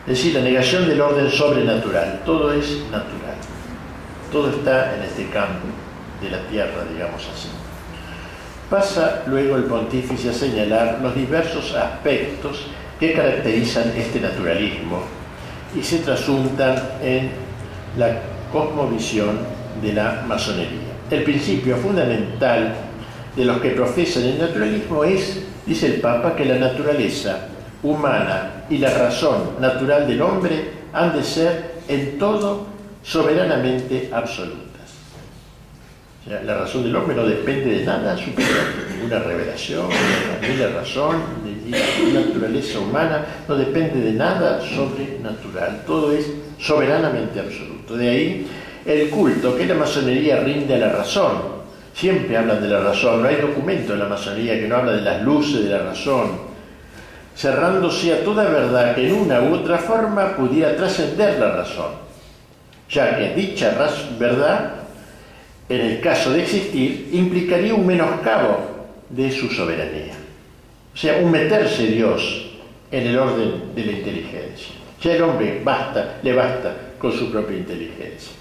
Es 0.06 0.18
decir, 0.18 0.34
la 0.34 0.42
negación 0.42 0.86
del 0.86 1.00
orden 1.00 1.30
sobrenatural. 1.30 2.22
Todo 2.24 2.52
es 2.52 2.82
natural. 2.90 3.36
Todo 4.30 4.50
está 4.50 4.96
en 4.96 5.02
este 5.02 5.28
campo 5.28 5.66
de 6.22 6.30
la 6.30 6.40
tierra, 6.48 6.84
digamos 6.92 7.22
así. 7.34 7.48
Pasa 8.68 9.22
luego 9.26 9.56
el 9.56 9.64
pontífice 9.64 10.28
a 10.28 10.32
señalar 10.34 10.98
los 11.02 11.14
diversos 11.14 11.74
aspectos 11.74 12.66
que 13.00 13.14
caracterizan 13.14 13.92
este 13.96 14.20
naturalismo 14.20 15.02
y 15.74 15.82
se 15.82 15.98
trasuntan 15.98 16.76
en 17.02 17.30
la 17.96 18.20
cosmovisión 18.52 19.38
de 19.80 19.94
la 19.94 20.24
masonería. 20.26 20.88
El 21.10 21.22
principio 21.22 21.76
fundamental 21.76 22.74
de 23.36 23.44
los 23.44 23.58
que 23.60 23.70
profesan 23.70 24.24
el 24.24 24.38
naturalismo 24.38 25.04
es, 25.04 25.42
dice 25.66 25.86
el 25.86 26.00
Papa, 26.00 26.34
que 26.34 26.44
la 26.44 26.56
naturaleza 26.56 27.48
humana 27.82 28.64
y 28.68 28.78
la 28.78 28.90
razón 28.90 29.60
natural 29.60 30.06
del 30.06 30.20
hombre 30.22 30.70
han 30.92 31.16
de 31.16 31.22
ser 31.22 31.78
en 31.88 32.18
todo 32.18 32.66
soberanamente 33.02 34.10
absolutas. 34.12 34.68
La 36.44 36.58
razón 36.58 36.82
del 36.82 36.94
hombre 36.94 37.16
no 37.16 37.24
depende 37.24 37.78
de 37.78 37.84
nada 37.86 38.14
superior, 38.16 38.60
ninguna 38.92 39.18
revelación, 39.20 39.86
ni 40.42 40.56
la 40.56 40.68
razón, 40.68 41.16
ni 41.42 41.70
la 41.70 42.20
naturaleza 42.20 42.80
humana, 42.80 43.24
no 43.48 43.56
depende 43.56 44.00
de 44.00 44.12
nada 44.12 44.60
sobrenatural, 44.60 45.84
todo 45.86 46.12
es 46.12 46.26
soberanamente 46.58 47.40
absoluto. 47.40 47.96
De 47.96 48.08
ahí 48.10 48.46
el 48.84 49.08
culto 49.08 49.56
que 49.56 49.64
la 49.64 49.74
masonería 49.74 50.40
rinde 50.40 50.74
a 50.74 50.78
la 50.78 50.92
razón, 50.92 51.57
Siempre 51.98 52.36
hablan 52.36 52.62
de 52.62 52.68
la 52.68 52.78
razón, 52.78 53.22
no 53.22 53.28
hay 53.28 53.34
documento 53.40 53.92
en 53.92 53.98
la 53.98 54.04
masonería 54.04 54.54
que 54.54 54.68
no 54.68 54.76
habla 54.76 54.92
de 54.92 55.00
las 55.00 55.20
luces 55.20 55.64
de 55.64 55.70
la 55.70 55.78
razón, 55.78 56.30
cerrándose 57.36 58.14
a 58.14 58.22
toda 58.22 58.44
verdad 58.44 58.94
que 58.94 59.08
en 59.08 59.14
una 59.14 59.40
u 59.40 59.54
otra 59.54 59.78
forma 59.78 60.36
pudiera 60.36 60.76
trascender 60.76 61.40
la 61.40 61.56
razón, 61.56 61.90
ya 62.88 63.18
que 63.18 63.34
dicha 63.34 63.76
verdad, 64.16 64.74
en 65.68 65.80
el 65.80 66.00
caso 66.00 66.30
de 66.30 66.42
existir, 66.42 67.08
implicaría 67.14 67.74
un 67.74 67.84
menoscabo 67.84 68.60
de 69.10 69.32
su 69.32 69.48
soberanía. 69.48 70.14
O 70.94 70.96
sea, 70.96 71.18
un 71.20 71.32
meterse 71.32 71.84
Dios 71.88 72.52
en 72.92 73.08
el 73.08 73.18
orden 73.18 73.74
de 73.74 73.84
la 73.84 73.90
inteligencia. 73.90 74.76
Ya 75.02 75.14
el 75.14 75.22
hombre 75.22 75.62
basta, 75.64 76.18
le 76.22 76.32
basta 76.32 76.76
con 76.96 77.10
su 77.10 77.28
propia 77.32 77.56
inteligencia. 77.56 78.38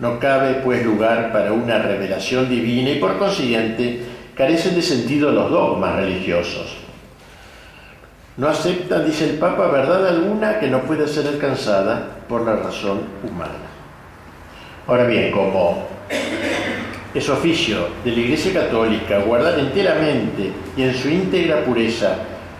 No 0.00 0.18
cabe 0.18 0.54
pues 0.64 0.84
lugar 0.84 1.30
para 1.30 1.52
una 1.52 1.78
revelación 1.78 2.48
divina 2.48 2.90
y 2.90 2.98
por 2.98 3.18
consiguiente 3.18 4.00
carecen 4.34 4.74
de 4.74 4.82
sentido 4.82 5.30
los 5.30 5.50
dogmas 5.50 5.96
religiosos. 5.96 6.78
No 8.38 8.48
aceptan, 8.48 9.04
dice 9.04 9.28
el 9.28 9.36
Papa, 9.36 9.66
verdad 9.66 10.06
alguna 10.08 10.58
que 10.58 10.68
no 10.68 10.80
pueda 10.80 11.06
ser 11.06 11.26
alcanzada 11.26 12.20
por 12.26 12.46
la 12.46 12.56
razón 12.56 13.00
humana. 13.22 13.68
Ahora 14.86 15.04
bien, 15.04 15.30
como 15.30 15.86
es 17.12 17.28
oficio 17.28 17.88
de 18.02 18.12
la 18.12 18.20
Iglesia 18.20 18.54
Católica 18.54 19.18
guardar 19.18 19.58
enteramente 19.58 20.50
y 20.76 20.82
en 20.82 20.94
su 20.94 21.10
íntegra 21.10 21.62
pureza 21.64 22.16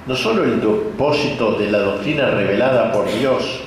no 0.06 0.14
solo 0.14 0.44
el 0.44 0.60
depósito 0.60 1.52
de 1.52 1.70
la 1.70 1.78
doctrina 1.78 2.30
revelada 2.30 2.92
por 2.92 3.10
Dios, 3.10 3.60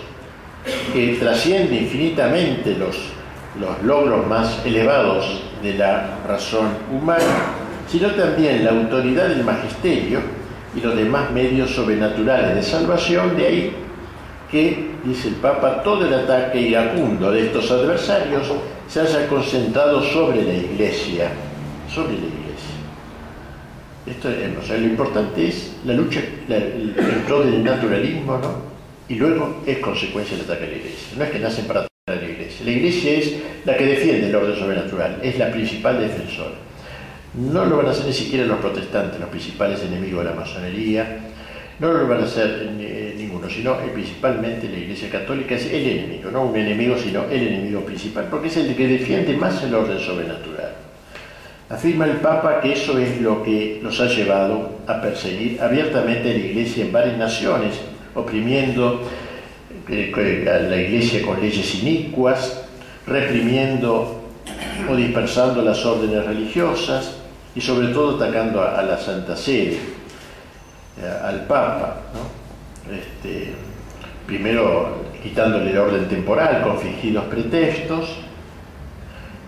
que 0.94 1.18
trasciende 1.20 1.76
infinitamente 1.76 2.76
los 2.76 2.98
los 3.60 3.84
logros 3.84 4.28
más 4.28 4.66
elevados 4.66 5.44
de 5.62 5.76
la 5.76 6.18
razón 6.28 6.68
humana, 6.92 7.56
sino 7.88 8.10
también 8.12 8.66
la 8.66 8.72
autoridad 8.72 9.28
del 9.28 9.44
magisterio 9.44 10.20
y 10.76 10.82
los 10.82 10.96
demás 10.96 11.32
medios 11.32 11.72
sobrenaturales 11.72 12.56
de 12.56 12.64
salvación, 12.64 13.38
de 13.38 13.46
ahí 13.46 13.76
que, 14.50 14.92
dice 15.04 15.30
el 15.30 15.36
Papa, 15.36 15.82
todo 15.84 16.06
el 16.06 16.14
ataque 16.14 16.62
iracundo 16.62 17.32
de 17.32 17.48
estos 17.48 17.72
adversarios 17.72 18.52
se 18.88 19.02
haya 19.02 19.28
concentrado 19.28 20.02
sobre 20.04 20.44
la 20.44 20.54
Iglesia, 20.54 21.30
sobre 21.92 22.14
la 22.14 22.28
Iglesia. 22.28 22.44
Esto, 24.06 24.30
o 24.62 24.66
sea, 24.66 24.78
lo 24.78 24.86
importante 24.86 25.48
es 25.48 25.78
la 25.86 25.94
lucha 25.94 26.22
el, 26.50 26.94
pro 27.26 27.44
del 27.44 27.64
naturalismo, 27.64 28.38
¿no? 28.38 28.74
Y 29.10 29.16
luego 29.16 29.62
es 29.66 29.80
consecuencia 29.80 30.38
del 30.38 30.46
ataque 30.46 30.66
a 30.66 30.68
la 30.68 30.76
Iglesia. 30.76 31.18
No 31.18 31.24
es 31.24 31.32
que 31.32 31.40
nacen 31.40 31.66
para 31.66 31.88
La 32.64 32.72
Iglesia 32.72 33.14
es 33.14 33.34
la 33.66 33.78
que 33.78 33.86
defiende 33.86 34.28
el 34.28 34.36
orden 34.36 34.56
sobrenatural, 34.56 35.20
es 35.24 35.38
la 35.38 35.52
principal 35.52 36.00
defensora. 36.00 36.56
No 37.36 37.66
lo 37.66 37.78
van 37.78 37.88
a 37.88 37.92
hacer 37.92 38.06
ni 38.06 38.14
siquiera 38.14 38.46
los 38.46 38.60
protestantes, 38.60 39.20
los 39.20 39.30
principales 39.30 39.82
enemigos 39.84 40.24
de 40.24 40.30
la 40.30 40.36
masonería, 40.36 41.20
no 41.80 41.92
lo 41.92 42.08
van 42.08 42.22
a 42.22 42.26
hacer 42.26 42.72
eh, 42.80 43.16
ninguno, 43.18 43.50
sino 43.50 43.74
eh, 43.74 43.90
principalmente 43.92 44.70
la 44.70 44.78
Iglesia 44.78 45.10
Católica 45.10 45.56
es 45.56 45.66
el 45.66 45.86
enemigo, 45.86 46.30
no 46.30 46.46
un 46.46 46.56
enemigo, 46.56 46.96
sino 46.98 47.24
el 47.26 47.48
enemigo 47.48 47.82
principal, 47.82 48.28
porque 48.30 48.48
es 48.48 48.58
el 48.58 48.76
que 48.76 48.88
defiende 48.88 49.36
más 49.36 49.64
el 49.64 49.74
orden 49.74 50.00
sobrenatural. 50.00 50.74
Afirma 51.70 52.06
el 52.06 52.18
Papa 52.18 52.62
que 52.62 52.74
eso 52.74 53.00
es 53.00 53.20
lo 53.20 53.42
que 53.42 53.80
nos 53.82 54.00
ha 54.00 54.06
llevado 54.06 54.78
a 54.86 55.02
perseguir 55.02 55.60
abiertamente 55.60 56.30
a 56.30 56.34
la 56.34 56.40
Iglesia 56.40 56.86
en 56.86 56.92
varias 56.92 57.18
naciones, 57.18 57.74
oprimiendo 58.14 59.02
la 59.88 60.78
Iglesia 60.78 61.22
con 61.22 61.42
leyes 61.42 61.76
inicuas, 61.76 62.62
reprimiendo 63.06 64.22
o 64.90 64.96
dispersando 64.96 65.62
las 65.62 65.86
órdenes 65.86 66.26
religiosas 66.26 67.18
y 67.56 67.62
sobre 67.62 67.90
todo 67.90 68.16
atacando 68.16 68.62
a, 68.62 68.82
la 68.82 68.98
Santa 68.98 69.36
Sede, 69.36 69.78
eh, 71.02 71.14
al 71.24 71.46
Papa. 71.46 71.98
Este, 72.92 73.54
primero 74.26 75.04
quitándole 75.22 75.72
el 75.72 75.78
orden 75.78 76.08
temporal 76.08 76.62
con 76.64 76.80
fingidos 76.80 77.26
pretextos, 77.26 78.18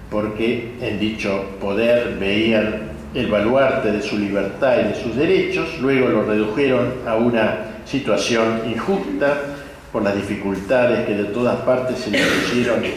porque 0.10 0.76
en 0.80 1.00
dicho 1.00 1.58
poder 1.60 2.18
veían 2.20 2.96
el 3.14 3.28
baluarte 3.28 3.92
de 3.92 4.02
su 4.02 4.18
libertad 4.18 4.80
y 4.82 4.90
de 4.90 4.96
sus 4.96 5.16
derechos, 5.16 5.80
luego 5.80 6.10
lo 6.10 6.24
redujeron 6.24 6.94
a 7.08 7.16
una 7.16 7.58
situación 7.86 8.62
injusta 8.70 9.55
por 9.96 10.04
las 10.04 10.14
dificultades 10.14 11.06
que 11.06 11.14
de 11.14 11.24
todas 11.24 11.56
partes 11.62 12.00
se 12.00 12.12
le 12.12 12.20
pusieron, 12.20 12.84
eh, 12.84 12.96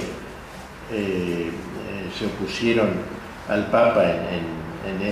eh, 0.92 1.50
se 2.18 2.26
opusieron 2.26 2.88
al 3.48 3.66
Papa 3.66 4.02
en, 4.04 4.58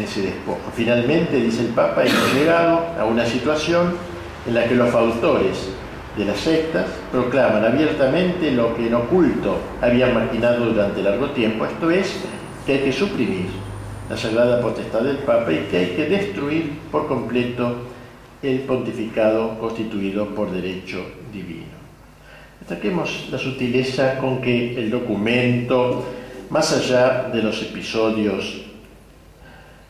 ese 0.02 0.22
despojo. 0.22 0.72
Finalmente, 0.74 1.36
dice 1.36 1.60
el 1.60 1.68
Papa, 1.68 2.02
hemos 2.02 2.34
llegado 2.34 2.86
a 2.98 3.04
una 3.04 3.24
situación 3.24 3.94
en 4.48 4.54
la 4.54 4.64
que 4.64 4.74
los 4.74 4.92
autores 4.92 5.68
de 6.18 6.24
las 6.24 6.38
sectas 6.38 6.86
proclaman 7.12 7.64
abiertamente 7.64 8.50
lo 8.50 8.74
que 8.74 8.88
en 8.88 8.94
oculto 8.94 9.56
habían 9.80 10.12
maquinado 10.12 10.64
durante 10.64 11.04
largo 11.04 11.30
tiempo, 11.30 11.66
esto 11.66 11.88
es, 11.92 12.16
que 12.66 12.72
hay 12.72 12.78
que 12.80 12.92
suprimir 12.92 13.46
la 14.10 14.16
sagrada 14.16 14.60
potestad 14.60 15.02
del 15.02 15.18
Papa 15.18 15.52
y 15.52 15.68
que 15.70 15.76
hay 15.76 15.86
que 15.90 16.06
destruir 16.06 16.80
por 16.90 17.06
completo 17.06 17.76
el 18.42 18.62
pontificado 18.62 19.56
constituido 19.60 20.34
por 20.34 20.50
derecho 20.50 21.04
divino. 21.32 21.75
Destaquemos 22.68 23.28
la 23.30 23.38
sutileza 23.38 24.18
con 24.18 24.40
que 24.40 24.76
el 24.76 24.90
documento, 24.90 26.04
más 26.50 26.72
allá 26.72 27.30
de 27.32 27.40
los 27.40 27.62
episodios, 27.62 28.62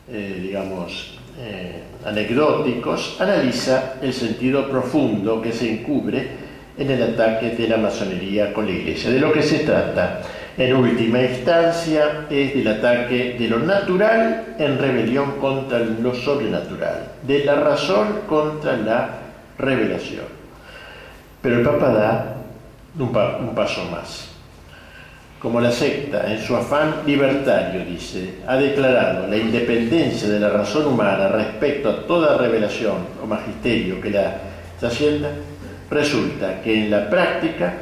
eh, 0.07 0.39
digamos, 0.43 1.17
eh, 1.39 1.81
anecdóticos, 2.05 3.17
analiza 3.19 3.95
el 3.99 4.13
sentido 4.13 4.69
profundo 4.69 5.41
que 5.41 5.51
se 5.51 5.71
encubre 5.71 6.27
en 6.77 6.91
el 6.91 7.01
ataque 7.01 7.55
de 7.55 7.67
la 7.67 7.77
masonería 7.77 8.53
con 8.53 8.67
la 8.67 8.73
Iglesia. 8.73 9.09
De 9.09 9.21
lo 9.21 9.33
que 9.33 9.41
se 9.41 9.59
trata, 9.61 10.21
en 10.55 10.75
última 10.75 11.23
instancia, 11.23 12.27
es 12.29 12.53
del 12.53 12.67
ataque 12.67 13.37
de 13.39 13.47
lo 13.47 13.57
natural 13.57 14.55
en 14.59 14.77
rebelión 14.77 15.31
contra 15.41 15.79
lo 15.79 16.13
sobrenatural, 16.13 17.13
de 17.23 17.43
la 17.43 17.55
razón 17.55 18.19
contra 18.27 18.77
la 18.77 19.09
revelación. 19.57 20.25
Pero 21.41 21.57
el 21.57 21.63
Papa 21.63 21.89
da 21.89 22.36
un 22.97 23.53
paso 23.55 23.85
más 23.91 24.37
como 25.39 25.61
la 25.61 25.71
secta, 25.71 26.31
en 26.31 26.41
su 26.41 26.55
afán 26.55 27.03
libertario, 27.05 27.85
dice, 27.85 28.39
ha 28.47 28.57
declarado 28.57 29.27
la 29.27 29.37
independencia 29.37 30.27
de 30.27 30.39
la 30.39 30.49
razón 30.49 30.87
humana 30.87 31.27
respecto 31.27 31.89
a 31.89 32.07
toda 32.07 32.37
revelación 32.37 32.95
o 33.23 33.27
magisterio 33.27 34.01
que 34.01 34.09
la 34.09 34.35
trascienda, 34.79 35.29
resulta 35.91 36.61
que 36.61 36.85
en 36.85 36.89
la 36.89 37.09
práctica 37.09 37.73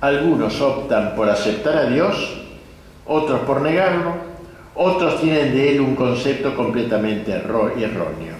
algunos 0.00 0.60
optan 0.60 1.14
por 1.16 1.30
aceptar 1.30 1.76
a 1.78 1.86
Dios, 1.86 2.14
otros 3.06 3.40
por 3.40 3.62
negarlo, 3.62 4.14
otros 4.74 5.20
tienen 5.20 5.54
de 5.54 5.72
él 5.72 5.80
un 5.80 5.96
concepto 5.96 6.54
completamente 6.54 7.32
erróneo. 7.32 8.37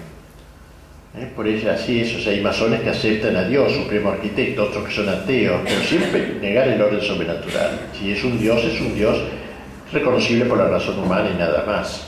¿Eh? 1.15 1.31
Por 1.35 1.47
eso 1.47 1.69
así 1.71 2.01
es, 2.01 2.27
hay 2.27 2.41
masones 2.41 2.81
que 2.81 2.89
aceptan 2.89 3.35
a 3.35 3.43
Dios, 3.43 3.73
supremo 3.73 4.11
arquitecto, 4.11 4.63
otros 4.63 4.87
que 4.87 4.93
son 4.93 5.09
ateos, 5.09 5.61
pero 5.63 5.81
siempre 5.81 6.37
negar 6.41 6.67
el 6.67 6.81
orden 6.81 7.01
sobrenatural. 7.01 7.79
Si 7.97 8.11
es 8.11 8.23
un 8.23 8.39
Dios, 8.39 8.63
es 8.63 8.79
un 8.81 8.95
Dios 8.95 9.17
reconocible 9.91 10.45
por 10.45 10.57
la 10.57 10.67
razón 10.67 10.99
humana 10.99 11.29
y 11.33 11.37
nada 11.37 11.63
más. 11.65 12.07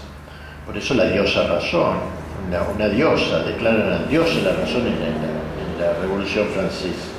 Por 0.65 0.77
eso 0.77 0.93
la 0.93 1.05
diosa 1.05 1.47
razón, 1.47 1.97
una, 2.75 2.89
diosa, 2.89 3.43
declaran 3.43 3.93
a 3.93 4.03
Dios 4.07 4.27
la 4.43 4.53
razón 4.53 4.87
en 4.87 4.99
la, 5.79 5.93
Revolución 5.99 6.45
Francesa. 6.53 7.09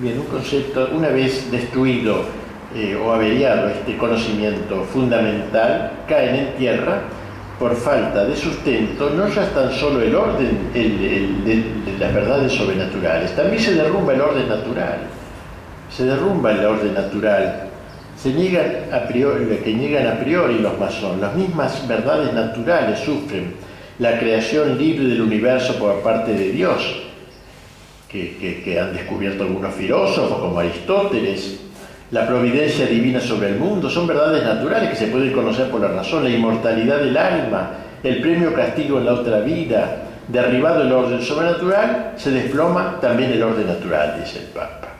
Bien, 0.00 0.18
un 0.18 0.26
concepto, 0.26 0.88
una 0.92 1.08
vez 1.08 1.50
destruido 1.50 2.24
eh, 2.74 2.96
o 2.96 3.12
averiado 3.12 3.68
este 3.68 3.96
conocimiento 3.98 4.82
fundamental, 4.84 5.92
caen 6.08 6.36
en 6.36 6.54
tierra 6.56 7.02
por 7.58 7.76
falta 7.76 8.24
de 8.24 8.36
sustento, 8.36 9.10
no 9.10 9.28
ya 9.28 9.48
tan 9.50 9.72
solo 9.72 10.00
el 10.02 10.14
orden 10.14 10.72
de, 10.72 11.64
las 11.98 12.12
verdades 12.12 12.52
sobrenaturales, 12.52 13.34
también 13.36 13.62
se 13.62 13.74
derrumba 13.74 14.12
el 14.14 14.20
orden 14.20 14.48
natural. 14.48 14.98
Se 15.88 16.04
derrumba 16.04 16.52
el 16.52 16.64
orden 16.64 16.94
natural. 16.94 17.68
Se 18.16 18.32
niegan 18.32 18.92
a 18.92 19.06
priori, 19.06 19.44
que 19.62 19.72
niegan 19.72 20.06
a 20.06 20.18
priori 20.18 20.58
los 20.58 20.78
masones, 20.78 21.20
las 21.20 21.34
mismas 21.34 21.86
verdades 21.86 22.32
naturales 22.32 22.98
sufren 23.00 23.54
la 23.98 24.18
creación 24.18 24.76
libre 24.76 25.06
del 25.06 25.20
universo 25.20 25.76
por 25.78 26.00
parte 26.02 26.32
de 26.32 26.50
Dios, 26.50 27.02
que 28.08 28.80
han 28.80 28.92
descubierto 28.92 29.44
algunos 29.44 29.74
filósofos 29.74 30.38
como 30.38 30.58
Aristóteles, 30.58 31.63
la 32.14 32.28
providencia 32.28 32.86
divina 32.86 33.20
sobre 33.20 33.48
el 33.48 33.56
mundo, 33.56 33.90
son 33.90 34.06
verdades 34.06 34.44
naturales 34.44 34.90
que 34.90 34.94
se 34.94 35.08
pueden 35.08 35.32
conocer 35.32 35.68
por 35.68 35.80
la 35.80 35.88
razón, 35.88 36.22
la 36.22 36.30
inmortalidad 36.30 36.98
del 36.98 37.16
alma, 37.16 37.70
el 38.04 38.20
premio 38.20 38.54
castigo 38.54 38.98
en 38.98 39.06
la 39.06 39.14
otra 39.14 39.40
vida, 39.40 39.96
derribado 40.28 40.82
el 40.82 40.92
orden 40.92 41.20
sobrenatural, 41.20 42.12
se 42.16 42.30
desploma 42.30 43.00
también 43.00 43.32
el 43.32 43.42
orden 43.42 43.66
natural, 43.66 44.22
dice 44.22 44.38
el 44.38 44.44
Papa. 44.44 44.90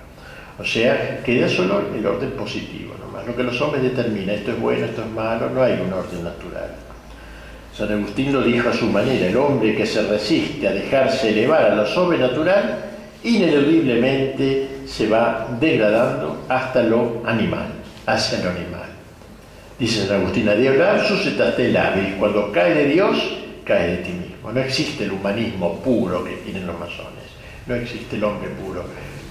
O 0.58 0.64
sea, 0.64 1.22
queda 1.24 1.48
solo 1.48 1.82
el 1.96 2.04
orden 2.04 2.32
positivo, 2.32 2.94
nomás. 3.00 3.24
Lo 3.24 3.36
que 3.36 3.44
los 3.44 3.60
hombres 3.60 3.84
determinan, 3.84 4.34
esto 4.34 4.50
es 4.50 4.60
bueno, 4.60 4.84
esto 4.84 5.02
es 5.02 5.10
malo, 5.10 5.48
no 5.50 5.62
hay 5.62 5.74
un 5.74 5.92
orden 5.92 6.24
natural. 6.24 6.70
San 7.76 7.92
Agustín 7.92 8.32
lo 8.32 8.42
dijo 8.42 8.70
a 8.70 8.72
su 8.72 8.86
manera, 8.86 9.28
el 9.28 9.36
hombre 9.36 9.76
que 9.76 9.86
se 9.86 10.02
resiste 10.02 10.66
a 10.66 10.72
dejarse 10.72 11.30
elevar 11.30 11.62
a 11.70 11.76
lo 11.76 11.86
sobrenatural, 11.86 12.86
ineludiblemente 13.22 14.73
se 14.86 15.06
va 15.08 15.48
degradando 15.60 16.44
hasta 16.48 16.82
lo 16.82 17.22
animal, 17.24 17.68
hacia 18.06 18.38
lo 18.38 18.50
animal. 18.50 18.88
Dice 19.78 20.06
San 20.06 20.20
Agustín, 20.20 20.46
de 20.46 20.68
hablar 20.68 21.04
suscitaste 21.06 21.66
el 21.66 21.76
hábil, 21.76 22.14
cuando 22.18 22.52
cae 22.52 22.74
de 22.74 22.86
Dios, 22.86 23.16
cae 23.64 23.88
de 23.88 23.96
ti 23.98 24.12
mismo. 24.12 24.52
No 24.52 24.60
existe 24.60 25.04
el 25.04 25.12
humanismo 25.12 25.80
puro 25.80 26.22
que 26.22 26.36
tienen 26.36 26.66
los 26.66 26.78
masones, 26.78 27.24
no 27.66 27.74
existe 27.74 28.16
el 28.16 28.24
hombre 28.24 28.50
puro. 28.50 28.84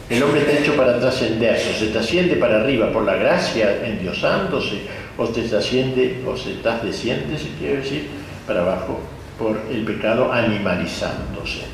El 0.09 0.21
hombre 0.21 0.41
está 0.41 0.59
hecho 0.59 0.75
para 0.75 0.99
trascenderse, 0.99 1.71
o 1.71 1.73
se 1.73 1.87
trasciende 1.87 2.35
para 2.35 2.59
arriba 2.59 2.91
por 2.91 3.03
la 3.03 3.15
gracia, 3.15 3.85
endiosándose, 3.85 4.81
o 5.17 5.25
se 5.27 5.43
trasciende, 5.43 6.21
o 6.27 6.35
se 6.35 6.55
trasciende, 6.55 7.37
si 7.37 7.47
quiere 7.57 7.77
decir, 7.77 8.07
para 8.45 8.61
abajo 8.61 8.99
por 9.39 9.57
el 9.71 9.83
pecado 9.85 10.31
animalizándose. 10.31 11.72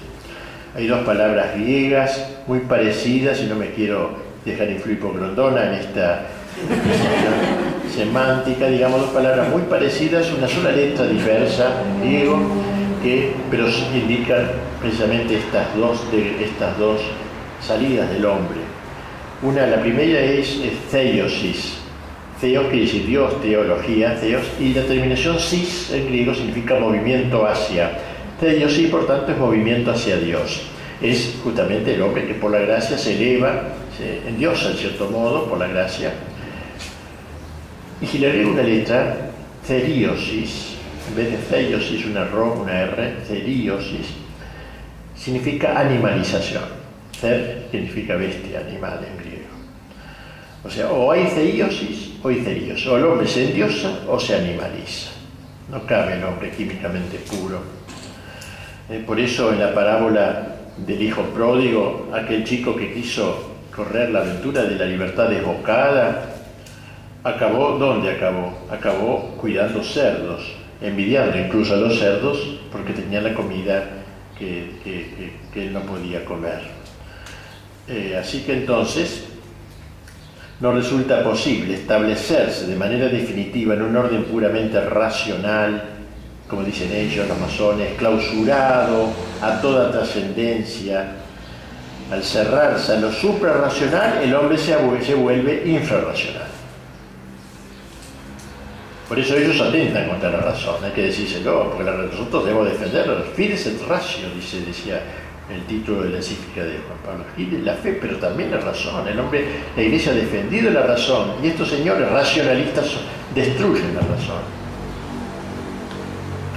Hay 0.75 0.86
dos 0.86 1.03
palabras 1.03 1.55
griegas 1.55 2.27
muy 2.45 2.60
parecidas, 2.60 3.41
y 3.41 3.45
no 3.45 3.55
me 3.55 3.71
quiero 3.71 4.12
dejar 4.45 4.69
influir 4.69 4.99
por 4.99 5.15
Grondona 5.15 5.65
en 5.65 5.73
esta 5.73 6.27
semántica, 7.93 8.67
digamos, 8.67 9.01
dos 9.01 9.10
palabras 9.10 9.49
muy 9.49 9.63
parecidas, 9.63 10.32
una 10.32 10.47
sola 10.47 10.71
letra 10.71 11.08
diversa 11.08 11.73
en 11.84 12.01
griego, 12.01 12.39
que, 13.01 13.34
pero 13.49 13.65
indican 13.95 14.51
precisamente 14.79 15.38
estas 15.38 15.75
dos, 15.75 16.12
de, 16.12 16.43
estas 16.43 16.77
dos 16.77 17.01
salidas 17.65 18.10
del 18.12 18.25
hombre. 18.25 18.60
Una, 19.41 19.65
la 19.65 19.82
primera 19.82 20.19
es, 20.19 20.60
theosis, 20.91 21.79
theos 22.39 22.67
quiere 22.67 22.86
decir 22.86 23.08
Dios, 23.08 23.41
teología, 23.41 24.19
theos, 24.19 24.43
y 24.60 24.73
la 24.73 24.84
terminación 24.84 25.39
sis 25.39 25.91
en 25.91 26.08
griego 26.08 26.36
significa 26.36 26.79
movimiento 26.79 27.47
hacia 27.47 27.91
este 28.41 28.69
sí, 28.69 28.88
por 28.88 29.06
tanto, 29.06 29.32
es 29.34 29.38
movimiento 29.38 29.91
hacia 29.91 30.17
Dios. 30.17 30.62
Es 31.02 31.36
justamente 31.43 31.95
el 31.95 32.02
hombre 32.02 32.25
que 32.25 32.36
por 32.36 32.52
la 32.52 32.60
gracia 32.60 32.97
se 32.97 33.15
eleva, 33.15 33.63
se 33.97 34.28
endiosa 34.28 34.71
en 34.71 34.78
cierto 34.78 35.10
modo 35.10 35.45
por 35.45 35.60
la 35.60 35.67
gracia. 35.67 36.13
Y 38.02 38.25
agrego 38.25 38.52
una 38.52 38.63
letra, 38.63 39.32
ceriosis, 39.65 40.75
en 41.10 41.15
vez 41.15 41.32
de 41.32 41.38
theiosis, 41.38 42.06
una 42.06 42.21
R, 42.21 42.36
una 42.38 42.82
R, 42.82 43.15
ceriosis, 43.28 44.08
significa 45.17 45.78
animalización. 45.78 46.63
Cer 47.19 47.67
significa 47.71 48.15
bestia, 48.15 48.62
animal 48.62 49.06
en 49.06 49.17
griego. 49.17 49.49
O 50.63 50.69
sea, 50.69 50.91
o 50.91 51.12
hay 51.12 51.28
ceiosis 51.28 52.12
o 52.23 52.30
hay 52.30 52.41
ceriosis. 52.41 52.88
O 52.88 52.97
el 52.97 53.04
hombre 53.04 53.28
se 53.28 53.49
endiosa 53.49 53.99
o 54.08 54.17
se 54.17 54.36
animaliza. 54.36 55.10
No 55.69 55.86
cabe 55.86 56.13
el 56.13 56.23
hombre 56.23 56.52
químicamente 56.52 57.17
puro 57.17 57.78
eh, 58.89 59.04
por 59.06 59.19
eso 59.19 59.54
en 59.54 59.60
la 59.60 59.73
parábola 59.73 60.56
del 60.78 61.02
hijo 61.02 61.21
pródigo, 61.34 62.10
aquel 62.13 62.43
chico 62.43 62.75
que 62.75 62.93
quiso 62.93 63.56
correr 63.75 64.10
la 64.10 64.21
aventura 64.21 64.63
de 64.63 64.75
la 64.75 64.86
libertad 64.86 65.30
desbocada, 65.30 66.36
acabó, 67.23 67.78
¿dónde 67.78 68.12
acabó? 68.12 68.58
Acabó 68.71 69.36
cuidando 69.39 69.84
cerdos, 69.84 70.56
envidiando 70.82 71.38
incluso 71.38 71.73
a 71.73 71.78
los 71.78 71.99
cerdos 71.99 72.60
porque 72.71 72.93
tenían 72.93 73.25
la 73.25 73.34
comida 73.34 73.84
que, 74.38 75.34
él 75.56 75.73
no 75.73 75.82
podía 75.82 76.23
comer. 76.25 76.62
Eh, 77.88 78.17
así 78.19 78.41
que 78.41 78.54
entonces 78.54 79.25
no 80.60 80.71
resulta 80.71 81.23
posible 81.23 81.75
establecerse 81.75 82.67
de 82.67 82.75
manera 82.75 83.08
definitiva 83.08 83.73
en 83.73 83.82
un 83.82 83.95
orden 83.95 84.23
puramente 84.25 84.80
racional, 84.82 85.98
como 86.49 86.63
dicen 86.63 86.91
ellos, 86.91 87.27
los 87.27 87.39
masones, 87.39 87.93
clausurado 87.93 89.09
a 89.41 89.62
toda 89.62 89.91
trascendencia. 89.91 91.15
Al 92.12 92.23
cerrarse 92.23 92.93
a 92.93 92.95
lo 92.95 93.12
suprarracional, 93.12 94.23
el 94.23 94.33
hombre 94.33 94.57
se, 94.57 94.75
vuelve 94.75 95.63
infrarracional. 95.67 96.47
Por 99.07 99.19
eso 99.19 99.38
ellos 99.38 99.62
atentan 99.62 100.09
contra 100.09 100.31
la 100.31 100.39
razón, 100.39 100.83
hay 100.83 100.91
que 100.91 101.03
decírselo, 101.03 101.71
porque 101.71 101.83
nosotros 101.83 102.45
debemos 102.45 102.67
defenderlo. 102.67 103.23
Fides 103.35 103.67
et 103.67 103.88
ratio, 103.88 104.27
dice, 104.35 104.62
decía 104.62 105.01
el 105.51 105.63
título 105.65 106.01
de 106.01 106.09
la 106.09 106.17
encíclica 106.17 106.63
de 106.63 106.79
Juan 106.79 106.97
Pablo 107.05 107.25
Gil, 107.35 107.63
la 107.63 107.73
fe, 107.75 107.97
pero 108.01 108.17
también 108.17 108.49
la 108.49 108.57
razón. 108.57 109.07
El 109.07 109.19
hombre, 109.19 109.45
la 109.75 109.83
iglesia 109.83 110.12
ha 110.12 110.15
defendido 110.15 110.71
la 110.71 110.81
razón 110.81 111.33
y 111.43 111.47
estos 111.47 111.69
señores 111.69 112.09
racionalistas 112.09 112.88
destruyen 113.35 113.93
la 113.93 114.01
razón. 114.01 114.58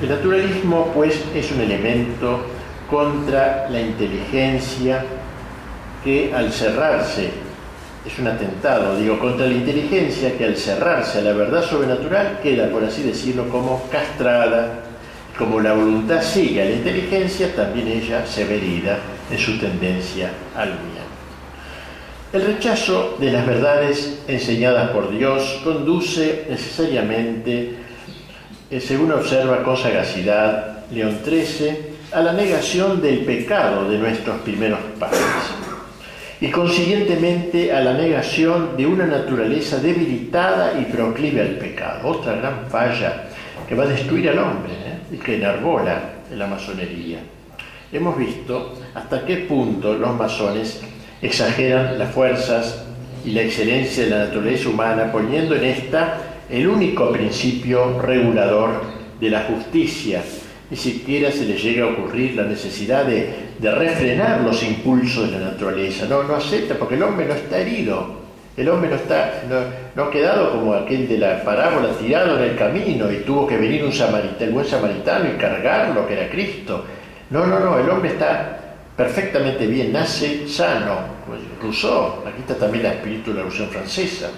El 0.02 0.08
naturalismo, 0.08 0.90
pues, 0.92 1.22
es 1.32 1.52
un 1.52 1.60
elemento 1.60 2.40
contra 2.90 3.68
la 3.70 3.80
inteligencia 3.80 5.04
que 6.02 6.34
al 6.34 6.52
cerrarse, 6.52 7.30
es 8.04 8.18
un 8.18 8.26
atentado, 8.26 8.96
digo, 8.96 9.16
contra 9.20 9.46
la 9.46 9.54
inteligencia 9.54 10.36
que 10.36 10.44
al 10.44 10.56
cerrarse 10.56 11.20
a 11.20 11.22
la 11.22 11.32
verdad 11.32 11.62
sobrenatural 11.62 12.40
queda, 12.42 12.68
por 12.68 12.82
así 12.82 13.04
decirlo, 13.04 13.48
como 13.48 13.88
castrada 13.92 14.80
como 15.38 15.60
la 15.60 15.72
voluntad 15.72 16.20
sigue 16.20 16.62
a 16.62 16.64
la 16.64 16.72
inteligencia, 16.72 17.54
también 17.54 17.88
ella 17.88 18.26
se 18.26 18.44
ve 18.44 18.60
en 19.30 19.38
su 19.38 19.58
tendencia 19.58 20.30
al 20.56 20.68
bien. 20.68 21.12
El 22.32 22.54
rechazo 22.54 23.16
de 23.18 23.30
las 23.30 23.46
verdades 23.46 24.22
enseñadas 24.26 24.90
por 24.90 25.10
Dios 25.10 25.60
conduce 25.64 26.46
necesariamente, 26.50 27.76
eh, 28.72 28.80
según 28.80 29.12
observa 29.12 29.62
con 29.62 29.76
sagacidad 29.76 30.88
León 30.90 31.20
XIII, 31.24 31.92
a 32.11 32.20
la 32.20 32.32
negación 32.32 33.00
del 33.00 33.20
pecado 33.20 33.88
de 33.88 33.98
nuestros 33.98 34.40
primeros 34.40 34.80
padres 34.98 35.20
y 36.40 36.50
consiguientemente 36.50 37.72
a 37.72 37.80
la 37.80 37.92
negación 37.94 38.76
de 38.76 38.85
una 38.85 39.06
naturaleza 39.06 39.76
debilitada 39.78 40.80
y 40.80 40.87
proclive 40.87 41.40
al 41.40 41.58
pecado. 41.58 42.08
Otra 42.08 42.35
gran 42.35 42.66
falla 42.68 43.28
que 43.68 43.76
va 43.76 43.85
a 43.85 43.87
destruir 43.87 44.28
al 44.28 44.38
hombre. 44.38 44.72
¿eh? 44.72 44.92
y 45.12 45.18
que 45.18 45.37
enarbola 45.37 46.00
la 46.35 46.46
masonería. 46.46 47.18
Hemos 47.92 48.16
visto 48.16 48.78
hasta 48.94 49.24
qué 49.26 49.37
punto 49.37 49.92
los 49.94 50.16
masones 50.16 50.80
exageran 51.20 51.98
las 51.98 52.11
fuerzas 52.12 52.85
y 53.24 53.32
la 53.32 53.42
excelencia 53.42 54.04
de 54.04 54.11
la 54.11 54.24
naturaleza 54.24 54.70
humana, 54.70 55.12
poniendo 55.12 55.54
en 55.54 55.64
esta 55.64 56.32
el 56.52 56.68
único 56.68 57.10
principio 57.10 57.98
regulador 57.98 58.82
de 59.18 59.30
la 59.30 59.44
justicia. 59.44 60.22
Ni 60.70 60.76
siquiera 60.76 61.32
se 61.32 61.46
les 61.46 61.62
llega 61.62 61.84
a 61.84 61.88
ocurrir 61.88 62.34
la 62.34 62.44
necesidad 62.44 63.06
de, 63.06 63.52
refrenar 63.58 64.42
los 64.42 64.62
impulsos 64.62 65.30
de 65.30 65.38
la 65.38 65.46
naturaleza. 65.52 66.06
No, 66.06 66.22
no 66.24 66.36
acepta 66.36 66.74
porque 66.74 66.96
el 66.96 67.02
hombre 67.04 67.26
no 67.26 67.34
está 67.34 67.58
herido, 67.58 68.20
el 68.56 68.68
hombre 68.68 68.90
no, 68.90 68.96
está, 68.96 69.44
no, 69.96 70.02
ha 70.02 70.10
quedado 70.10 70.52
como 70.52 70.74
aquel 70.74 71.08
de 71.08 71.16
la 71.16 71.42
parábola 71.42 71.88
tirado 71.98 72.36
en 72.36 72.50
el 72.50 72.56
camino 72.56 73.10
y 73.10 73.18
tuvo 73.18 73.46
que 73.46 73.56
venir 73.56 73.82
un 73.82 73.92
samaritano, 73.92 74.44
el 74.44 74.50
buen 74.50 74.66
samaritano 74.66 75.30
y 75.30 75.38
cargarlo, 75.38 76.06
que 76.06 76.14
era 76.14 76.28
Cristo. 76.28 76.84
No, 77.30 77.46
no, 77.46 77.60
no, 77.60 77.78
el 77.78 77.88
hombre 77.88 78.10
está 78.10 78.76
perfectamente 78.94 79.66
bien, 79.66 79.90
nace 79.90 80.46
sano. 80.46 80.98
Pues 81.26 81.40
Rousseau, 81.62 82.24
aquí 82.26 82.40
está 82.40 82.56
también 82.56 82.84
la 82.84 82.92
espíritu 82.92 83.30
de 83.30 83.36
la 83.36 83.42
Revolución 83.44 83.70
Francesa. 83.70 84.30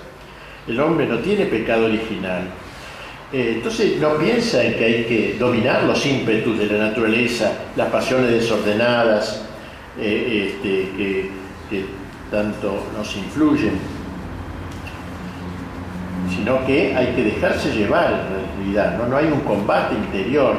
El 0.66 0.80
hombre 0.80 1.06
no 1.06 1.18
tiene 1.18 1.46
pecado 1.46 1.86
original. 1.86 2.48
Eh, 3.32 3.54
entonces 3.56 4.00
no 4.00 4.16
piensa 4.16 4.62
en 4.62 4.74
que 4.74 4.84
hay 4.84 5.04
que 5.04 5.36
dominar 5.38 5.84
los 5.84 6.04
ímpetus 6.06 6.58
de 6.58 6.66
la 6.66 6.88
naturaleza, 6.88 7.52
las 7.76 7.88
pasiones 7.88 8.30
desordenadas 8.30 9.42
eh, 9.98 10.54
este, 10.56 11.30
que 11.68 11.84
tanto 12.30 12.86
nos 12.96 13.16
influyen 13.16 13.94
sino 16.34 16.64
que 16.66 16.94
hay 16.94 17.14
que 17.14 17.22
dejarse 17.24 17.72
llevar 17.72 18.12
en 18.12 18.58
realidad, 18.58 18.98
¿no? 18.98 19.06
no 19.06 19.16
hay 19.16 19.26
un 19.26 19.40
combate 19.40 19.94
interior, 19.94 20.56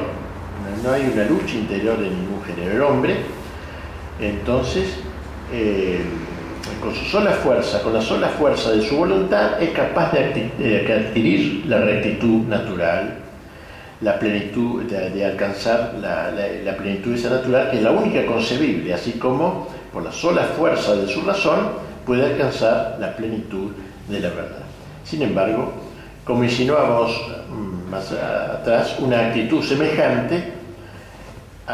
no 0.83 0.91
hay 0.91 1.09
una 1.13 1.23
lucha 1.25 1.55
interior 1.55 1.97
de 1.99 2.09
ningún 2.09 2.43
género. 2.43 2.71
El 2.71 2.81
hombre, 2.81 3.17
entonces, 4.19 4.97
eh, 5.51 6.01
con 6.81 6.93
su 6.93 7.05
sola 7.05 7.31
fuerza, 7.31 7.81
con 7.81 7.93
la 7.93 8.01
sola 8.01 8.29
fuerza 8.29 8.71
de 8.71 8.81
su 8.81 8.97
voluntad, 8.97 9.61
es 9.61 9.71
capaz 9.71 10.11
de 10.11 10.93
adquirir 10.93 11.65
la 11.67 11.79
rectitud 11.79 12.47
natural, 12.47 13.15
la 14.01 14.19
plenitud, 14.19 14.83
de, 14.83 15.25
alcanzar 15.25 15.95
la, 16.01 16.31
la, 16.31 16.77
plenitud 16.77 17.13
esa 17.13 17.29
natural, 17.29 17.71
que 17.71 17.77
es 17.77 17.83
la 17.83 17.91
única 17.91 18.25
concebible, 18.25 18.93
así 18.93 19.13
como 19.13 19.67
por 19.93 20.03
la 20.03 20.11
sola 20.11 20.43
fuerza 20.43 20.95
de 20.95 21.07
su 21.07 21.21
razón 21.21 21.69
puede 22.05 22.25
alcanzar 22.25 22.97
la 22.99 23.15
plenitud 23.15 23.71
de 24.09 24.19
la 24.19 24.29
verdad. 24.29 24.63
Sin 25.03 25.21
embargo, 25.21 25.71
como 26.23 26.43
insinuamos 26.43 27.11
mm, 27.49 27.89
más 27.89 28.11
atrás, 28.11 28.97
una 28.99 29.27
actitud 29.27 29.63
semejante, 29.63 30.53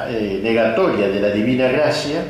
eh, 0.08 0.40
negatoria 0.44 1.10
de 1.10 1.20
la 1.20 1.30
divina 1.32 1.68
gracia, 1.70 2.22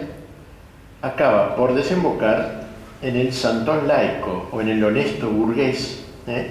acaba 1.02 1.56
por 1.56 1.74
desembocar 1.74 2.62
en 3.02 3.16
el 3.16 3.34
santón 3.34 3.88
laico 3.88 4.50
o 4.52 4.62
en 4.62 4.70
el 4.70 4.84
honesto 4.84 5.30
burgués, 5.30 6.04
¿eh? 6.28 6.48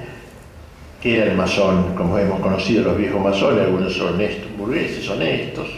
que 1.00 1.16
era 1.16 1.30
el 1.30 1.36
masón, 1.36 1.94
como 1.94 2.18
hemos 2.18 2.40
conocido 2.40 2.84
los 2.84 2.98
viejos 2.98 3.22
masones, 3.22 3.64
algunos 3.64 3.94
son 3.94 4.14
honestos, 4.14 4.46
burgueses 4.58 5.08
honestos, 5.08 5.68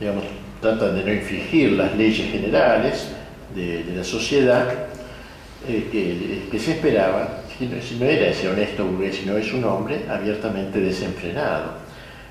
digamos, 0.00 0.24
tratan 0.60 0.96
de 0.96 1.04
no 1.04 1.12
infringir 1.12 1.72
las 1.72 1.94
leyes 1.94 2.30
generales 2.30 3.12
de 3.54 3.84
la 3.94 4.02
sociedad, 4.02 4.66
eh, 5.68 6.48
que, 6.50 6.58
se 6.60 6.72
esperaba, 6.72 7.40
si 7.58 7.66
no, 7.96 8.06
era 8.06 8.28
ese 8.28 8.48
honesto 8.48 8.84
burgués, 8.84 9.16
sino 9.16 9.36
es 9.36 9.52
un 9.52 9.64
hombre 9.64 10.04
abiertamente 10.08 10.80
desenfrenado. 10.80 11.72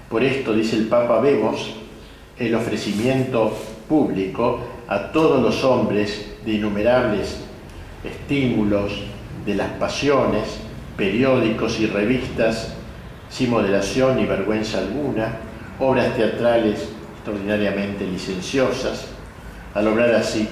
Por 0.10 0.24
esto, 0.24 0.54
dice 0.54 0.78
el 0.78 0.88
Papa, 0.88 1.20
vemos 1.20 1.76
el 2.40 2.56
ofrecimiento 2.56 3.52
público 3.90 4.60
a 4.88 5.12
todos 5.12 5.42
los 5.42 5.64
hombres 5.64 6.36
de 6.46 6.54
innumerables 6.54 7.38
estímulos, 8.04 8.92
de 9.46 9.56
las 9.56 9.70
pasiones, 9.72 10.60
periódicos 10.98 11.80
y 11.80 11.88
revistas 11.88 12.74
sin 13.30 13.50
moderación 13.50 14.18
ni 14.18 14.26
vergüenza 14.26 14.80
alguna, 14.80 15.38
obras 15.80 16.16
teatrales 16.16 16.90
extraordinariamente 17.16 18.06
licenciosas, 18.06 19.08
al 19.74 19.88
obrar 19.88 20.14
así 20.14 20.48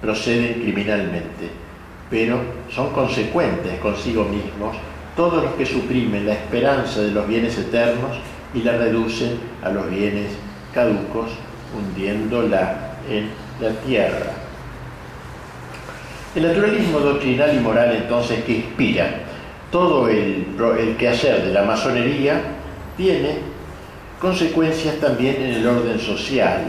proceden 0.00 0.54
criminalmente 0.62 1.64
pero 2.10 2.38
son 2.70 2.90
consecuentes 2.90 3.78
consigo 3.80 4.24
mismos 4.24 4.76
todos 5.16 5.42
los 5.42 5.52
que 5.54 5.66
suprimen 5.66 6.26
la 6.26 6.34
esperanza 6.34 7.00
de 7.00 7.10
los 7.10 7.26
bienes 7.26 7.58
eternos 7.58 8.18
y 8.52 8.62
la 8.62 8.76
reducen 8.76 9.38
a 9.62 9.70
los 9.70 9.90
bienes 9.90 10.28
caducos, 10.72 11.30
hundiéndola 11.76 12.98
en 13.08 13.30
la 13.60 13.70
tierra. 13.86 14.32
El 16.34 16.42
naturalismo 16.42 16.98
doctrinal 16.98 17.54
y 17.54 17.60
moral 17.60 17.94
entonces 17.94 18.42
que 18.44 18.56
inspira 18.56 19.08
todo 19.70 20.08
el, 20.08 20.46
el 20.78 20.96
quehacer 20.96 21.44
de 21.44 21.52
la 21.52 21.62
masonería 21.62 22.40
tiene 22.96 23.38
consecuencias 24.20 24.96
también 24.96 25.36
en 25.36 25.50
el 25.54 25.66
orden 25.66 25.98
social. 25.98 26.62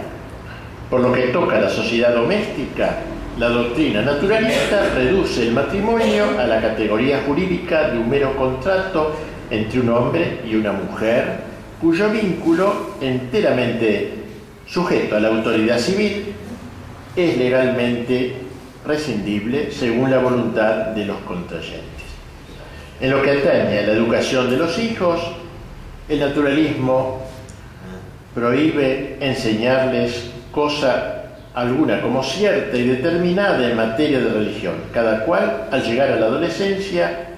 Por 0.89 1.01
lo 1.01 1.11
que 1.11 1.27
toca 1.27 1.57
a 1.57 1.61
la 1.61 1.69
sociedad 1.69 2.13
doméstica, 2.13 2.97
la 3.39 3.49
doctrina 3.49 4.01
naturalista 4.01 4.89
reduce 4.95 5.47
el 5.47 5.53
matrimonio 5.53 6.39
a 6.39 6.45
la 6.45 6.61
categoría 6.61 7.23
jurídica 7.25 7.89
de 7.89 7.97
un 7.97 8.09
mero 8.09 8.36
contrato 8.38 9.13
entre 9.49 9.81
un 9.81 9.89
hombre 9.89 10.39
y 10.47 10.55
una 10.55 10.71
mujer, 10.71 11.41
cuyo 11.81 12.09
vínculo, 12.09 12.91
enteramente 13.01 14.13
sujeto 14.67 15.17
a 15.17 15.19
la 15.19 15.27
autoridad 15.27 15.77
civil, 15.77 16.33
es 17.16 17.38
legalmente 17.38 18.36
rescindible 18.86 19.72
según 19.72 20.11
la 20.11 20.20
voluntad 20.20 20.88
de 20.88 21.05
los 21.05 21.18
contrayentes. 21.20 21.86
En 22.99 23.11
lo 23.11 23.22
que 23.22 23.32
atañe 23.32 23.80
a 23.80 23.88
la 23.88 23.93
educación 23.93 24.49
de 24.49 24.57
los 24.57 24.78
hijos, 24.80 25.20
el 26.07 26.20
naturalismo 26.20 27.22
prohíbe 28.34 29.18
enseñarles 29.20 30.30
cosa 30.51 31.24
alguna 31.53 32.01
como 32.01 32.22
cierta 32.22 32.78
y 32.78 32.86
determinada 32.86 33.70
en 33.70 33.78
materia 33.78 34.20
de 34.20 34.30
religión. 34.30 34.76
Cada 34.93 35.26
cual, 35.26 35.68
al 35.72 35.84
llegar 35.84 36.11
a 36.11 36.18
la 36.18 36.26
adolescencia, 36.28 37.30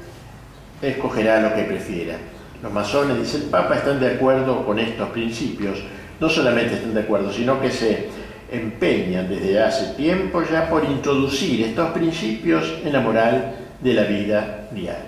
escogerá 0.82 1.40
lo 1.42 1.56
que 1.56 1.64
prefiera. 1.64 2.16
Los 2.62 2.74
masones, 2.74 3.20
dice 3.20 3.38
el 3.38 3.44
Papa, 3.44 3.76
están 3.76 4.00
de 4.00 4.16
acuerdo 4.16 4.66
con 4.66 4.80
estos 4.80 5.10
principios. 5.10 5.80
No 6.20 6.28
solamente 6.30 6.76
están 6.76 6.96
de 6.96 7.02
acuerdo, 7.02 7.32
sino 7.32 7.62
que 7.62 7.70
se 7.70 8.10
empeñan 8.52 9.30
desde 9.30 9.62
hace 9.62 9.94
tiempo 9.96 10.44
ya 10.50 10.70
por 10.70 10.84
introducir 10.86 11.66
estos 11.66 11.90
principios 11.90 12.74
en 12.84 12.94
la 12.94 13.02
moral 13.02 13.56
de 13.82 13.94
la 13.94 14.04
vida 14.04 14.68
diaria. 14.72 15.04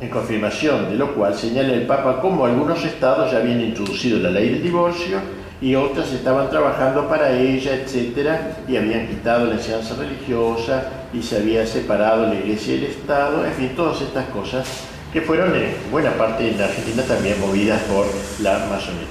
En 0.00 0.08
confirmación 0.08 0.90
de 0.90 0.96
lo 0.96 1.14
cual 1.14 1.34
señala 1.34 1.74
el 1.74 1.86
Papa 1.86 2.20
cómo 2.22 2.46
algunos 2.46 2.82
estados 2.84 3.32
ya 3.32 3.38
habían 3.38 3.60
introducido 3.60 4.18
la 4.18 4.30
ley 4.30 4.48
del 4.48 4.62
divorcio 4.62 5.18
y 5.60 5.74
otras 5.74 6.10
estaban 6.12 6.48
trabajando 6.48 7.06
para 7.06 7.38
ella, 7.38 7.74
etcétera, 7.74 8.56
y 8.66 8.76
habían 8.76 9.08
quitado 9.08 9.44
la 9.44 9.54
enseñanza 9.54 9.94
religiosa 9.96 10.84
y 11.12 11.22
se 11.22 11.36
había 11.36 11.66
separado 11.66 12.26
la 12.26 12.34
iglesia 12.34 12.76
y 12.76 12.78
el 12.78 12.84
Estado, 12.84 13.44
en 13.44 13.52
fin, 13.52 13.72
todas 13.76 14.00
estas 14.00 14.24
cosas 14.26 14.66
que 15.12 15.20
fueron 15.20 15.54
en 15.54 15.74
buena 15.90 16.12
parte 16.12 16.50
en 16.50 16.62
Argentina 16.62 17.02
también 17.02 17.38
movidas 17.40 17.82
por 17.82 18.06
la 18.40 18.66
masonería. 18.70 19.10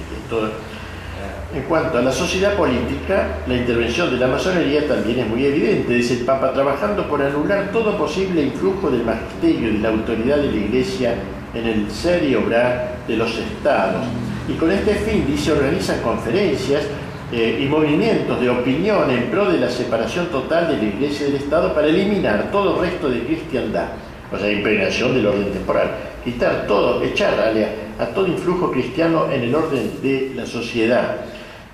En 1.54 1.64
cuanto 1.64 1.98
a 1.98 2.02
la 2.02 2.12
sociedad 2.12 2.56
política, 2.56 3.40
la 3.48 3.56
intervención 3.56 4.12
de 4.12 4.18
la 4.18 4.28
masonería 4.28 4.88
también 4.88 5.20
es 5.20 5.28
muy 5.28 5.46
evidente, 5.46 5.94
dice 5.94 6.20
el 6.20 6.26
Papa, 6.26 6.54
trabajando 6.54 7.08
por 7.10 7.22
anular 7.22 7.72
todo 7.72 7.98
posible 7.98 8.44
influjo 8.44 8.92
del 8.92 9.04
magisterio 9.04 9.70
y 9.70 9.74
de 9.74 9.80
la 9.80 9.90
autoridad 9.90 10.38
de 10.38 10.52
la 10.52 10.58
iglesia 10.58 11.16
en 11.56 11.66
el 11.66 11.90
ser 11.90 12.24
y 12.24 12.36
obrar 12.36 12.98
de 13.08 13.18
los 13.18 13.36
estados. 13.36 14.06
Y 14.48 14.54
con 14.54 14.72
este 14.72 14.94
fin, 14.94 15.26
dice, 15.28 15.52
organizan 15.52 16.02
conferencias 16.02 16.84
eh, 17.32 17.60
y 17.64 17.66
movimientos 17.66 18.40
de 18.40 18.50
opinión 18.50 19.10
en 19.10 19.32
pro 19.32 19.52
de 19.52 19.60
la 19.60 19.70
separación 19.70 20.28
total 20.28 20.68
de 20.68 20.78
la 20.78 20.84
Iglesia 20.84 21.28
y 21.28 21.32
del 21.32 21.42
Estado 21.42 21.74
para 21.74 21.88
eliminar 21.88 22.52
todo 22.52 22.80
resto 22.80 23.10
de 23.10 23.22
cristiandad, 23.22 23.90
o 24.32 24.38
sea, 24.38 24.52
impregnación 24.52 25.16
del 25.16 25.26
orden 25.26 25.52
temporal, 25.52 25.92
quitar 26.24 26.66
todo, 26.68 27.04
echar 27.04 27.34
a, 27.40 28.04
a 28.04 28.08
todo 28.08 28.28
influjo 28.28 28.72
cristiano 28.72 29.32
en 29.32 29.44
el 29.44 29.56
orden 29.56 29.92
de 30.02 30.32
la 30.36 30.46
sociedad, 30.46 31.18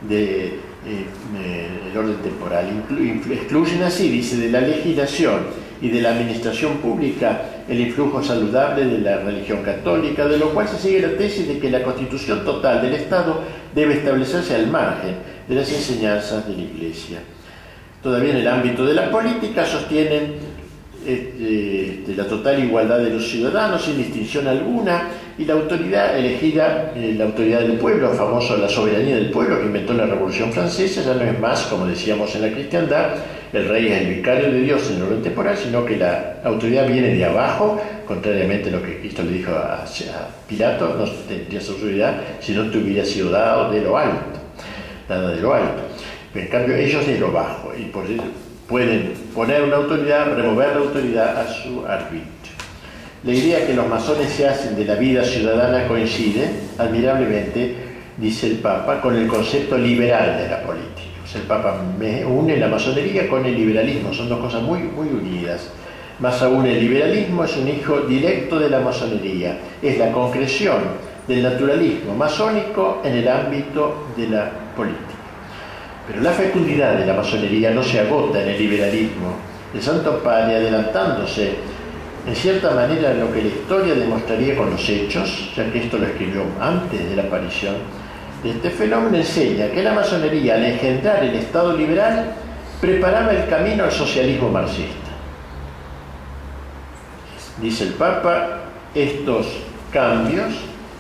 de, 0.08 0.60
eh, 0.86 1.68
el 1.92 1.98
orden 1.98 2.18
temporal. 2.18 2.68
excluyen 3.32 3.84
así, 3.84 4.10
dice, 4.10 4.38
de 4.38 4.50
la 4.50 4.62
legislación 4.62 5.42
y 5.82 5.90
de 5.90 6.02
la 6.02 6.12
administración 6.12 6.78
pública 6.78 7.42
el 7.68 7.80
influjo 7.80 8.24
saludable 8.24 8.86
de 8.86 9.00
la 9.00 9.18
religión 9.18 9.64
católica, 9.64 10.28
de 10.28 10.38
lo 10.38 10.54
cual 10.54 10.68
se 10.68 10.78
sigue 10.78 11.02
la 11.02 11.18
tesis 11.18 11.48
de 11.48 11.60
que 11.60 11.70
la 11.70 11.84
constitución 11.84 12.46
total 12.46 12.82
del 12.82 12.94
Estado 12.94 13.42
debe 13.74 13.96
establecerse 13.96 14.56
al 14.56 14.68
margen 14.68 15.16
de 15.48 15.56
las 15.56 15.72
enseñanzas 15.72 16.48
de 16.48 16.56
la 16.56 16.62
Iglesia. 16.62 17.20
Todavía 18.02 18.32
en 18.32 18.38
el 18.38 18.48
ámbito 18.48 18.86
de 18.86 18.94
la 18.94 19.10
política 19.10 19.66
sostienen 19.66 20.36
este, 21.06 22.04
de 22.08 22.16
la 22.16 22.26
total 22.26 22.64
igualdad 22.64 23.00
de 23.00 23.10
los 23.10 23.30
ciudadanos 23.30 23.84
sin 23.84 23.98
distinción 23.98 24.48
alguna 24.48 25.08
y 25.38 25.46
la 25.46 25.54
autoridad 25.54 26.18
elegida, 26.18 26.94
eh, 26.96 27.14
la 27.18 27.26
autoridad 27.26 27.60
del 27.60 27.74
pueblo, 27.74 28.10
famoso 28.14 28.56
la 28.56 28.70
soberanía 28.70 29.16
del 29.16 29.32
pueblo 29.32 29.60
que 29.60 29.66
inventó 29.66 29.94
la 29.94 30.06
Revolución 30.06 30.52
Francesa, 30.52 31.02
ya 31.04 31.14
no 31.14 31.30
es 31.30 31.38
más, 31.40 31.64
como 31.64 31.86
decíamos 31.86 32.34
en 32.36 32.44
la 32.44 32.52
cristiandad, 32.52 33.16
el 33.52 33.68
rey 33.68 33.88
es 33.88 34.02
el 34.02 34.16
vicario 34.16 34.52
de 34.52 34.62
Dios 34.62 34.90
en 34.90 34.98
el 34.98 35.04
orden 35.04 35.22
temporal, 35.22 35.58
sino 35.58 35.86
que 35.86 35.98
la 35.98 36.38
autoridad 36.44 36.88
viene 36.88 37.16
de 37.16 37.26
abajo, 37.26 37.82
contrariamente 38.08 38.70
a 38.70 38.74
lo 38.74 38.84
que 38.84 39.00
Cristo 39.00 39.24
le 39.24 39.32
dijo 39.32 39.52
a, 39.52 39.84
Pilato, 40.48 40.96
no 40.98 41.06
tendría 41.28 41.60
su 41.60 41.74
autoridad 41.74 42.16
si 42.40 42.54
no 42.54 42.70
te 42.70 42.78
hubiera 42.78 43.04
sido 43.04 43.32
dado 43.32 43.72
de 43.72 43.82
lo 43.82 43.98
alto, 43.98 44.40
nada 45.10 45.32
de 45.32 45.42
lo 45.42 45.54
alto. 45.54 45.84
en 46.34 46.48
cambio 46.48 46.76
ellos 46.76 47.06
de 47.06 47.20
lo 47.20 47.32
bajo, 47.32 47.74
y 47.78 47.86
por 47.86 48.06
eso 48.06 48.24
pueden 48.70 49.14
poner 49.34 49.64
una 49.64 49.78
autoridad, 49.78 50.34
remover 50.34 50.70
la 50.70 50.82
autoridad 50.82 51.38
a 51.38 51.48
su 51.48 51.86
arbitrio. 51.86 52.35
La 53.26 53.34
idea 53.34 53.66
que 53.66 53.74
los 53.74 53.88
masones 53.88 54.30
se 54.30 54.48
hacen 54.48 54.76
de 54.76 54.86
la 54.86 54.94
vida 54.94 55.24
ciudadana 55.24 55.88
coincide 55.88 56.48
admirablemente, 56.78 57.76
dice 58.18 58.46
el 58.46 58.58
Papa, 58.60 59.02
con 59.02 59.16
el 59.16 59.28
concepto 59.28 59.80
liberal 59.80 60.38
de 60.38 60.48
la 60.48 60.62
política. 60.62 61.02
el 61.34 61.42
Papa 61.42 61.82
une 62.28 62.56
la 62.58 62.68
masonería 62.68 63.28
con 63.28 63.44
el 63.44 63.56
liberalismo, 63.56 64.14
son 64.14 64.30
dos 64.30 64.40
cosas 64.40 64.62
muy, 64.62 64.78
muy 64.80 65.08
unidas. 65.08 65.72
Más 66.20 66.40
aún, 66.44 66.68
el 66.68 66.80
liberalismo 66.80 67.44
es 67.44 67.58
un 67.58 67.68
hijo 67.68 68.02
directo 68.02 68.60
de 68.60 68.70
la 68.70 68.80
masonería, 68.80 69.58
es 69.82 69.98
la 69.98 70.12
concreción 70.12 70.84
del 71.28 71.42
naturalismo 71.42 72.14
masónico 72.14 73.02
en 73.04 73.16
el 73.16 73.28
ámbito 73.28 74.06
de 74.16 74.28
la 74.28 74.52
política. 74.76 75.16
Pero 76.08 76.22
la 76.22 76.32
fecundidad 76.32 76.96
de 76.96 77.08
la 77.08 77.16
masonería 77.16 77.72
no 77.72 77.82
se 77.82 78.02
agota 78.02 78.44
en 78.44 78.50
el 78.50 78.58
liberalismo. 78.60 79.34
El 79.74 79.82
Santo 79.82 80.22
Padre, 80.24 80.58
adelantándose 80.58 81.75
en 82.28 82.36
cierta 82.36 82.72
manera 82.72 83.14
lo 83.14 83.32
que 83.32 83.42
la 83.42 83.48
historia 83.48 83.94
demostraría 83.96 84.58
con 84.58 84.72
los 84.72 84.90
hechos, 84.90 85.52
ya 85.56 85.72
que 85.72 85.84
esto 85.84 85.98
lo 85.98 86.06
escribió 86.06 86.44
antes 86.60 87.10
de 87.10 87.16
la 87.16 87.24
aparición 87.24 87.76
este 88.50 88.70
fenómeno, 88.70 89.18
enseña 89.18 89.70
que 89.72 89.82
la 89.82 89.94
masonería, 89.94 90.56
al 90.56 90.66
engendrar 90.66 91.24
el 91.24 91.36
Estado 91.36 91.76
liberal, 91.76 92.34
preparaba 92.80 93.32
el 93.32 93.50
camino 93.50 93.86
al 93.86 93.92
socialismo 93.92 94.50
marxista. 94.50 95.10
Dice 97.62 97.86
el 97.86 97.94
Papa, 97.94 98.66
estos 98.94 99.48
cambios 99.92 100.54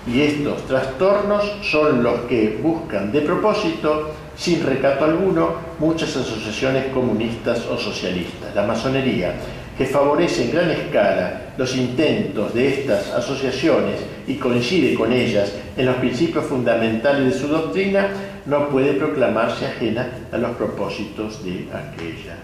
y 0.08 0.22
estos 0.22 0.66
trastornos 0.66 1.44
son 1.62 2.02
los 2.02 2.22
que 2.22 2.60
buscan 2.62 3.12
de 3.12 3.22
propósito 3.22 4.12
sin 4.38 4.66
recato 4.66 5.06
alguno, 5.06 5.56
muchas 5.80 6.16
asociaciones 6.16 6.88
comunistas 6.88 7.66
o 7.68 7.78
socialistas. 7.78 8.56
La 8.56 8.64
masonería, 8.64 9.36
que 9.78 9.86
favorece 9.86 10.46
en 10.46 10.52
gran 10.52 10.72
escala 10.72 11.54
los 11.58 11.76
intentos 11.76 12.54
de 12.54 12.82
estas 12.82 13.12
asociaciones 13.12 14.00
y 14.28 14.36
coincide 14.36 14.94
con 14.96 15.12
ellas 15.12 15.54
en 15.76 15.86
los 15.86 15.96
principios 15.98 16.46
fundamentales 16.46 17.34
de 17.34 17.40
su 17.40 17.48
doctrina, 17.48 18.10
no 18.46 18.70
puede 18.70 18.94
proclamarse 18.94 19.66
ajena 19.66 20.10
a 20.32 20.38
los 20.38 20.56
propósitos 20.56 21.44
de 21.44 21.68
aquellas. 21.74 22.38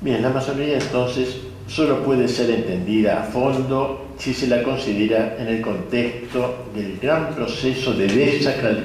Bien, 0.00 0.20
la 0.20 0.30
masonería 0.30 0.78
entonces 0.78 1.38
solo 1.66 2.02
puede 2.02 2.28
ser 2.28 2.50
entendida 2.50 3.22
a 3.22 3.24
fondo 3.24 4.08
si 4.18 4.34
se 4.34 4.46
la 4.46 4.62
considera 4.62 5.36
en 5.38 5.48
el 5.48 5.62
contexto 5.62 6.66
del 6.74 6.98
gran 6.98 7.34
proceso 7.34 7.94
de 7.94 8.06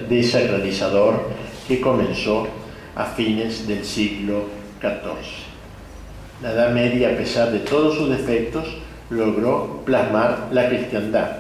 desacralizador 0.07 1.29
que 1.67 1.81
comenzó 1.81 2.47
a 2.95 3.05
fines 3.05 3.67
del 3.67 3.83
siglo 3.83 4.45
XIV. 4.79 5.48
La 6.41 6.51
Edad 6.51 6.71
Media, 6.71 7.09
a 7.09 7.17
pesar 7.17 7.51
de 7.51 7.59
todos 7.59 7.97
sus 7.97 8.09
defectos, 8.09 8.65
logró 9.09 9.81
plasmar 9.85 10.49
la 10.51 10.69
cristiandad, 10.69 11.31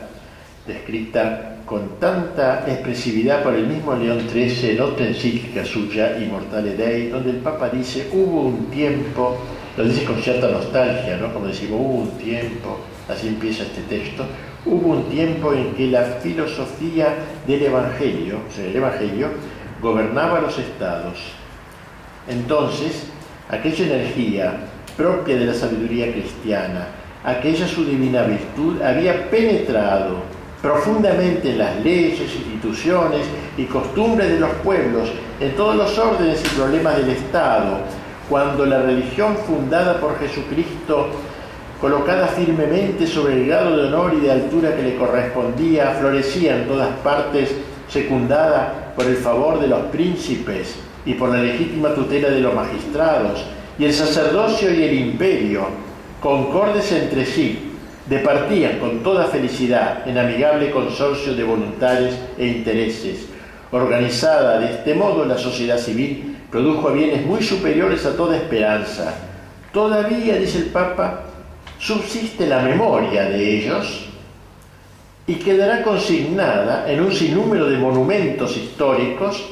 descrita 0.67 1.57
con 1.65 1.99
tanta 1.99 2.65
expresividad 2.67 3.43
por 3.43 3.53
el 3.53 3.67
mismo 3.67 3.93
León 3.95 4.27
XIII 4.29 4.71
en 4.71 4.81
otra 4.81 5.05
encíclica 5.07 5.63
suya, 5.63 6.17
Immortale 6.19 6.75
Dei, 6.75 7.09
donde 7.09 7.29
el 7.29 7.37
Papa 7.37 7.69
dice, 7.69 8.09
hubo 8.11 8.41
un 8.41 8.65
tiempo 8.65 9.37
lo 9.79 9.85
dice 9.85 10.03
con 10.03 10.21
cierta 10.21 10.49
nostalgia, 10.49 11.15
¿no? 11.15 11.33
como 11.33 11.47
decimos, 11.47 11.79
hubo 11.79 12.01
un 12.01 12.11
tiempo, 12.17 12.79
así 13.07 13.29
empieza 13.29 13.63
este 13.63 13.81
texto, 13.83 14.25
hubo 14.65 14.89
un 14.89 15.03
tiempo 15.05 15.53
en 15.53 15.73
que 15.73 15.87
la 15.87 16.03
filosofía 16.03 17.15
del 17.47 17.63
Evangelio, 17.63 18.39
o 18.45 18.53
sea, 18.53 18.65
el 18.65 18.75
Evangelio, 18.75 19.29
gobernaba 19.81 20.41
los 20.41 20.59
estados. 20.59 21.17
Entonces, 22.27 23.05
aquella 23.47 23.85
energía 23.85 24.57
propia 24.99 25.37
de 25.37 25.45
la 25.45 25.53
sabiduría 25.53 26.11
cristiana, 26.11 26.87
aquella 27.23 27.65
su 27.65 27.85
divina 27.85 28.23
virtud, 28.23 28.81
había 28.81 29.29
penetrado 29.29 30.17
profundamente 30.61 31.51
en 31.51 31.57
las 31.57 31.77
leyes, 31.81 32.19
instituciones 32.19 33.21
y 33.57 33.63
costumbres 33.63 34.27
de 34.29 34.41
los 34.41 34.51
pueblos, 34.61 35.09
en 35.39 35.55
todos 35.55 35.77
los 35.77 35.97
órdenes 35.97 36.43
y 36.43 36.57
problemas 36.57 36.97
del 36.97 37.11
Estado, 37.11 37.77
cuando 38.29 38.65
la 38.65 38.81
religión 38.81 39.37
fundada 39.47 40.01
por 40.01 40.19
Jesucristo, 40.19 41.07
colocada 41.79 42.27
firmemente 42.27 43.07
sobre 43.07 43.35
el 43.35 43.47
grado 43.47 43.77
de 43.77 43.87
honor 43.87 44.13
y 44.15 44.19
de 44.19 44.33
altura 44.33 44.75
que 44.75 44.83
le 44.83 44.97
correspondía, 44.97 45.95
florecía 45.97 46.57
en 46.57 46.67
todas 46.67 46.89
partes, 46.97 47.55
secundada 47.87 48.91
por 48.97 49.05
el 49.05 49.15
favor 49.15 49.61
de 49.61 49.67
los 49.67 49.79
príncipes 49.85 50.75
y 51.05 51.13
por 51.13 51.29
la 51.29 51.41
legítima 51.41 51.95
tutela 51.95 52.29
de 52.29 52.41
los 52.41 52.53
magistrados, 52.53 53.45
y 53.79 53.85
el 53.85 53.93
sacerdocio 53.93 54.73
y 54.73 54.83
el 54.83 54.93
imperio, 54.93 55.67
concordes 56.21 56.91
entre 56.91 57.25
sí, 57.25 57.71
departían 58.07 58.77
con 58.77 59.01
toda 59.01 59.27
felicidad 59.27 60.05
en 60.05 60.17
amigable 60.17 60.69
consorcio 60.69 61.33
de 61.33 61.43
voluntades 61.45 62.13
e 62.37 62.45
intereses. 62.45 63.27
Organizada 63.71 64.59
de 64.59 64.73
este 64.73 64.93
modo 64.95 65.23
la 65.23 65.37
sociedad 65.37 65.77
civil 65.77 66.37
produjo 66.51 66.91
bienes 66.91 67.25
muy 67.25 67.41
superiores 67.41 68.05
a 68.05 68.17
toda 68.17 68.35
esperanza. 68.35 69.15
Todavía, 69.71 70.35
dice 70.35 70.57
el 70.57 70.65
Papa, 70.65 71.21
subsiste 71.77 72.47
la 72.47 72.59
memoria 72.59 73.29
de 73.29 73.59
ellos 73.59 74.09
y 75.25 75.35
quedará 75.35 75.83
consignada 75.83 76.91
en 76.91 77.01
un 77.01 77.13
sinnúmero 77.13 77.69
de 77.69 77.77
monumentos 77.77 78.57
históricos, 78.57 79.51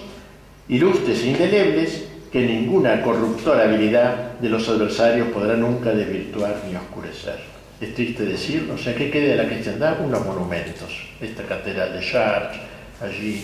ilustres 0.68 1.24
e 1.24 1.28
indelebles, 1.28 2.07
que 2.32 2.42
ninguna 2.46 3.02
corruptora 3.02 3.64
habilidad 3.64 4.34
de 4.40 4.50
los 4.50 4.68
adversarios 4.68 5.30
podrá 5.30 5.56
nunca 5.56 5.92
desvirtuar 5.92 6.62
ni 6.70 6.76
oscurecer. 6.76 7.40
es 7.80 7.94
triste 7.94 8.26
decirlo, 8.26 8.74
o 8.74 8.78
sea, 8.78 8.96
¿qué 8.96 9.12
queda 9.12 9.36
de 9.36 9.44
la 9.44 9.48
cristiandad? 9.48 10.02
Unos 10.04 10.26
monumentos. 10.26 10.90
Esta 11.22 11.44
catedral 11.44 11.94
de 11.94 12.00
Chartres, 12.00 12.62
allí, 13.02 13.44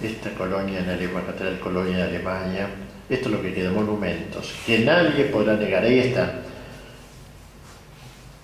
esta 0.00 0.30
colonia 0.30 0.78
en 0.78 0.88
Alemania, 0.88 1.26
catedral 1.26 1.58
colonia 1.58 1.96
de 1.96 2.02
Alemania, 2.04 2.68
esto 3.08 3.28
es 3.28 3.34
lo 3.34 3.42
que 3.42 3.52
queda, 3.52 3.70
monumentos, 3.70 4.54
que 4.64 4.78
nadie 4.78 5.24
podrá 5.24 5.54
negar. 5.56 5.84
Ahí 5.84 5.98
está. 5.98 6.32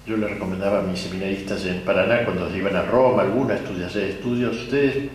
Yo 0.06 0.16
le 0.16 0.26
recomendaba 0.26 0.80
a 0.80 0.82
mis 0.82 1.00
seminaristas 1.00 1.64
en 1.66 1.80
Paraná, 1.80 2.24
cuando 2.24 2.54
iban 2.54 2.74
a 2.76 2.82
Roma, 2.82 3.22
alguna, 3.22 3.54
estudiar 3.54 3.94
estudios, 3.96 4.56
ustedes 4.56 5.10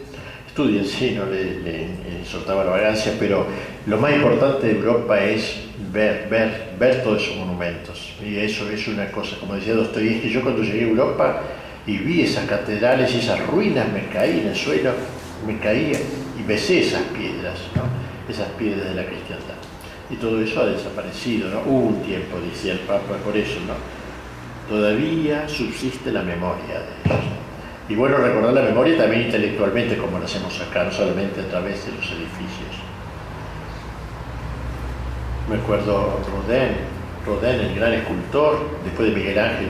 estudien, 0.53 0.85
sí, 0.85 1.17
no 1.17 1.25
le, 1.25 2.23
soltaba 2.23 2.63
la 2.63 2.69
vagancia, 2.69 3.13
pero 3.19 3.47
lo 3.87 3.97
más 3.97 4.13
importante 4.13 4.67
de 4.67 4.73
Europa 4.73 5.19
es 5.19 5.61
ver, 5.91 6.27
ver, 6.29 6.75
ver 6.77 7.01
todos 7.01 7.23
esos 7.23 7.37
monumentos. 7.37 8.13
Y 8.23 8.37
eso 8.37 8.69
es 8.69 8.87
una 8.87 9.11
cosa, 9.11 9.35
como 9.39 9.55
decía 9.55 9.73
Dostoyevsky, 9.73 10.29
yo 10.29 10.43
cuando 10.43 10.61
llegué 10.61 10.81
a 10.81 10.87
Europa 10.89 11.41
y 11.87 11.97
vi 11.97 12.21
esas 12.21 12.45
catedrales 12.45 13.15
y 13.15 13.17
esas 13.17 13.43
ruinas, 13.47 13.91
me 13.91 14.05
caí 14.09 14.41
en 14.41 14.49
el 14.49 14.55
suelo, 14.55 14.91
me 15.47 15.57
caía 15.57 15.97
y 16.39 16.43
besé 16.47 16.81
esas 16.81 17.01
piedras, 17.17 17.57
esas 18.29 18.49
piedras 18.49 18.89
de 18.89 18.93
la 18.93 19.05
cristiandad. 19.07 19.55
Y 20.11 20.17
todo 20.17 20.39
eso 20.39 20.61
ha 20.61 20.67
desaparecido, 20.67 21.49
¿no? 21.49 21.61
Hubo 21.61 21.87
un 21.87 22.03
tiempo, 22.03 22.37
decía 22.39 22.73
el 22.73 22.79
Papa, 22.81 23.15
por 23.25 23.35
eso, 23.35 23.57
¿no? 23.65 23.73
Todavía 24.69 25.49
subsiste 25.49 26.11
la 26.11 26.21
memoria 26.21 26.79
de 26.79 27.09
ellos. 27.11 27.43
Y 27.89 27.95
bueno, 27.95 28.17
recordar 28.17 28.53
la 28.53 28.61
memoria 28.61 28.97
también 28.97 29.23
intelectualmente, 29.23 29.97
como 29.97 30.17
lo 30.17 30.25
hacemos 30.25 30.59
acá, 30.61 30.85
no 30.85 30.91
solamente 30.91 31.41
a 31.41 31.47
través 31.49 31.85
de 31.85 31.91
los 31.91 32.05
edificios. 32.05 32.79
Me 35.49 35.57
acuerdo 35.57 36.19
Rodin, 36.31 36.77
Rodin, 37.25 37.59
el 37.59 37.75
gran 37.75 37.93
escultor, 37.93 38.69
después 38.85 39.09
de 39.09 39.15
Miguel 39.15 39.37
Ángel, 39.37 39.67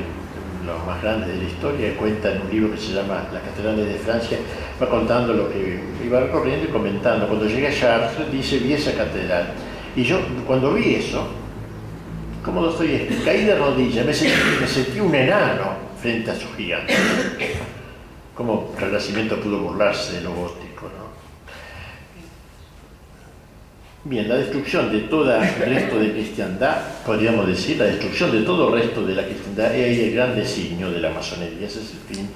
los 0.64 0.86
más 0.86 1.02
grandes 1.02 1.30
de 1.30 1.38
la 1.38 1.44
historia, 1.44 1.98
cuenta 1.98 2.32
en 2.32 2.42
un 2.42 2.52
libro 2.52 2.72
que 2.72 2.78
se 2.78 2.94
llama 2.94 3.28
Las 3.34 3.42
catedrales 3.42 3.88
de 3.88 3.96
Francia, 3.96 4.38
va 4.82 4.88
contando 4.88 5.34
lo 5.34 5.50
que 5.50 5.82
iba 6.06 6.20
recorriendo 6.20 6.66
y 6.66 6.72
comentando. 6.72 7.28
Cuando 7.28 7.46
llegué 7.46 7.68
a 7.68 7.74
Chartres, 7.74 8.32
dice, 8.32 8.60
vi 8.60 8.74
esa 8.74 8.94
catedral. 8.94 9.54
Y 9.96 10.04
yo, 10.04 10.20
cuando 10.46 10.74
vi 10.74 10.96
eso, 10.96 11.28
como 12.46 12.70
estoy 12.70 13.10
caí 13.26 13.46
de 13.46 13.56
rodillas, 13.56 14.06
me 14.06 14.14
sentí, 14.14 14.36
me 14.62 14.68
sentí 14.68 15.00
un 15.00 15.14
enano 15.14 15.74
frente 16.00 16.32
a 16.32 16.36
su 16.36 16.48
gigante. 16.56 16.94
¿Cómo 18.36 18.74
Renacimiento 18.80 19.40
pudo 19.40 19.60
burlarse 19.60 20.14
de 20.14 20.22
lo 20.22 20.34
gótico? 20.34 20.88
¿no? 20.88 21.14
Bien, 24.06 24.28
la 24.28 24.36
destrucción 24.36 24.92
de 24.92 25.02
todo 25.02 25.34
el 25.36 25.56
resto 25.56 26.00
de 26.00 26.12
cristiandad, 26.12 26.78
podríamos 27.06 27.48
decir, 27.48 27.78
la 27.78 27.86
destrucción 27.86 28.32
de 28.32 28.42
todo 28.42 28.68
el 28.68 28.82
resto 28.82 29.06
de 29.06 29.16
la 29.16 29.24
cristiandad 29.24 29.74
es 29.76 30.00
el 30.00 30.16
gran 30.16 30.36
designio 30.36 30.90
de 30.92 31.00
la 31.00 31.12
masonería, 31.12 31.68
ese 31.68 31.82
es 31.82 31.92
el 31.92 32.16
fin 32.16 32.30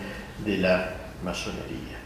de 0.45 0.57
la 0.59 0.91
masonería. 1.25 1.97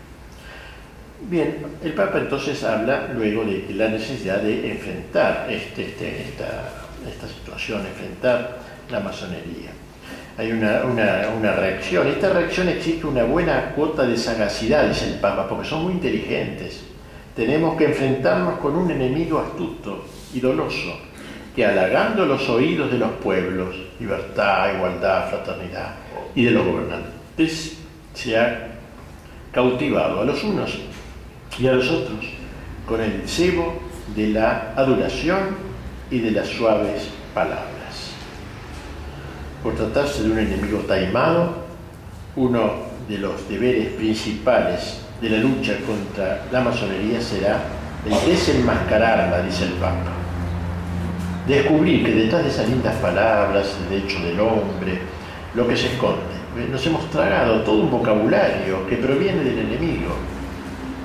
Bien, 1.29 1.57
el 1.83 1.93
Papa 1.93 2.19
entonces 2.19 2.63
habla 2.63 3.11
luego 3.13 3.43
de 3.43 3.67
la 3.75 3.89
necesidad 3.89 4.37
de 4.37 4.71
enfrentar 4.71 5.47
este, 5.51 5.89
este, 5.89 6.21
esta, 6.23 6.87
esta 7.07 7.27
situación, 7.27 7.85
enfrentar 7.85 8.57
la 8.89 9.01
masonería 9.01 9.69
hay 10.37 10.51
una, 10.51 10.83
una, 10.83 11.29
una, 11.37 11.51
reacción. 11.53 12.07
Esta 12.07 12.31
reacción 12.31 12.69
existe 12.69 13.05
una 13.05 13.23
buena 13.23 13.71
cuota 13.75 14.03
de 14.03 14.17
sagacidad, 14.17 14.87
dice 14.87 15.07
el 15.07 15.19
Papa, 15.19 15.47
porque 15.47 15.67
son 15.67 15.83
muy 15.83 15.93
inteligentes. 15.93 16.83
Tenemos 17.35 17.77
que 17.77 17.85
enfrentarnos 17.85 18.59
con 18.59 18.75
un 18.75 18.91
enemigo 18.91 19.39
astuto 19.39 20.05
y 20.33 20.39
doloso, 20.39 20.99
que 21.55 21.65
halagando 21.65 22.25
los 22.25 22.47
oídos 22.49 22.91
de 22.91 22.97
los 22.97 23.11
pueblos, 23.23 23.75
libertad, 23.99 24.75
igualdad, 24.75 25.29
fraternidad, 25.29 25.95
y 26.33 26.45
de 26.45 26.51
los 26.51 26.65
gobernantes, 26.65 27.77
se 28.13 28.37
ha 28.37 28.67
cautivado 29.51 30.21
a 30.21 30.25
los 30.25 30.43
unos 30.43 30.79
y 31.59 31.67
a 31.67 31.73
los 31.73 31.89
otros 31.89 32.25
con 32.85 33.01
el 33.01 33.27
cebo 33.27 33.79
de 34.15 34.27
la 34.27 34.73
adoración 34.75 35.55
y 36.09 36.19
de 36.19 36.31
las 36.31 36.47
suaves 36.47 37.09
palabras 37.33 37.70
por 39.63 39.75
tratarse 39.75 40.23
de 40.23 40.31
un 40.31 40.39
enemigo 40.39 40.79
taimado, 40.87 41.53
uno 42.35 42.91
de 43.07 43.17
los 43.17 43.47
deberes 43.47 43.89
principales 43.93 45.01
de 45.21 45.29
la 45.29 45.37
lucha 45.37 45.75
contra 45.85 46.45
la 46.51 46.61
masonería 46.61 47.21
será 47.21 47.61
el 48.05 48.31
desenmascararla, 48.31 49.43
dice 49.43 49.65
el 49.65 49.73
Papa. 49.73 50.13
Descubrir 51.47 52.05
que 52.05 52.11
detrás 52.11 52.43
de 52.43 52.49
esas 52.49 52.69
lindas 52.69 52.95
palabras, 52.95 53.75
el 53.83 53.99
derecho 53.99 54.19
del 54.21 54.39
hombre, 54.39 54.99
lo 55.53 55.67
que 55.67 55.75
se 55.75 55.87
esconde. 55.87 56.41
Nos 56.69 56.85
hemos 56.85 57.09
tragado 57.09 57.61
todo 57.61 57.83
un 57.83 57.91
vocabulario 57.91 58.87
que 58.87 58.97
proviene 58.97 59.43
del 59.43 59.59
enemigo. 59.59 60.15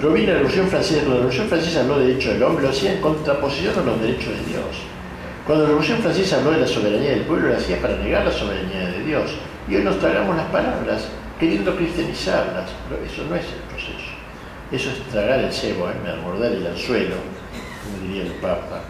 Proviene 0.00 0.28
de 0.28 0.32
la 0.32 0.38
Revolución 0.38 0.68
Francesa. 0.68 1.08
La 1.08 1.14
Revolución 1.14 1.48
Francesa 1.48 1.80
habló 1.80 1.98
de 1.98 2.06
derecho 2.06 2.32
del 2.32 2.42
hombre, 2.42 2.64
lo 2.64 2.70
hacía 2.70 2.94
en 2.94 3.00
contraposición 3.00 3.78
a 3.78 3.82
los 3.82 4.00
derechos 4.00 4.28
de 4.28 4.52
Dios. 4.52 4.95
Cuando 5.46 5.62
la 5.62 5.68
Revolución 5.68 5.98
Francesa 5.98 6.38
habló 6.38 6.50
de 6.50 6.62
la 6.62 6.66
soberanía 6.66 7.10
del 7.10 7.20
pueblo, 7.20 7.50
lo 7.50 7.56
hacía 7.56 7.80
para 7.80 7.96
negar 7.98 8.24
la 8.24 8.32
soberanía 8.32 8.88
de 8.88 9.04
Dios. 9.04 9.30
Y 9.68 9.76
hoy 9.76 9.84
nos 9.84 10.00
tragamos 10.00 10.36
las 10.36 10.46
palabras, 10.46 11.06
queriendo 11.38 11.76
cristianizarlas. 11.76 12.68
Pero 12.88 13.04
eso 13.04 13.22
no 13.30 13.36
es 13.36 13.44
el 13.44 13.60
proceso. 13.70 14.10
Eso 14.72 14.90
es 14.90 15.12
tragar 15.12 15.38
el 15.38 15.52
cebo, 15.52 15.88
¿eh? 15.88 15.94
mordar 16.20 16.50
el 16.50 16.66
anzuelo, 16.66 17.14
como 17.84 18.08
diría 18.08 18.24
el 18.24 18.32
Papa. 18.40 18.80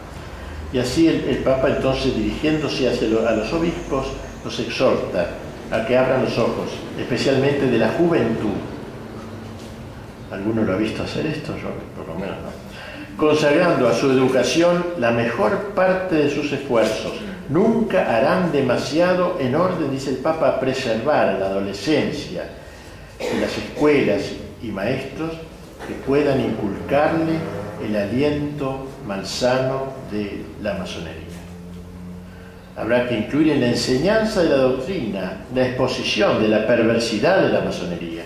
Y 0.72 0.78
así 0.78 1.08
el, 1.08 1.38
Papa 1.44 1.68
entonces, 1.68 2.16
dirigiéndose 2.16 2.88
hacia 2.88 3.06
a 3.06 3.32
los 3.32 3.52
obispos, 3.52 4.06
los 4.42 4.58
exhorta 4.58 5.28
a 5.70 5.84
que 5.84 5.98
abran 5.98 6.24
los 6.24 6.38
ojos, 6.38 6.70
especialmente 6.98 7.66
de 7.66 7.78
la 7.78 7.88
juventud. 7.88 8.56
¿Alguno 10.30 10.62
lo 10.62 10.72
ha 10.72 10.76
visto 10.76 11.02
hacer 11.02 11.26
esto? 11.26 11.54
Yo 11.56 11.68
por 11.94 12.08
lo 12.08 12.14
menos 12.18 12.36
no 12.36 12.65
consagrando 13.16 13.88
a 13.88 13.94
su 13.94 14.10
educación 14.10 14.84
la 14.98 15.10
mejor 15.10 15.72
parte 15.74 16.16
de 16.16 16.30
sus 16.30 16.52
esfuerzos. 16.52 17.12
Nunca 17.48 18.16
harán 18.16 18.52
demasiado 18.52 19.36
en 19.40 19.54
orden, 19.54 19.90
dice 19.90 20.10
el 20.10 20.16
Papa, 20.16 20.48
a 20.48 20.60
preservar 20.60 21.38
la 21.38 21.46
adolescencia 21.46 22.44
en 23.18 23.40
las 23.40 23.56
escuelas 23.56 24.22
y 24.62 24.66
maestros 24.68 25.32
que 25.86 25.94
puedan 26.06 26.40
inculcarle 26.40 27.38
el 27.86 27.96
aliento 27.96 28.86
malsano 29.06 29.92
de 30.10 30.44
la 30.62 30.74
masonería. 30.74 31.22
Habrá 32.76 33.08
que 33.08 33.16
incluir 33.16 33.52
en 33.52 33.60
la 33.60 33.68
enseñanza 33.68 34.42
de 34.42 34.50
la 34.50 34.56
doctrina 34.56 35.44
la 35.54 35.66
exposición 35.66 36.42
de 36.42 36.48
la 36.48 36.66
perversidad 36.66 37.42
de 37.42 37.48
la 37.50 37.60
masonería 37.60 38.24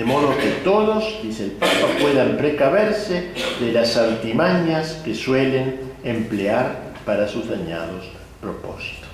de 0.00 0.06
modo 0.06 0.34
que 0.38 0.48
todos, 0.64 1.20
dice 1.22 1.44
el 1.44 1.50
Papa, 1.50 1.86
puedan 2.00 2.38
precaverse 2.38 3.32
de 3.60 3.70
las 3.70 3.98
artimañas 3.98 5.02
que 5.04 5.14
suelen 5.14 5.78
emplear 6.02 6.94
para 7.04 7.28
sus 7.28 7.50
dañados 7.50 8.06
propósitos. 8.40 9.10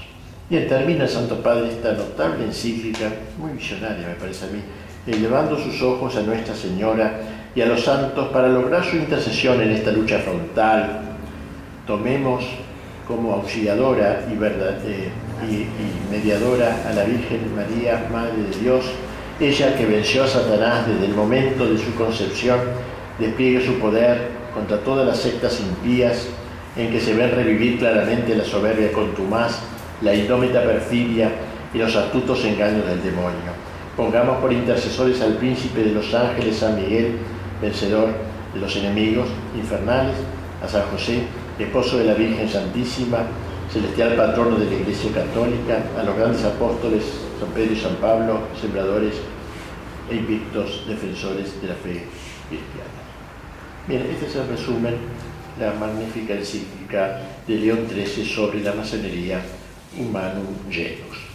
Y 0.48 0.60
termina 0.60 1.02
el 1.02 1.10
Santo 1.10 1.42
Padre 1.42 1.70
esta 1.70 1.90
notable 1.90 2.44
encíclica, 2.44 3.10
muy 3.36 3.54
visionaria 3.54 4.06
me 4.06 4.14
parece 4.14 4.44
a 4.44 4.48
mí, 4.50 4.60
elevando 5.08 5.58
sus 5.58 5.82
ojos 5.82 6.14
a 6.14 6.22
Nuestra 6.22 6.54
Señora 6.54 7.18
y 7.52 7.62
a 7.62 7.66
los 7.66 7.82
santos 7.82 8.28
para 8.28 8.46
lograr 8.46 8.84
su 8.84 8.94
intercesión 8.94 9.60
en 9.60 9.72
esta 9.72 9.90
lucha 9.90 10.20
frontal. 10.20 11.00
Tomemos 11.84 12.44
como 13.08 13.32
auxiliadora 13.32 14.24
y, 14.32 14.36
verdad, 14.36 14.78
eh, 14.84 15.10
y 15.50 16.14
mediadora 16.14 16.76
a 16.88 16.92
la 16.92 17.02
Virgen 17.02 17.56
María, 17.56 18.06
Madre 18.12 18.40
de 18.52 18.60
Dios, 18.60 18.84
ella 19.38 19.76
que 19.76 19.84
venció 19.84 20.24
a 20.24 20.28
Satanás 20.28 20.86
desde 20.86 21.06
el 21.06 21.14
momento 21.14 21.66
de 21.66 21.76
su 21.76 21.94
concepción, 21.94 22.58
despliegue 23.18 23.64
su 23.64 23.74
poder 23.74 24.28
contra 24.54 24.78
todas 24.78 25.06
las 25.06 25.18
sectas 25.18 25.60
impías 25.60 26.28
en 26.74 26.90
que 26.90 27.00
se 27.00 27.14
ven 27.14 27.32
revivir 27.32 27.78
claramente 27.78 28.34
la 28.34 28.44
soberbia 28.44 28.92
contumaz, 28.92 29.58
la 30.00 30.14
indómita 30.14 30.62
perfidia 30.62 31.30
y 31.74 31.78
los 31.78 31.94
astutos 31.96 32.44
engaños 32.44 32.86
del 32.86 33.02
demonio. 33.02 33.52
Pongamos 33.94 34.38
por 34.38 34.52
intercesores 34.52 35.20
al 35.20 35.34
príncipe 35.34 35.82
de 35.82 35.92
los 35.92 36.14
ángeles, 36.14 36.56
San 36.56 36.76
Miguel, 36.76 37.16
vencedor 37.60 38.08
de 38.54 38.60
los 38.60 38.74
enemigos 38.76 39.28
infernales, 39.54 40.16
a 40.62 40.68
San 40.68 40.82
José, 40.90 41.22
esposo 41.58 41.98
de 41.98 42.04
la 42.04 42.14
Virgen 42.14 42.48
Santísima, 42.48 43.18
celestial 43.70 44.14
patrono 44.14 44.56
de 44.56 44.66
la 44.66 44.74
Iglesia 44.76 45.10
Católica, 45.12 45.82
a 45.98 46.02
los 46.02 46.16
grandes 46.16 46.44
apóstoles 46.44 47.25
San 47.38 47.50
Pedro 47.50 47.72
y 47.72 47.76
San 47.76 47.96
Pablo, 47.96 48.40
sembradores 48.60 49.14
e 50.10 50.16
invictos 50.16 50.86
defensores 50.86 51.60
de 51.60 51.68
la 51.68 51.74
fe 51.74 52.04
cristiana. 52.48 53.06
Bien, 53.86 54.02
este 54.10 54.26
es 54.26 54.36
el 54.36 54.48
resumen, 54.48 54.94
la 55.58 55.72
magnífica 55.74 56.34
encíclica 56.34 57.20
de 57.46 57.56
León 57.56 57.86
XIII 57.88 58.24
sobre 58.24 58.60
la 58.60 58.72
masonería 58.72 59.42
Humanum 59.98 60.46
Genus. 60.70 61.26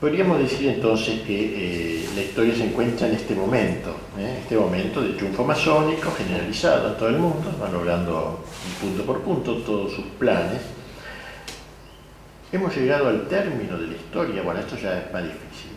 Podríamos 0.00 0.38
decir 0.38 0.68
entonces 0.68 1.22
que 1.22 2.02
eh, 2.02 2.08
la 2.14 2.22
historia 2.22 2.54
se 2.54 2.66
encuentra 2.66 3.08
en 3.08 3.14
este 3.14 3.34
momento, 3.34 3.90
¿eh? 4.16 4.38
este 4.42 4.56
momento 4.56 5.02
de 5.02 5.14
triunfo 5.14 5.42
masónico 5.42 6.12
generalizado 6.12 6.90
en 6.90 6.96
todo 6.96 7.08
el 7.08 7.18
mundo, 7.18 7.52
van 7.60 7.72
logrando 7.72 8.44
punto 8.80 9.02
por 9.02 9.22
punto 9.22 9.56
todos 9.56 9.92
sus 9.92 10.04
planes, 10.16 10.60
hemos 12.52 12.74
llegado 12.76 13.08
al 13.08 13.28
término 13.28 13.76
de 13.78 13.86
la 13.88 13.94
historia. 13.94 14.42
Bueno, 14.42 14.60
esto 14.60 14.76
ya 14.76 14.98
es 14.98 15.12
más 15.12 15.22
difícil. 15.22 15.72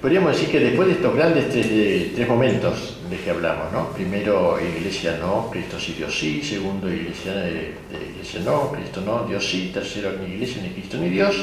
Podríamos 0.00 0.32
decir 0.32 0.50
que 0.50 0.58
después 0.58 0.88
de 0.88 0.94
estos 0.94 1.14
grandes 1.14 1.48
tres, 1.50 2.28
momentos 2.28 2.98
de 3.08 3.16
que 3.18 3.30
hablamos, 3.30 3.72
¿no? 3.72 3.90
primero 3.90 4.58
Iglesia 4.60 5.16
no, 5.20 5.48
Cristo 5.48 5.78
sí, 5.78 5.94
Dios 5.96 6.18
sí, 6.18 6.42
segundo 6.42 6.92
Iglesia, 6.92 7.32
eh, 7.36 7.76
iglesia 8.10 8.40
no, 8.44 8.72
Cristo 8.72 9.00
no, 9.06 9.24
Dios 9.28 9.48
sí, 9.48 9.70
tercero 9.72 10.10
ni 10.18 10.34
Iglesia, 10.34 10.60
ni 10.60 10.70
Cristo, 10.70 10.96
ni 10.96 11.08
Dios, 11.08 11.36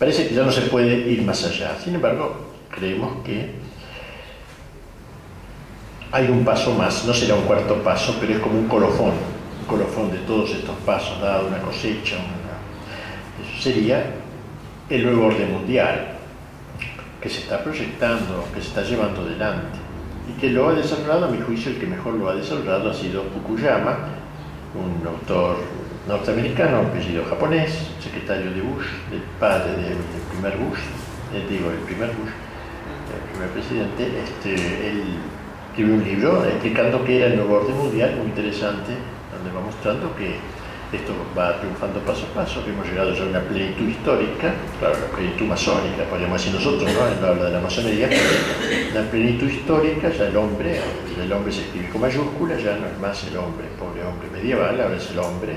parece 0.00 0.26
que 0.26 0.34
ya 0.34 0.42
no 0.42 0.50
se 0.50 0.62
puede 0.62 1.12
ir 1.12 1.22
más 1.22 1.44
allá. 1.44 1.76
Sin 1.78 1.94
embargo, 1.94 2.44
creemos 2.74 3.22
que 3.24 3.50
hay 6.10 6.26
un 6.26 6.44
paso 6.44 6.74
más, 6.74 7.04
no 7.04 7.14
será 7.14 7.36
un 7.36 7.42
cuarto 7.42 7.76
paso, 7.84 8.16
pero 8.18 8.32
es 8.32 8.40
como 8.40 8.58
un 8.58 8.66
colofón, 8.66 9.12
un 9.60 9.66
colofón 9.68 10.10
de 10.10 10.18
todos 10.26 10.50
estos 10.50 10.74
pasos, 10.84 11.20
dado 11.20 11.46
una 11.46 11.58
cosecha, 11.58 12.16
eso 12.16 12.39
sería 13.60 14.04
el 14.88 15.04
nuevo 15.04 15.26
orden 15.26 15.52
mundial 15.52 16.16
que 17.20 17.28
se 17.28 17.40
está 17.40 17.62
proyectando, 17.62 18.48
que 18.54 18.60
se 18.60 18.68
está 18.68 18.82
llevando 18.82 19.20
adelante 19.20 19.78
y 20.28 20.40
que 20.40 20.50
lo 20.50 20.68
ha 20.68 20.72
desarrollado, 20.72 21.26
a 21.26 21.28
mi 21.28 21.40
juicio, 21.40 21.72
el 21.72 21.78
que 21.78 21.86
mejor 21.86 22.14
lo 22.14 22.30
ha 22.30 22.34
desarrollado 22.34 22.90
ha 22.90 22.94
sido 22.94 23.24
Fukuyama, 23.24 23.98
un 24.74 25.06
autor 25.06 25.56
norteamericano, 26.08 26.78
apellido 26.78 27.24
japonés, 27.24 27.90
secretario 28.02 28.50
de 28.52 28.62
Bush, 28.62 28.86
del 29.10 29.22
padre 29.38 29.72
del, 29.72 29.98
primer 30.32 30.56
Bush, 30.56 30.80
eh, 31.34 31.46
digo, 31.48 31.70
el 31.70 31.78
primer 31.78 32.08
Bush, 32.08 32.32
el 33.12 33.30
primer 33.32 33.50
presidente, 33.50 34.22
este, 34.22 34.54
él 34.54 35.02
escribió 35.68 35.94
un 35.94 36.04
libro 36.04 36.44
explicando 36.46 37.04
qué 37.04 37.18
era 37.18 37.26
el 37.26 37.36
nuevo 37.36 37.56
orden 37.56 37.76
mundial, 37.76 38.16
muy 38.16 38.26
interesante, 38.26 38.92
donde 39.32 39.52
va 39.54 39.60
mostrando 39.60 40.16
que 40.16 40.36
esto 40.92 41.12
va 41.38 41.58
triunfando 41.60 42.00
paso 42.00 42.26
a 42.26 42.34
paso, 42.34 42.64
hemos 42.66 42.86
llegado 42.86 43.14
ya 43.14 43.22
a 43.22 43.26
una 43.26 43.40
plenitud 43.40 43.88
histórica, 43.88 44.54
claro, 44.80 44.96
la 44.98 45.16
plenitud 45.16 45.46
masónica, 45.46 46.02
podríamos 46.10 46.40
decir 46.40 46.54
nosotros, 46.54 46.92
¿no? 46.92 47.06
Él 47.06 47.24
habla 47.24 47.44
de 47.44 47.50
la 47.52 47.60
masonería, 47.60 48.08
la 48.92 49.02
plenitud 49.02 49.48
histórica, 49.48 50.10
ya 50.10 50.26
el 50.26 50.36
hombre, 50.36 50.80
el 51.22 51.32
hombre 51.32 51.52
se 51.52 51.60
escribe 51.62 51.90
con 51.90 52.00
mayúsculas, 52.00 52.62
ya 52.62 52.76
no 52.76 52.86
es 52.88 52.98
más 52.98 53.22
el 53.24 53.36
hombre, 53.36 53.66
pobre 53.78 54.02
hombre 54.04 54.28
medieval, 54.32 54.80
ahora 54.80 54.96
es 54.96 55.10
el 55.10 55.18
hombre 55.20 55.52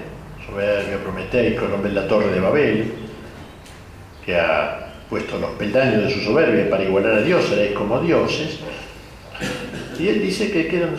soberbio, 0.45 0.99
prometeico, 0.99 1.65
el 1.65 1.73
hombre 1.73 1.89
de 1.89 2.01
la 2.01 2.07
torre 2.07 2.31
de 2.31 2.39
Babel, 2.39 2.93
que 4.23 4.39
ha 4.39 4.93
puesto 5.09 5.39
los 5.39 5.51
peldaños 5.51 6.03
de 6.03 6.11
su 6.11 6.21
soberbia 6.21 6.69
para 6.69 6.83
igualar 6.83 7.13
a 7.13 7.21
Dios, 7.21 7.45
seréis 7.45 7.71
como 7.71 7.99
dioses, 8.01 8.59
y 9.99 10.07
él 10.07 10.21
dice 10.21 10.51
que 10.51 10.67
quedan 10.67 10.95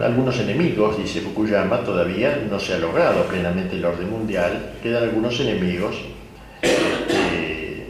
algunos 0.00 0.38
enemigos, 0.38 0.98
dice 0.98 1.20
Fukuyama, 1.20 1.80
todavía 1.80 2.44
no 2.48 2.58
se 2.58 2.74
ha 2.74 2.78
logrado 2.78 3.24
plenamente 3.26 3.76
el 3.76 3.84
orden 3.84 4.10
mundial, 4.10 4.74
quedan 4.82 5.04
algunos 5.04 5.38
enemigos. 5.40 5.96
Este, 6.62 7.86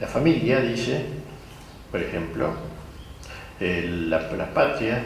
la 0.00 0.06
familia, 0.06 0.60
dice, 0.60 1.02
por 1.90 2.00
ejemplo, 2.00 2.52
la, 3.60 4.50
patria, 4.54 5.02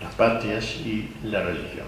las 0.00 0.14
patrias 0.14 0.64
y 0.76 1.10
la 1.24 1.42
religión. 1.42 1.86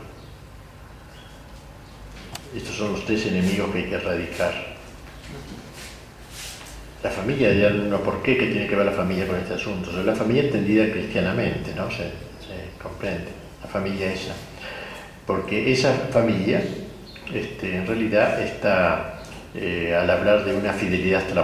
Estos 2.55 2.75
son 2.75 2.93
los 2.93 3.05
tres 3.05 3.27
enemigos 3.27 3.71
que 3.71 3.79
hay 3.79 3.85
que 3.85 3.95
erradicar. 3.95 4.53
La 7.03 7.11
familia, 7.11 7.53
ya 7.55 7.71
no 7.71 8.01
por 8.01 8.23
qué 8.23 8.37
que 8.37 8.49
tiene 8.49 8.67
que 8.67 8.77
ver 8.77 8.85
la 8.85 8.93
familia 8.93 9.27
con 9.27 9.37
este 9.37 9.55
asunto, 9.55 9.91
la 10.03 10.15
familia 10.15 10.43
entendida 10.43 10.91
cristianamente, 10.91 11.75
¿no? 11.75 11.91
Se 11.91 12.30
comprende 12.83 13.29
la 13.63 13.69
familia 13.69 14.13
esa. 14.13 14.35
Porque 15.27 15.73
esa 15.73 15.93
familia, 16.13 16.63
este, 17.33 17.77
en 17.77 17.87
realidad, 17.87 18.41
está, 18.41 19.23
eh, 19.55 19.95
al 19.95 20.11
hablar 20.11 20.45
de 20.45 20.55
una 20.55 20.73
fidelidad 20.73 21.23
hasta 21.23 21.43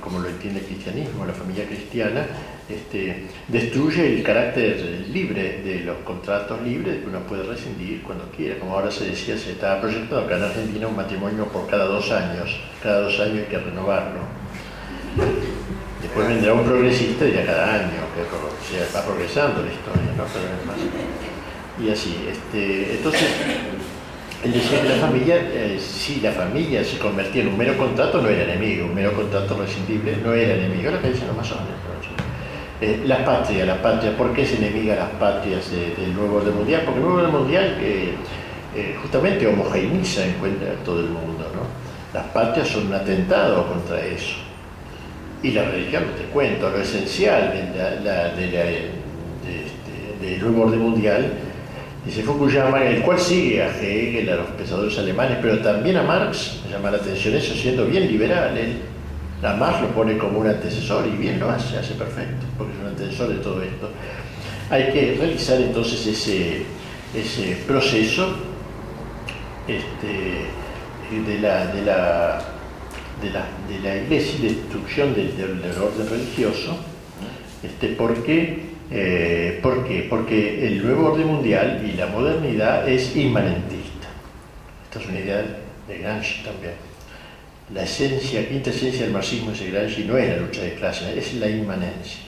como 0.00 0.18
lo 0.18 0.28
entiende 0.28 0.60
el 0.60 0.66
cristianismo, 0.66 1.24
la 1.24 1.32
familia 1.32 1.66
cristiana, 1.66 2.26
este, 2.68 3.26
destruye 3.48 4.06
el 4.06 4.22
carácter 4.22 5.06
libre 5.08 5.62
de 5.62 5.80
los 5.80 5.98
contratos 5.98 6.60
libres 6.62 7.02
que 7.02 7.08
uno 7.08 7.20
puede 7.20 7.42
rescindir 7.44 8.02
cuando 8.02 8.30
quiera. 8.30 8.58
Como 8.58 8.74
ahora 8.74 8.90
se 8.90 9.06
decía, 9.06 9.36
se 9.36 9.52
está 9.52 9.80
proyectando 9.80 10.20
acá 10.20 10.36
en 10.36 10.44
Argentina 10.44 10.86
un 10.86 10.96
matrimonio 10.96 11.46
por 11.46 11.68
cada 11.68 11.84
dos 11.84 12.10
años, 12.10 12.60
cada 12.82 13.00
dos 13.00 13.18
años 13.20 13.38
hay 13.38 13.44
que 13.44 13.58
renovarlo. 13.58 14.20
Después 16.12 16.28
vendrá 16.28 16.52
un 16.52 16.64
progresista 16.64 17.26
y 17.26 17.32
ya 17.32 17.46
cada 17.46 17.72
año, 17.72 17.88
que 18.14 18.20
va 18.94 19.02
progresando 19.02 19.62
la 19.62 19.72
historia, 19.72 20.12
¿no? 20.14 21.82
Y 21.82 21.90
así, 21.90 22.28
este, 22.30 22.96
entonces, 22.96 23.30
él 24.44 24.52
decía 24.52 24.82
que 24.82 24.90
la 24.90 24.96
familia, 24.96 25.36
eh, 25.36 25.80
si 25.80 26.20
la 26.20 26.32
familia 26.32 26.84
se 26.84 26.98
convertía 26.98 27.40
en 27.40 27.48
un 27.48 27.56
mero 27.56 27.78
contrato, 27.78 28.20
no 28.20 28.28
era 28.28 28.42
enemigo, 28.42 28.84
un 28.88 28.94
mero 28.94 29.14
contrato 29.14 29.56
rescindible 29.56 30.18
no 30.22 30.34
era 30.34 30.52
enemigo, 30.52 30.82
era 30.82 30.96
lo 30.98 31.00
que 31.00 31.12
dicen 31.12 31.28
los 31.28 31.36
masones. 31.38 31.64
Eh, 32.82 33.04
la 33.06 33.24
patria, 33.24 33.64
la 33.64 33.80
patria, 33.80 34.14
¿por 34.14 34.34
qué 34.34 34.42
es 34.42 34.52
enemiga 34.52 34.94
las 34.94 35.10
patrias 35.12 35.70
del 35.70 36.12
nuevo 36.12 36.36
orden 36.36 36.54
mundial? 36.54 36.82
Porque 36.84 37.00
el 37.00 37.06
nuevo 37.06 37.20
orden 37.20 37.32
mundial 37.32 37.78
eh, 37.80 38.14
justamente 39.00 39.46
homogeneiza 39.46 40.26
en 40.26 40.34
cuenta 40.34 40.66
todo 40.84 41.00
el 41.00 41.06
mundo, 41.06 41.50
¿no? 41.54 41.62
Las 42.12 42.26
patrias 42.32 42.68
son 42.68 42.88
un 42.88 42.92
atentado 42.92 43.66
contra 43.66 44.04
eso 44.04 44.51
y 45.42 45.50
la 45.50 45.64
religión, 45.64 46.04
te 46.16 46.24
cuento, 46.24 46.70
lo 46.70 46.80
esencial 46.80 47.52
este, 49.42 50.26
del 50.26 50.44
orden 50.44 50.80
mundial, 50.80 51.32
dice 52.06 52.22
Fukuyama, 52.22 52.84
el 52.84 53.02
cual 53.02 53.18
sigue 53.18 53.60
a 53.62 53.68
Hegel, 53.68 54.28
a 54.30 54.36
los 54.36 54.46
pensadores 54.50 54.96
alemanes, 54.98 55.38
pero 55.42 55.58
también 55.58 55.96
a 55.96 56.02
Marx, 56.02 56.60
llama 56.70 56.92
la 56.92 56.98
atención 56.98 57.34
eso, 57.34 57.54
siendo 57.54 57.86
bien 57.86 58.06
liberal, 58.06 58.56
él, 58.56 58.76
Marx 59.42 59.80
lo 59.80 59.88
pone 59.88 60.16
como 60.16 60.38
un 60.38 60.46
antecesor 60.46 61.04
y 61.08 61.16
bien 61.16 61.40
lo 61.40 61.50
hace, 61.50 61.76
hace 61.76 61.94
perfecto, 61.94 62.46
porque 62.56 62.74
es 62.74 62.78
un 62.78 62.86
antecesor 62.86 63.28
de 63.28 63.36
todo 63.36 63.60
esto. 63.62 63.90
Hay 64.70 64.92
que 64.92 65.16
realizar 65.18 65.60
entonces 65.60 66.06
ese, 66.06 66.62
ese 67.12 67.56
proceso 67.66 68.36
este, 69.66 70.46
de 71.28 71.40
la, 71.40 71.66
de 71.66 71.82
la 71.82 72.51
de 73.22 73.30
la, 73.30 73.46
de 73.68 73.78
la 73.80 73.96
iglesia 74.02 74.34
y 74.40 74.54
destrucción 74.54 75.14
del, 75.14 75.32
orden 75.80 76.08
religioso. 76.08 76.76
Este, 77.62 77.88
¿por, 77.88 78.22
qué? 78.24 78.60
Eh, 78.90 79.60
¿Por 79.62 79.86
qué? 79.86 80.06
Porque 80.10 80.66
el 80.66 80.82
nuevo 80.84 81.12
orden 81.12 81.28
mundial 81.28 81.88
y 81.88 81.96
la 81.96 82.06
modernidad 82.06 82.88
es 82.88 83.16
inmanentista. 83.16 84.08
Esta 84.84 85.00
es 85.00 85.06
una 85.06 85.20
idea 85.20 85.44
de 85.88 85.98
Gramsci 85.98 86.42
también. 86.42 86.74
La 87.72 87.84
esencia, 87.84 88.46
quinta 88.48 88.70
esencia 88.70 89.02
del 89.02 89.12
marxismo 89.12 89.52
de 89.52 89.70
Gramsci 89.70 90.04
no 90.04 90.18
es 90.18 90.28
la 90.28 90.36
lucha 90.36 90.62
de 90.62 90.74
clases, 90.74 91.16
es 91.16 91.34
la 91.34 91.48
inmanencia. 91.48 92.20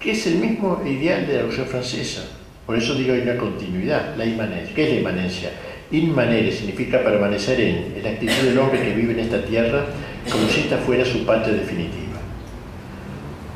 Que 0.00 0.12
es 0.12 0.26
el 0.26 0.36
mismo 0.36 0.82
ideal 0.84 1.26
de 1.26 1.34
la 1.34 1.38
Revolución 1.40 1.66
Francesa. 1.66 2.22
Por 2.64 2.76
eso 2.76 2.94
digo 2.94 3.12
hay 3.12 3.20
una 3.20 3.36
continuidad, 3.36 4.16
la 4.16 4.24
inmanencia. 4.24 4.74
¿Qué 4.74 4.84
es 4.84 4.90
la 4.94 4.98
inmanencia? 5.00 5.50
Inmanere 5.92 6.52
significa 6.52 7.02
permanecer 7.02 7.60
en, 7.60 8.02
la 8.02 8.10
actitud 8.10 8.44
del 8.44 8.58
hombre 8.58 8.80
que 8.80 8.92
vive 8.92 9.12
en 9.12 9.20
esta 9.20 9.44
tierra 9.44 9.86
como 10.30 10.48
si 10.48 10.60
esta 10.60 10.78
fuera 10.78 11.04
su 11.04 11.24
patria 11.24 11.54
definitiva. 11.54 12.20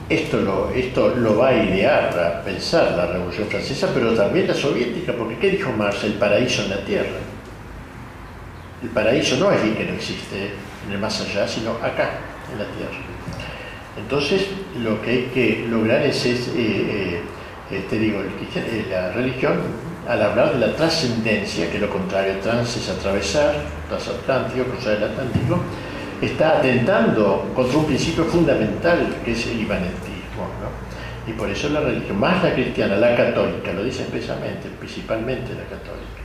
Esto 0.09 0.41
lo, 0.41 0.71
esto 0.71 1.15
lo 1.15 1.39
va 1.39 1.49
a 1.49 1.65
idear, 1.65 2.19
a 2.19 2.45
pensar 2.45 2.93
la 2.93 3.07
Revolución 3.07 3.49
Francesa, 3.49 3.91
pero 3.95 4.13
también 4.15 4.49
la 4.49 4.55
soviética, 4.55 5.13
porque 5.13 5.39
¿qué 5.39 5.51
dijo 5.51 5.71
Marx? 5.73 6.05
El 6.05 6.15
paraíso 6.15 6.63
en 6.65 6.71
la 6.71 6.85
tierra. 6.85 7.19
El 8.83 8.89
paraíso 8.91 9.37
no 9.37 9.51
es 9.51 9.63
el 9.63 9.77
que 9.77 9.85
no 9.85 9.95
existe 9.95 10.51
en 10.87 10.93
el 10.93 10.99
más 10.99 11.21
allá, 11.21 11.49
sino 11.49 11.71
acá, 11.73 12.11
en 12.53 12.59
la 12.59 12.67
tierra. 12.77 12.99
Entonces, 13.97 14.49
lo 14.83 15.01
que 15.01 15.11
hay 15.11 15.31
que 15.33 15.67
lograr 15.71 16.03
es, 16.03 16.27
eh, 16.27 16.35
eh, 16.57 17.21
este, 17.71 17.99
digo, 17.99 18.21
eh, 18.21 18.87
la 18.91 19.13
religión 19.13 19.55
al 20.07 20.23
hablar 20.23 20.53
de 20.53 20.67
la 20.67 20.75
trascendencia, 20.75 21.71
que 21.71 21.79
lo 21.79 21.89
contrario, 21.89 22.39
trans 22.43 22.77
es 22.77 22.91
atravesar, 22.91 23.55
transatlántico, 23.89 24.65
cruzar 24.65 24.95
el 24.95 25.05
Atlántico, 25.05 25.59
está 26.21 26.59
atentando 26.59 27.51
contra 27.55 27.79
un 27.79 27.87
principio 27.87 28.25
fundamental 28.25 29.17
que 29.25 29.33
es 29.33 29.47
el 29.47 29.61
imanentismo. 29.61 30.45
¿no? 30.61 31.31
Y 31.31 31.35
por 31.35 31.49
eso 31.49 31.71
la 31.71 31.81
religión, 31.81 32.21
más 32.21 32.43
la 32.43 32.53
cristiana, 32.53 32.97
la 32.97 33.17
católica, 33.17 33.73
lo 33.73 33.83
dice 33.83 34.03
expresamente, 34.03 34.69
principalmente 34.79 35.55
la 35.55 35.65
católica. 35.65 36.21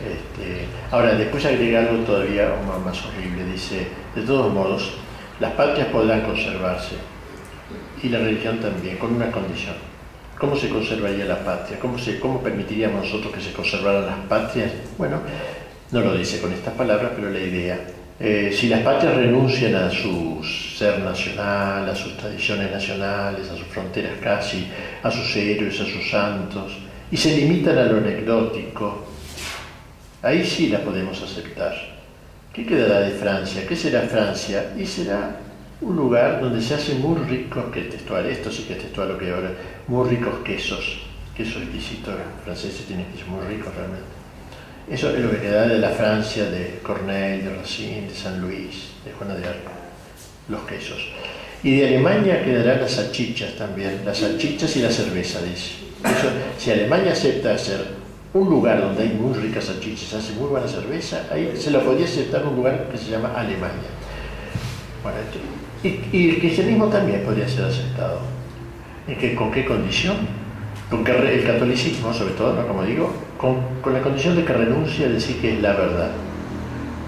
Este, 0.00 0.66
ahora, 0.90 1.14
después 1.14 1.44
agrega 1.44 1.80
algo 1.80 2.04
todavía 2.04 2.48
más 2.84 3.04
horrible, 3.04 3.44
dice, 3.44 3.88
de 4.14 4.22
todos 4.22 4.52
modos, 4.52 4.94
las 5.40 5.52
patrias 5.52 5.88
podrán 5.88 6.22
conservarse 6.22 6.96
y 8.02 8.08
la 8.08 8.18
religión 8.18 8.58
también, 8.58 8.96
con 8.96 9.14
una 9.14 9.30
condición 9.30 9.91
¿Cómo 10.42 10.56
se 10.56 10.70
conservaría 10.70 11.24
la 11.24 11.38
patria? 11.38 11.78
¿Cómo, 11.78 11.96
se, 11.96 12.18
¿Cómo 12.18 12.42
permitiríamos 12.42 13.04
nosotros 13.04 13.32
que 13.32 13.40
se 13.40 13.52
conservaran 13.52 14.06
las 14.06 14.18
patrias? 14.28 14.72
Bueno, 14.98 15.20
no 15.92 16.00
lo 16.00 16.16
dice 16.16 16.40
con 16.40 16.52
estas 16.52 16.74
palabras, 16.74 17.12
pero 17.14 17.30
la 17.30 17.38
idea. 17.38 17.78
Eh, 18.18 18.52
si 18.52 18.66
las 18.66 18.80
patrias 18.80 19.14
renuncian 19.14 19.76
a 19.76 19.88
su 19.88 20.42
ser 20.42 20.98
nacional, 20.98 21.88
a 21.88 21.94
sus 21.94 22.16
tradiciones 22.16 22.72
nacionales, 22.72 23.48
a 23.50 23.56
sus 23.56 23.68
fronteras 23.68 24.14
casi, 24.20 24.66
a 25.04 25.12
sus 25.12 25.36
héroes, 25.36 25.80
a 25.80 25.84
sus 25.84 26.10
santos, 26.10 26.72
y 27.08 27.16
se 27.16 27.36
limitan 27.36 27.78
a 27.78 27.84
lo 27.84 27.98
anecdótico, 27.98 29.06
ahí 30.22 30.44
sí 30.44 30.70
la 30.70 30.80
podemos 30.80 31.22
aceptar. 31.22 31.72
¿Qué 32.52 32.66
quedará 32.66 32.98
de 33.02 33.12
Francia? 33.12 33.62
¿Qué 33.64 33.76
será 33.76 34.00
Francia? 34.02 34.72
Y 34.76 34.86
será 34.86 35.36
un 35.82 35.96
lugar 35.96 36.40
donde 36.40 36.62
se 36.62 36.74
hacen 36.74 37.00
muy 37.00 37.18
ricos, 37.18 37.64
que 37.72 37.82
textual, 37.82 38.26
esto 38.26 38.50
sí 38.50 38.62
que 38.62 38.74
es 38.74 38.78
textual 38.78 39.08
lo 39.08 39.18
que 39.18 39.30
ahora, 39.30 39.50
muy 39.88 40.08
ricos 40.08 40.34
quesos, 40.44 41.02
quesos 41.36 41.62
exquisitos, 41.62 42.14
franceses 42.44 42.86
tienen 42.86 43.06
quesos 43.06 43.28
muy 43.28 43.44
ricos 43.46 43.74
realmente. 43.74 44.06
Eso 44.88 45.10
es 45.10 45.20
lo 45.20 45.30
que 45.30 45.38
queda 45.38 45.66
de 45.66 45.78
la 45.78 45.90
Francia, 45.90 46.44
de 46.44 46.80
Corneille, 46.82 47.42
de 47.42 47.56
Racine, 47.56 48.08
de 48.08 48.14
San 48.14 48.40
Luis, 48.40 48.90
de 49.04 49.12
Juana 49.12 49.34
de 49.34 49.46
Arco, 49.46 49.72
los 50.48 50.62
quesos. 50.62 51.08
Y 51.64 51.76
de 51.76 51.88
Alemania 51.88 52.44
quedarán 52.44 52.80
las 52.80 52.92
salchichas 52.92 53.54
también, 53.56 54.02
las 54.04 54.18
salchichas 54.18 54.76
y 54.76 54.82
la 54.82 54.90
cerveza, 54.90 55.40
dice. 55.42 55.74
si 56.58 56.70
Alemania 56.70 57.12
acepta 57.12 57.54
hacer 57.54 58.02
un 58.34 58.48
lugar 58.48 58.80
donde 58.80 59.02
hay 59.02 59.10
muy 59.10 59.34
ricas 59.34 59.64
salchichas, 59.64 60.14
hace 60.14 60.32
muy 60.34 60.48
buena 60.48 60.66
cerveza, 60.66 61.26
ahí 61.30 61.52
se 61.56 61.70
lo 61.70 61.84
podía 61.84 62.06
aceptar 62.06 62.44
un 62.46 62.56
lugar 62.56 62.88
que 62.90 62.98
se 62.98 63.10
llama 63.10 63.32
Alemania. 63.36 63.90
Y, 65.82 66.30
el 66.30 66.38
cristianismo 66.38 66.86
también 66.86 67.22
podría 67.22 67.48
ser 67.48 67.64
aceptado. 67.64 68.20
¿Con 69.36 69.50
qué 69.50 69.64
condición? 69.64 70.16
Con 70.88 71.04
que 71.04 71.12
el 71.12 71.44
catolicismo, 71.44 72.12
sobre 72.12 72.34
todo, 72.34 72.54
¿no? 72.54 72.66
como 72.66 72.84
digo, 72.84 73.12
con, 73.38 73.56
con, 73.80 73.92
la 73.94 74.00
condición 74.00 74.36
de 74.36 74.44
que 74.44 74.52
renuncie 74.52 75.06
a 75.06 75.08
decir 75.08 75.40
que 75.40 75.54
es 75.54 75.62
la 75.62 75.72
verdad. 75.72 76.10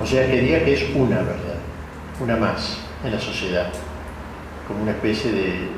O 0.02 0.06
sea, 0.06 0.26
que 0.26 0.40
diga 0.40 0.60
que 0.60 0.74
es 0.74 0.84
una 0.94 1.18
verdad, 1.18 1.58
una 2.20 2.36
más 2.36 2.78
en 3.04 3.12
la 3.12 3.20
sociedad, 3.20 3.68
como 4.66 4.82
una 4.82 4.92
especie 4.92 5.30
de 5.30 5.68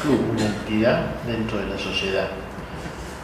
club, 0.00 0.20
una 0.32 0.46
entidad 0.46 1.06
dentro 1.26 1.58
de 1.58 1.66
la 1.66 1.78
sociedad. 1.78 2.28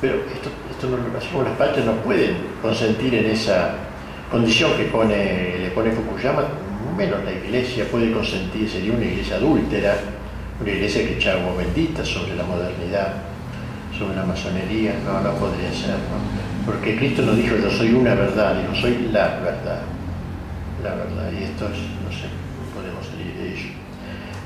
Pero 0.00 0.16
esto, 0.34 0.50
esto 0.70 0.88
no, 0.88 0.96
como 1.30 1.44
las 1.44 1.56
partes 1.56 1.84
no 1.84 1.92
pueden 2.02 2.36
consentir 2.60 3.14
en 3.14 3.26
esa 3.26 3.76
condición 4.30 4.72
que 4.76 4.84
pone, 4.84 5.58
le 5.58 5.70
pone 5.70 5.92
Fukuyama, 5.92 6.42
menos 6.92 7.24
la 7.24 7.32
iglesia 7.32 7.84
puede 7.90 8.12
consentir, 8.12 8.68
sería 8.68 8.92
una 8.92 9.04
iglesia 9.04 9.36
adúltera, 9.36 9.96
una 10.60 10.70
iglesia 10.70 11.06
que 11.06 11.16
echa 11.16 11.32
agua 11.32 11.56
bendita 11.56 12.04
sobre 12.04 12.36
la 12.36 12.44
modernidad, 12.44 13.14
sobre 13.98 14.16
la 14.16 14.24
masonería, 14.24 14.94
no, 15.04 15.20
no 15.20 15.34
podría 15.34 15.72
ser, 15.72 15.96
porque 16.64 16.96
Cristo 16.96 17.22
nos 17.22 17.36
dijo 17.36 17.56
yo 17.56 17.70
soy 17.70 17.92
una 17.92 18.14
verdad, 18.14 18.60
digo 18.60 18.74
soy 18.74 19.08
la 19.12 19.40
verdad, 19.40 19.82
la 20.82 20.94
verdad, 20.94 21.30
y 21.32 21.44
esto 21.44 21.66
es, 21.66 21.78
no 22.04 22.10
sé, 22.10 22.28
podemos 22.74 23.06
salir 23.06 23.34
de 23.34 23.52
ello. 23.52 23.72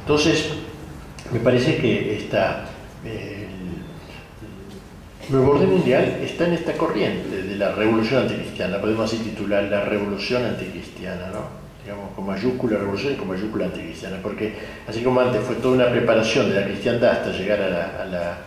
Entonces, 0.01 0.51
me 1.33 1.41
parece 1.41 1.77
que 1.79 2.17
esta, 2.17 2.67
eh, 3.05 3.47
Nuevo 5.29 5.55
orden 5.55 5.71
mundial 5.71 6.21
está 6.23 6.47
en 6.47 6.53
esta 6.53 6.75
corriente 6.75 7.43
de 7.43 7.57
la 7.57 7.73
revolución 7.73 8.23
anticristiana, 8.23 8.81
podemos 8.81 9.13
así 9.13 9.25
titular 9.25 9.65
la 9.65 9.85
revolución 9.85 10.45
anticristiana, 10.45 11.31
¿no? 11.33 11.66
Digamos, 11.87 12.11
con 12.17 12.27
mayúscula 12.27 12.79
revolución 12.79 13.13
y 13.13 13.17
con 13.17 13.29
mayúscula 13.29 13.67
anticristiana, 13.67 14.19
porque 14.21 14.53
así 14.89 15.03
como 15.03 15.21
antes 15.21 15.41
fue 15.43 15.55
toda 15.57 15.77
una 15.77 15.89
preparación 15.89 16.51
de 16.51 16.61
la 16.61 16.67
cristiandad 16.67 17.13
hasta 17.13 17.31
llegar 17.31 17.63
a 17.63 18.05
la, 18.05 18.39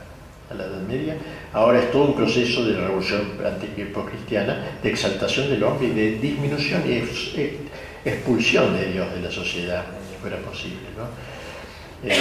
Edad 0.51 0.81
Media, 0.87 1.15
ahora 1.53 1.79
es 1.79 1.91
todo 1.91 2.05
un 2.05 2.15
proceso 2.15 2.65
de 2.65 2.73
la 2.73 2.87
revolución 2.87 3.21
anticristiana, 3.45 4.79
de 4.83 4.89
exaltación 4.89 5.49
del 5.49 5.63
hombre 5.63 5.87
y 5.87 5.91
de 5.91 6.11
disminución 6.17 6.81
y 6.85 8.09
expulsión 8.09 8.75
de 8.75 8.91
Dios 8.91 9.13
de 9.13 9.21
la 9.21 9.31
sociedad, 9.31 9.85
si 10.09 10.19
fuera 10.19 10.37
posible. 10.37 10.89
¿no? 10.97 12.09
Eh, 12.09 12.15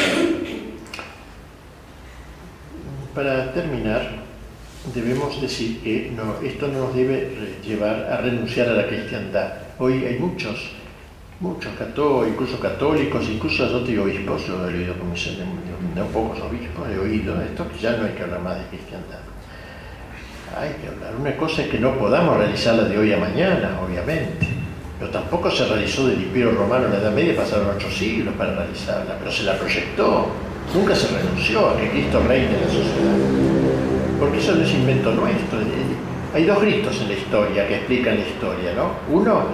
para 3.13 3.53
terminar, 3.55 4.09
debemos 4.95 5.41
decir 5.41 5.81
que 5.81 6.13
esto 6.45 6.69
no 6.69 6.81
nos 6.81 6.95
debe 6.95 7.57
llevar 7.67 8.07
a 8.13 8.19
renunciar 8.19 8.69
a 8.69 8.75
la 8.75 8.87
cristiandad. 8.87 9.55
Hoy 9.79 10.05
hay 10.05 10.19
muchos, 10.19 10.78
muchos 11.41 11.73
católicos, 11.75 12.29
incluso 12.29 12.61
católicos, 12.61 13.29
incluso 13.29 13.57
sacerdotes 13.59 13.99
obispos, 13.99 14.47
yo 14.47 14.69
he 14.69 14.75
oído 14.75 14.95
no 15.95 16.05
pocos 16.07 16.41
obispos, 16.41 16.89
he 16.89 16.99
oído 16.99 17.41
esto, 17.41 17.67
que 17.69 17.79
ya 17.79 17.97
no 17.97 18.07
hay 18.07 18.13
que 18.13 18.23
hablar 18.23 18.41
más 18.41 18.59
de 18.59 18.65
cristiandad. 18.67 19.21
Hay 20.59 20.71
que 20.81 20.89
hablar. 20.89 21.15
Una 21.21 21.37
cosa 21.37 21.63
es 21.63 21.69
que 21.69 21.79
no 21.79 21.97
podamos 21.99 22.37
realizarla 22.37 22.85
de 22.85 22.99
hoy 22.99 23.13
a 23.13 23.19
mañana, 23.19 23.79
obviamente, 23.85 24.47
pero 24.99 25.11
tampoco 25.11 25.51
se 25.51 25.67
realizó 25.67 26.07
del 26.07 26.23
Imperio 26.23 26.53
Romano 26.53 26.87
en 26.87 26.93
la 26.93 26.99
Edad 26.99 27.13
Media, 27.13 27.37
pasaron 27.37 27.69
ocho 27.77 27.91
siglos 27.91 28.35
para 28.37 28.55
realizarla, 28.55 29.17
pero 29.19 29.31
se 29.31 29.45
la 29.45 29.55
proyectó. 29.57 30.27
Nunca 30.75 30.95
se 30.95 31.17
renunció 31.17 31.71
a 31.71 31.77
que 31.79 31.91
Cristo 31.91 32.23
reine 32.27 32.55
en 32.55 32.61
la 32.61 32.67
sociedad 32.67 33.59
porque 34.19 34.39
eso 34.39 34.55
no 34.55 34.65
es 34.65 34.73
invento 34.73 35.13
nuestro. 35.13 35.59
Hay 36.35 36.45
dos 36.45 36.61
gritos 36.61 37.01
en 37.01 37.09
la 37.09 37.15
historia 37.15 37.69
que 37.69 37.77
explican 37.77 38.17
la 38.17 38.27
historia, 38.27 38.73
¿no? 38.75 38.91
Uno, 39.09 39.45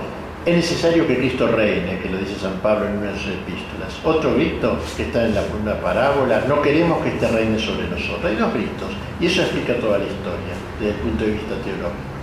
es 0.47 0.57
necesario 0.57 1.07
que 1.07 1.17
Cristo 1.17 1.49
reine, 1.49 1.99
que 2.01 2.09
lo 2.09 2.19
dice 2.19 2.35
San 2.39 2.55
Pablo 2.61 2.87
en 2.87 2.99
una 2.99 3.13
de 3.13 3.19
sus 3.19 3.29
epístolas. 3.29 3.95
Otro 4.05 4.35
grito, 4.35 4.79
que 4.97 5.05
está 5.05 5.25
en 5.25 5.35
la, 5.35 5.43
una 5.61 5.75
parábola, 5.81 6.45
no 6.47 6.61
queremos 6.61 7.03
que 7.03 7.11
este 7.11 7.29
reine 7.29 7.59
sobre 7.59 7.89
nosotros. 7.89 8.25
Hay 8.25 8.37
dos 8.37 8.53
gritos, 8.53 8.91
y 9.21 9.27
eso 9.27 9.43
explica 9.43 9.75
toda 9.77 9.99
la 9.99 10.05
historia, 10.05 10.55
desde 10.79 10.95
el 10.95 11.01
punto 11.01 11.25
de 11.25 11.31
vista 11.33 11.55
teológico. 11.65 12.15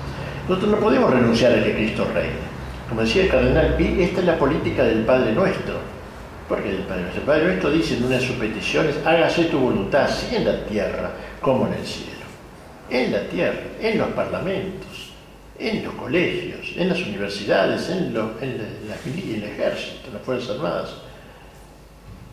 Nosotros 0.47 0.71
no 0.71 0.77
podemos 0.79 1.11
renunciar 1.11 1.53
a 1.53 1.63
que 1.63 1.73
Cristo 1.73 2.07
reine. 2.13 2.51
Como 2.89 3.01
decía 3.01 3.23
el 3.23 3.29
cardenal 3.29 3.75
Pi, 3.75 4.01
esta 4.01 4.19
es 4.19 4.25
la 4.25 4.37
política 4.37 4.83
del 4.83 5.03
Padre 5.05 5.31
Nuestro. 5.31 5.75
Porque 6.47 6.69
el 6.69 6.83
Padre 6.83 7.03
Nuestro, 7.03 7.21
el 7.21 7.27
Padre 7.27 7.45
Nuestro 7.45 7.71
dice 7.71 7.97
en 7.97 8.03
una 8.03 8.17
de 8.17 8.25
sus 8.25 8.35
peticiones, 8.35 8.95
hágase 9.05 9.45
tu 9.45 9.59
voluntad, 9.59 10.03
así 10.03 10.35
en 10.35 10.45
la 10.45 10.65
tierra 10.65 11.11
como 11.41 11.67
en 11.67 11.73
el 11.73 11.85
cielo 11.85 12.21
en 12.91 13.11
la 13.11 13.21
tierra, 13.21 13.59
en 13.79 13.97
los 13.97 14.09
parlamentos, 14.09 15.11
en 15.57 15.83
los 15.83 15.93
colegios, 15.93 16.60
en 16.77 16.89
las 16.89 16.99
universidades, 17.01 17.89
en, 17.89 18.15
el 18.15 19.43
ejército, 19.43 20.07
en 20.07 20.13
las 20.13 20.21
Fuerzas 20.23 20.51
Armadas. 20.51 20.89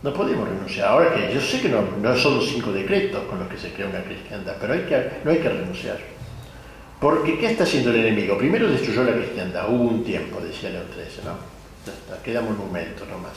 No 0.01 0.13
podemos 0.13 0.47
renunciar. 0.47 0.89
Ahora 0.89 1.13
que 1.13 1.33
yo 1.33 1.41
sé 1.41 1.61
que 1.61 1.69
no, 1.69 1.83
son 2.17 2.37
los 2.37 2.47
cinco 2.47 2.71
decretos 2.71 3.23
con 3.23 3.39
los 3.39 3.47
que 3.47 3.57
se 3.57 3.71
crea 3.73 3.87
una 3.87 4.01
cristiandad, 4.01 4.55
pero 4.59 4.75
no 5.23 5.31
hay 5.31 5.37
que 5.37 5.49
renunciar. 5.49 5.97
Porque 6.99 7.37
¿qué 7.37 7.47
está 7.47 7.63
haciendo 7.63 7.91
el 7.91 7.97
enemigo? 7.97 8.37
Primero 8.37 8.69
destruyó 8.69 9.03
la 9.03 9.13
cristiandad, 9.13 9.69
hubo 9.69 9.83
un 9.83 10.03
tiempo, 10.03 10.39
decía 10.41 10.69
León 10.69 10.87
XIII, 10.93 11.25
¿no? 11.25 11.35
Ya 11.85 11.93
está, 11.93 12.23
queda 12.23 12.41
monumento 12.41 13.05
nomás. 13.05 13.33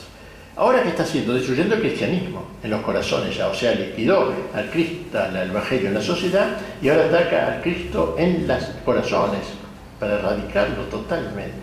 Ahora, 0.55 0.83
¿qué 0.83 0.89
está 0.89 1.03
haciendo? 1.03 1.33
Destruyendo 1.33 1.75
el 1.75 1.81
cristianismo 1.81 2.45
en 2.61 2.69
los 2.69 2.81
corazones 2.81 3.35
ya, 3.35 3.47
o 3.47 3.55
sea, 3.55 3.73
liquidó 3.73 4.33
al 4.53 4.69
Cristo, 4.69 5.17
al 5.17 5.49
Evangelio 5.49 5.87
en 5.87 5.93
la 5.95 6.01
sociedad 6.01 6.57
y 6.81 6.89
ahora 6.89 7.05
ataca 7.05 7.53
al 7.53 7.61
Cristo 7.61 8.15
en 8.19 8.47
los 8.47 8.63
corazones 8.85 9.62
para 10.03 10.15
erradicarlo 10.15 10.83
totalmente. 10.91 11.53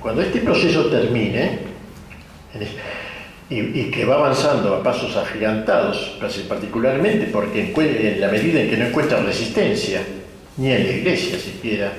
Cuando 0.00 0.22
este 0.22 0.38
proceso 0.38 0.86
termine, 0.86 1.58
y, 3.50 3.90
que 3.90 4.04
va 4.04 4.16
avanzando 4.16 4.76
a 4.76 4.82
pasos 4.84 5.16
agigantados, 5.16 6.16
particularmente 6.48 7.26
porque 7.26 7.72
en 7.76 8.20
la 8.20 8.28
medida 8.28 8.60
en 8.60 8.70
que 8.70 8.76
no 8.76 8.86
encuentra 8.86 9.20
resistencia, 9.20 10.00
ni 10.58 10.70
en 10.70 10.84
la 10.84 10.92
iglesia 10.92 11.38
siquiera, 11.38 11.92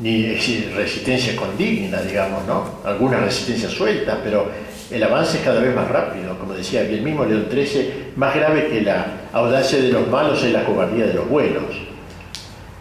ni 0.00 0.34
resistencia 0.74 1.36
condigna, 1.36 2.02
digamos, 2.02 2.44
¿no? 2.46 2.80
Alguna 2.84 3.20
resistencia 3.20 3.68
suelta, 3.68 4.18
pero 4.24 4.50
el 4.90 5.02
avance 5.04 5.38
es 5.38 5.44
cada 5.44 5.60
vez 5.60 5.72
más 5.72 5.88
rápido, 5.88 6.36
como 6.36 6.54
decía 6.54 6.80
el 6.80 7.02
mismo 7.02 7.24
León 7.24 7.46
XIII, 7.48 8.12
más 8.16 8.34
grave 8.34 8.66
que 8.68 8.80
la 8.80 9.06
audacia 9.32 9.80
de 9.80 9.92
los 9.92 10.08
malos 10.08 10.42
es 10.42 10.52
la 10.52 10.64
cobardía 10.64 11.06
de 11.06 11.14
los 11.14 11.28
buenos. 11.28 11.89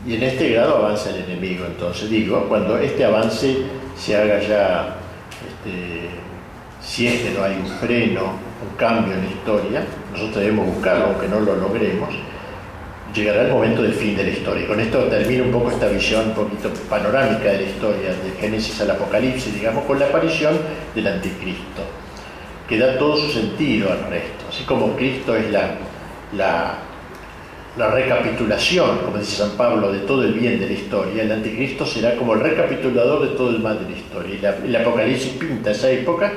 Y 0.07 0.15
en 0.15 0.23
este 0.23 0.49
grado 0.49 0.77
avanza 0.77 1.09
el 1.09 1.23
enemigo, 1.23 1.65
entonces 1.65 2.09
digo, 2.09 2.45
cuando 2.47 2.77
este 2.77 3.03
avance 3.03 3.57
se 3.97 4.15
haga 4.15 4.39
ya, 4.39 4.95
este, 5.45 6.09
si 6.81 7.07
es 7.07 7.21
que 7.21 7.31
no 7.31 7.43
hay 7.43 7.55
un 7.55 7.67
freno, 7.67 8.21
un 8.21 8.77
cambio 8.77 9.13
en 9.13 9.25
la 9.25 9.29
historia, 9.29 9.83
nosotros 10.13 10.37
debemos 10.37 10.67
buscarlo, 10.67 11.07
aunque 11.07 11.27
no 11.27 11.41
lo 11.41 11.55
logremos, 11.55 12.09
llegará 13.13 13.41
el 13.41 13.51
momento 13.51 13.81
del 13.81 13.93
fin 13.93 14.15
de 14.15 14.23
la 14.23 14.29
historia. 14.29 14.67
Con 14.67 14.79
esto 14.79 15.03
termina 15.05 15.43
un 15.43 15.51
poco 15.51 15.71
esta 15.71 15.87
visión 15.87 16.27
un 16.27 16.33
poquito 16.33 16.69
panorámica 16.89 17.51
de 17.51 17.57
la 17.57 17.63
historia, 17.63 18.09
de 18.09 18.31
Génesis 18.39 18.79
al 18.81 18.91
Apocalipsis, 18.91 19.53
digamos, 19.53 19.85
con 19.85 19.99
la 19.99 20.05
aparición 20.05 20.57
del 20.95 21.07
anticristo, 21.07 21.83
que 22.67 22.77
da 22.77 22.97
todo 22.97 23.17
su 23.17 23.31
sentido 23.31 23.91
al 23.91 24.09
resto. 24.09 24.45
Así 24.49 24.63
como 24.63 24.95
Cristo 24.95 25.35
es 25.35 25.51
la, 25.51 25.71
la, 26.35 26.77
recapitulación, 27.77 28.99
como 28.99 29.17
dice 29.17 29.37
San 29.37 29.51
Pablo, 29.51 29.91
de 29.91 29.99
todo 29.99 30.23
el 30.23 30.33
bien 30.33 30.59
de 30.59 30.67
la 30.67 30.73
historia, 30.73 31.23
el 31.23 31.31
anticristo 31.31 31.85
será 31.85 32.15
como 32.15 32.33
el 32.33 32.41
recapitulador 32.41 33.29
de 33.29 33.35
todo 33.35 33.49
el 33.49 33.59
mal 33.59 33.79
de 33.79 33.91
la 33.91 33.97
historia. 33.97 34.57
Y 34.63 34.67
el 34.67 34.75
Apocalipsis 34.75 35.33
pinta 35.33 35.71
esa 35.71 35.89
época, 35.89 36.31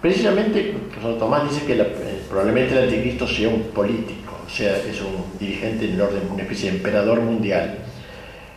precisamente, 0.00 0.74
San 1.02 1.18
Tomás 1.18 1.50
dice 1.50 1.66
que 1.66 1.74
probablemente 2.28 2.76
el 2.76 2.84
anticristo 2.84 3.26
sea 3.26 3.48
un 3.48 3.62
político 3.74 4.30
o 4.50 4.52
sea, 4.52 4.76
es 4.78 5.00
un 5.00 5.38
dirigente 5.38 5.84
en 5.84 5.94
el 5.94 6.00
orden, 6.00 6.22
una 6.28 6.42
especie 6.42 6.70
de 6.70 6.78
emperador 6.78 7.20
mundial. 7.20 7.78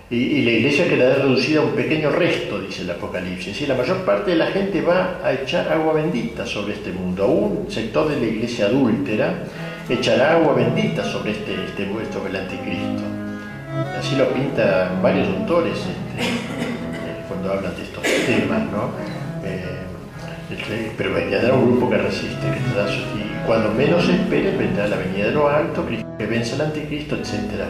Y, 0.10 0.42
la 0.44 0.52
iglesia 0.52 0.88
quedará 0.88 1.16
reducida 1.16 1.62
a 1.62 1.64
un 1.64 1.72
pequeño 1.72 2.10
resto, 2.12 2.60
dice 2.60 2.82
el 2.82 2.90
Apocalipsis. 2.90 3.62
Y 3.62 3.68
la 3.68 3.76
mayor 3.76 4.04
parte 4.04 4.32
de 4.32 4.38
la 4.38 4.48
gente 4.48 4.82
va 4.82 5.20
a 5.24 5.34
echar 5.34 5.72
agua 5.72 5.94
bendita 5.94 6.46
sobre 6.46 6.74
este 6.74 6.92
mundo. 6.92 7.28
Un 7.28 7.72
sector 7.72 8.10
de 8.10 8.20
la 8.20 8.26
iglesia 8.26 8.66
adúltera 8.66 9.44
echará 9.90 10.34
agua 10.34 10.54
bendita 10.54 11.04
sobre 11.04 11.32
este, 11.32 11.54
este 11.66 11.86
sobre 12.12 12.30
el 12.30 12.36
anticristo. 12.38 13.04
Así 14.00 14.16
lo 14.16 14.30
pintan 14.34 15.02
varios 15.02 15.28
autores 15.28 15.78
este, 15.78 16.22
eh, 16.22 17.24
cuando 17.28 17.54
hablan 17.54 17.76
de 17.76 17.84
estos 17.84 18.04
temas, 18.04 18.62
¿no? 18.72 18.92
Eh, 19.44 19.80
Este, 20.52 20.92
pero 20.98 21.14
vendrá 21.14 21.54
un 21.54 21.72
grupo 21.72 21.90
que 21.90 21.98
resiste, 21.98 22.46
que 22.46 22.60
y 23.18 23.48
cuando 23.48 23.72
menos 23.72 24.06
se 24.06 24.14
vendrá 24.30 24.88
la 24.88 24.98
venida 24.98 25.26
de 25.28 25.32
lo 25.32 25.48
alto, 25.48 25.84
que 26.18 26.26
vence 26.28 26.54
al 26.56 26.62
anticristo, 26.62 27.16
etcétera. 27.16 27.66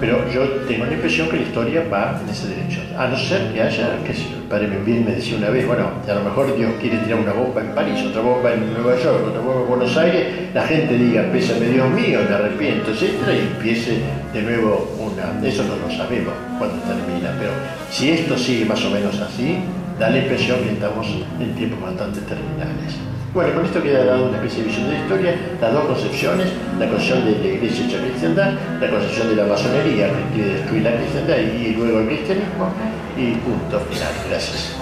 Pero 0.00 0.28
yo 0.30 0.42
tengo 0.66 0.84
la 0.84 0.92
impresión 0.92 1.28
que 1.28 1.36
la 1.36 1.42
historia 1.42 1.84
va 1.92 2.20
en 2.22 2.28
esa 2.28 2.48
dirección. 2.48 2.84
A 2.98 3.08
no 3.08 3.16
ser 3.16 3.52
que 3.52 3.62
haya, 3.62 3.98
que 4.04 4.12
si 4.12 4.32
el 4.32 4.42
padre 4.48 4.66
bien 4.84 5.04
me 5.04 5.12
decía 5.12 5.36
una 5.36 5.50
vez, 5.50 5.66
bueno, 5.66 5.88
a 6.06 6.14
lo 6.14 6.24
mejor 6.24 6.56
Dios 6.56 6.72
quiere 6.80 6.98
tirar 6.98 7.20
una 7.20 7.32
bomba 7.32 7.60
en 7.60 7.74
París, 7.74 8.04
otra 8.08 8.20
bomba 8.20 8.52
en 8.52 8.72
Nueva 8.72 9.00
York, 9.00 9.24
otra 9.28 9.40
bomba 9.40 9.62
en 9.62 9.68
Buenos 9.68 9.96
Aires, 9.96 10.26
la 10.52 10.66
gente 10.66 10.96
diga, 10.96 11.22
pésame 11.32 11.66
Dios 11.66 11.88
mío, 11.90 12.20
me 12.28 12.34
arrepiento, 12.34 12.90
etcétera, 12.90 13.32
y 13.34 13.40
empiece 13.40 13.98
de 14.32 14.42
nuevo 14.42 14.96
una. 14.98 15.46
Eso 15.46 15.64
no 15.64 15.76
lo 15.76 15.96
sabemos 15.96 16.34
cuando 16.58 16.76
termina, 16.82 17.34
pero 17.38 17.52
si 17.90 18.10
esto 18.10 18.36
sigue 18.36 18.64
más 18.64 18.84
o 18.84 18.90
menos 18.90 19.18
así, 19.20 19.58
da 19.98 20.10
la 20.10 20.18
impresión 20.18 20.58
que 20.60 20.72
estamos 20.72 21.06
en 21.40 21.54
tiempos 21.54 21.80
bastante 21.80 22.20
terminales. 22.20 23.13
Bueno, 23.34 23.52
con 23.52 23.66
esto 23.66 23.82
queda 23.82 24.04
dado 24.04 24.28
una 24.28 24.36
especie 24.36 24.62
de 24.62 24.68
visión 24.68 24.86
de 24.86 24.92
la 24.92 25.00
historia, 25.00 25.34
las 25.60 25.72
dos 25.72 25.86
concepciones, 25.86 26.52
la 26.78 26.88
concepción 26.88 27.24
de 27.24 27.32
la 27.32 27.46
iglesia 27.54 27.86
hecha 27.86 27.98
cristiandad, 27.98 28.52
la 28.80 28.90
concepción 28.90 29.28
de 29.28 29.34
la 29.34 29.44
masonería 29.46 30.06
que 30.06 30.34
quiere 30.36 30.52
destruir 30.54 30.82
la 30.84 30.96
cristiandad 30.96 31.38
y 31.38 31.74
luego 31.74 31.98
el 31.98 32.06
cristianismo, 32.06 32.72
y 33.16 33.32
punto 33.32 33.80
final. 33.80 34.12
Gracias. 34.30 34.76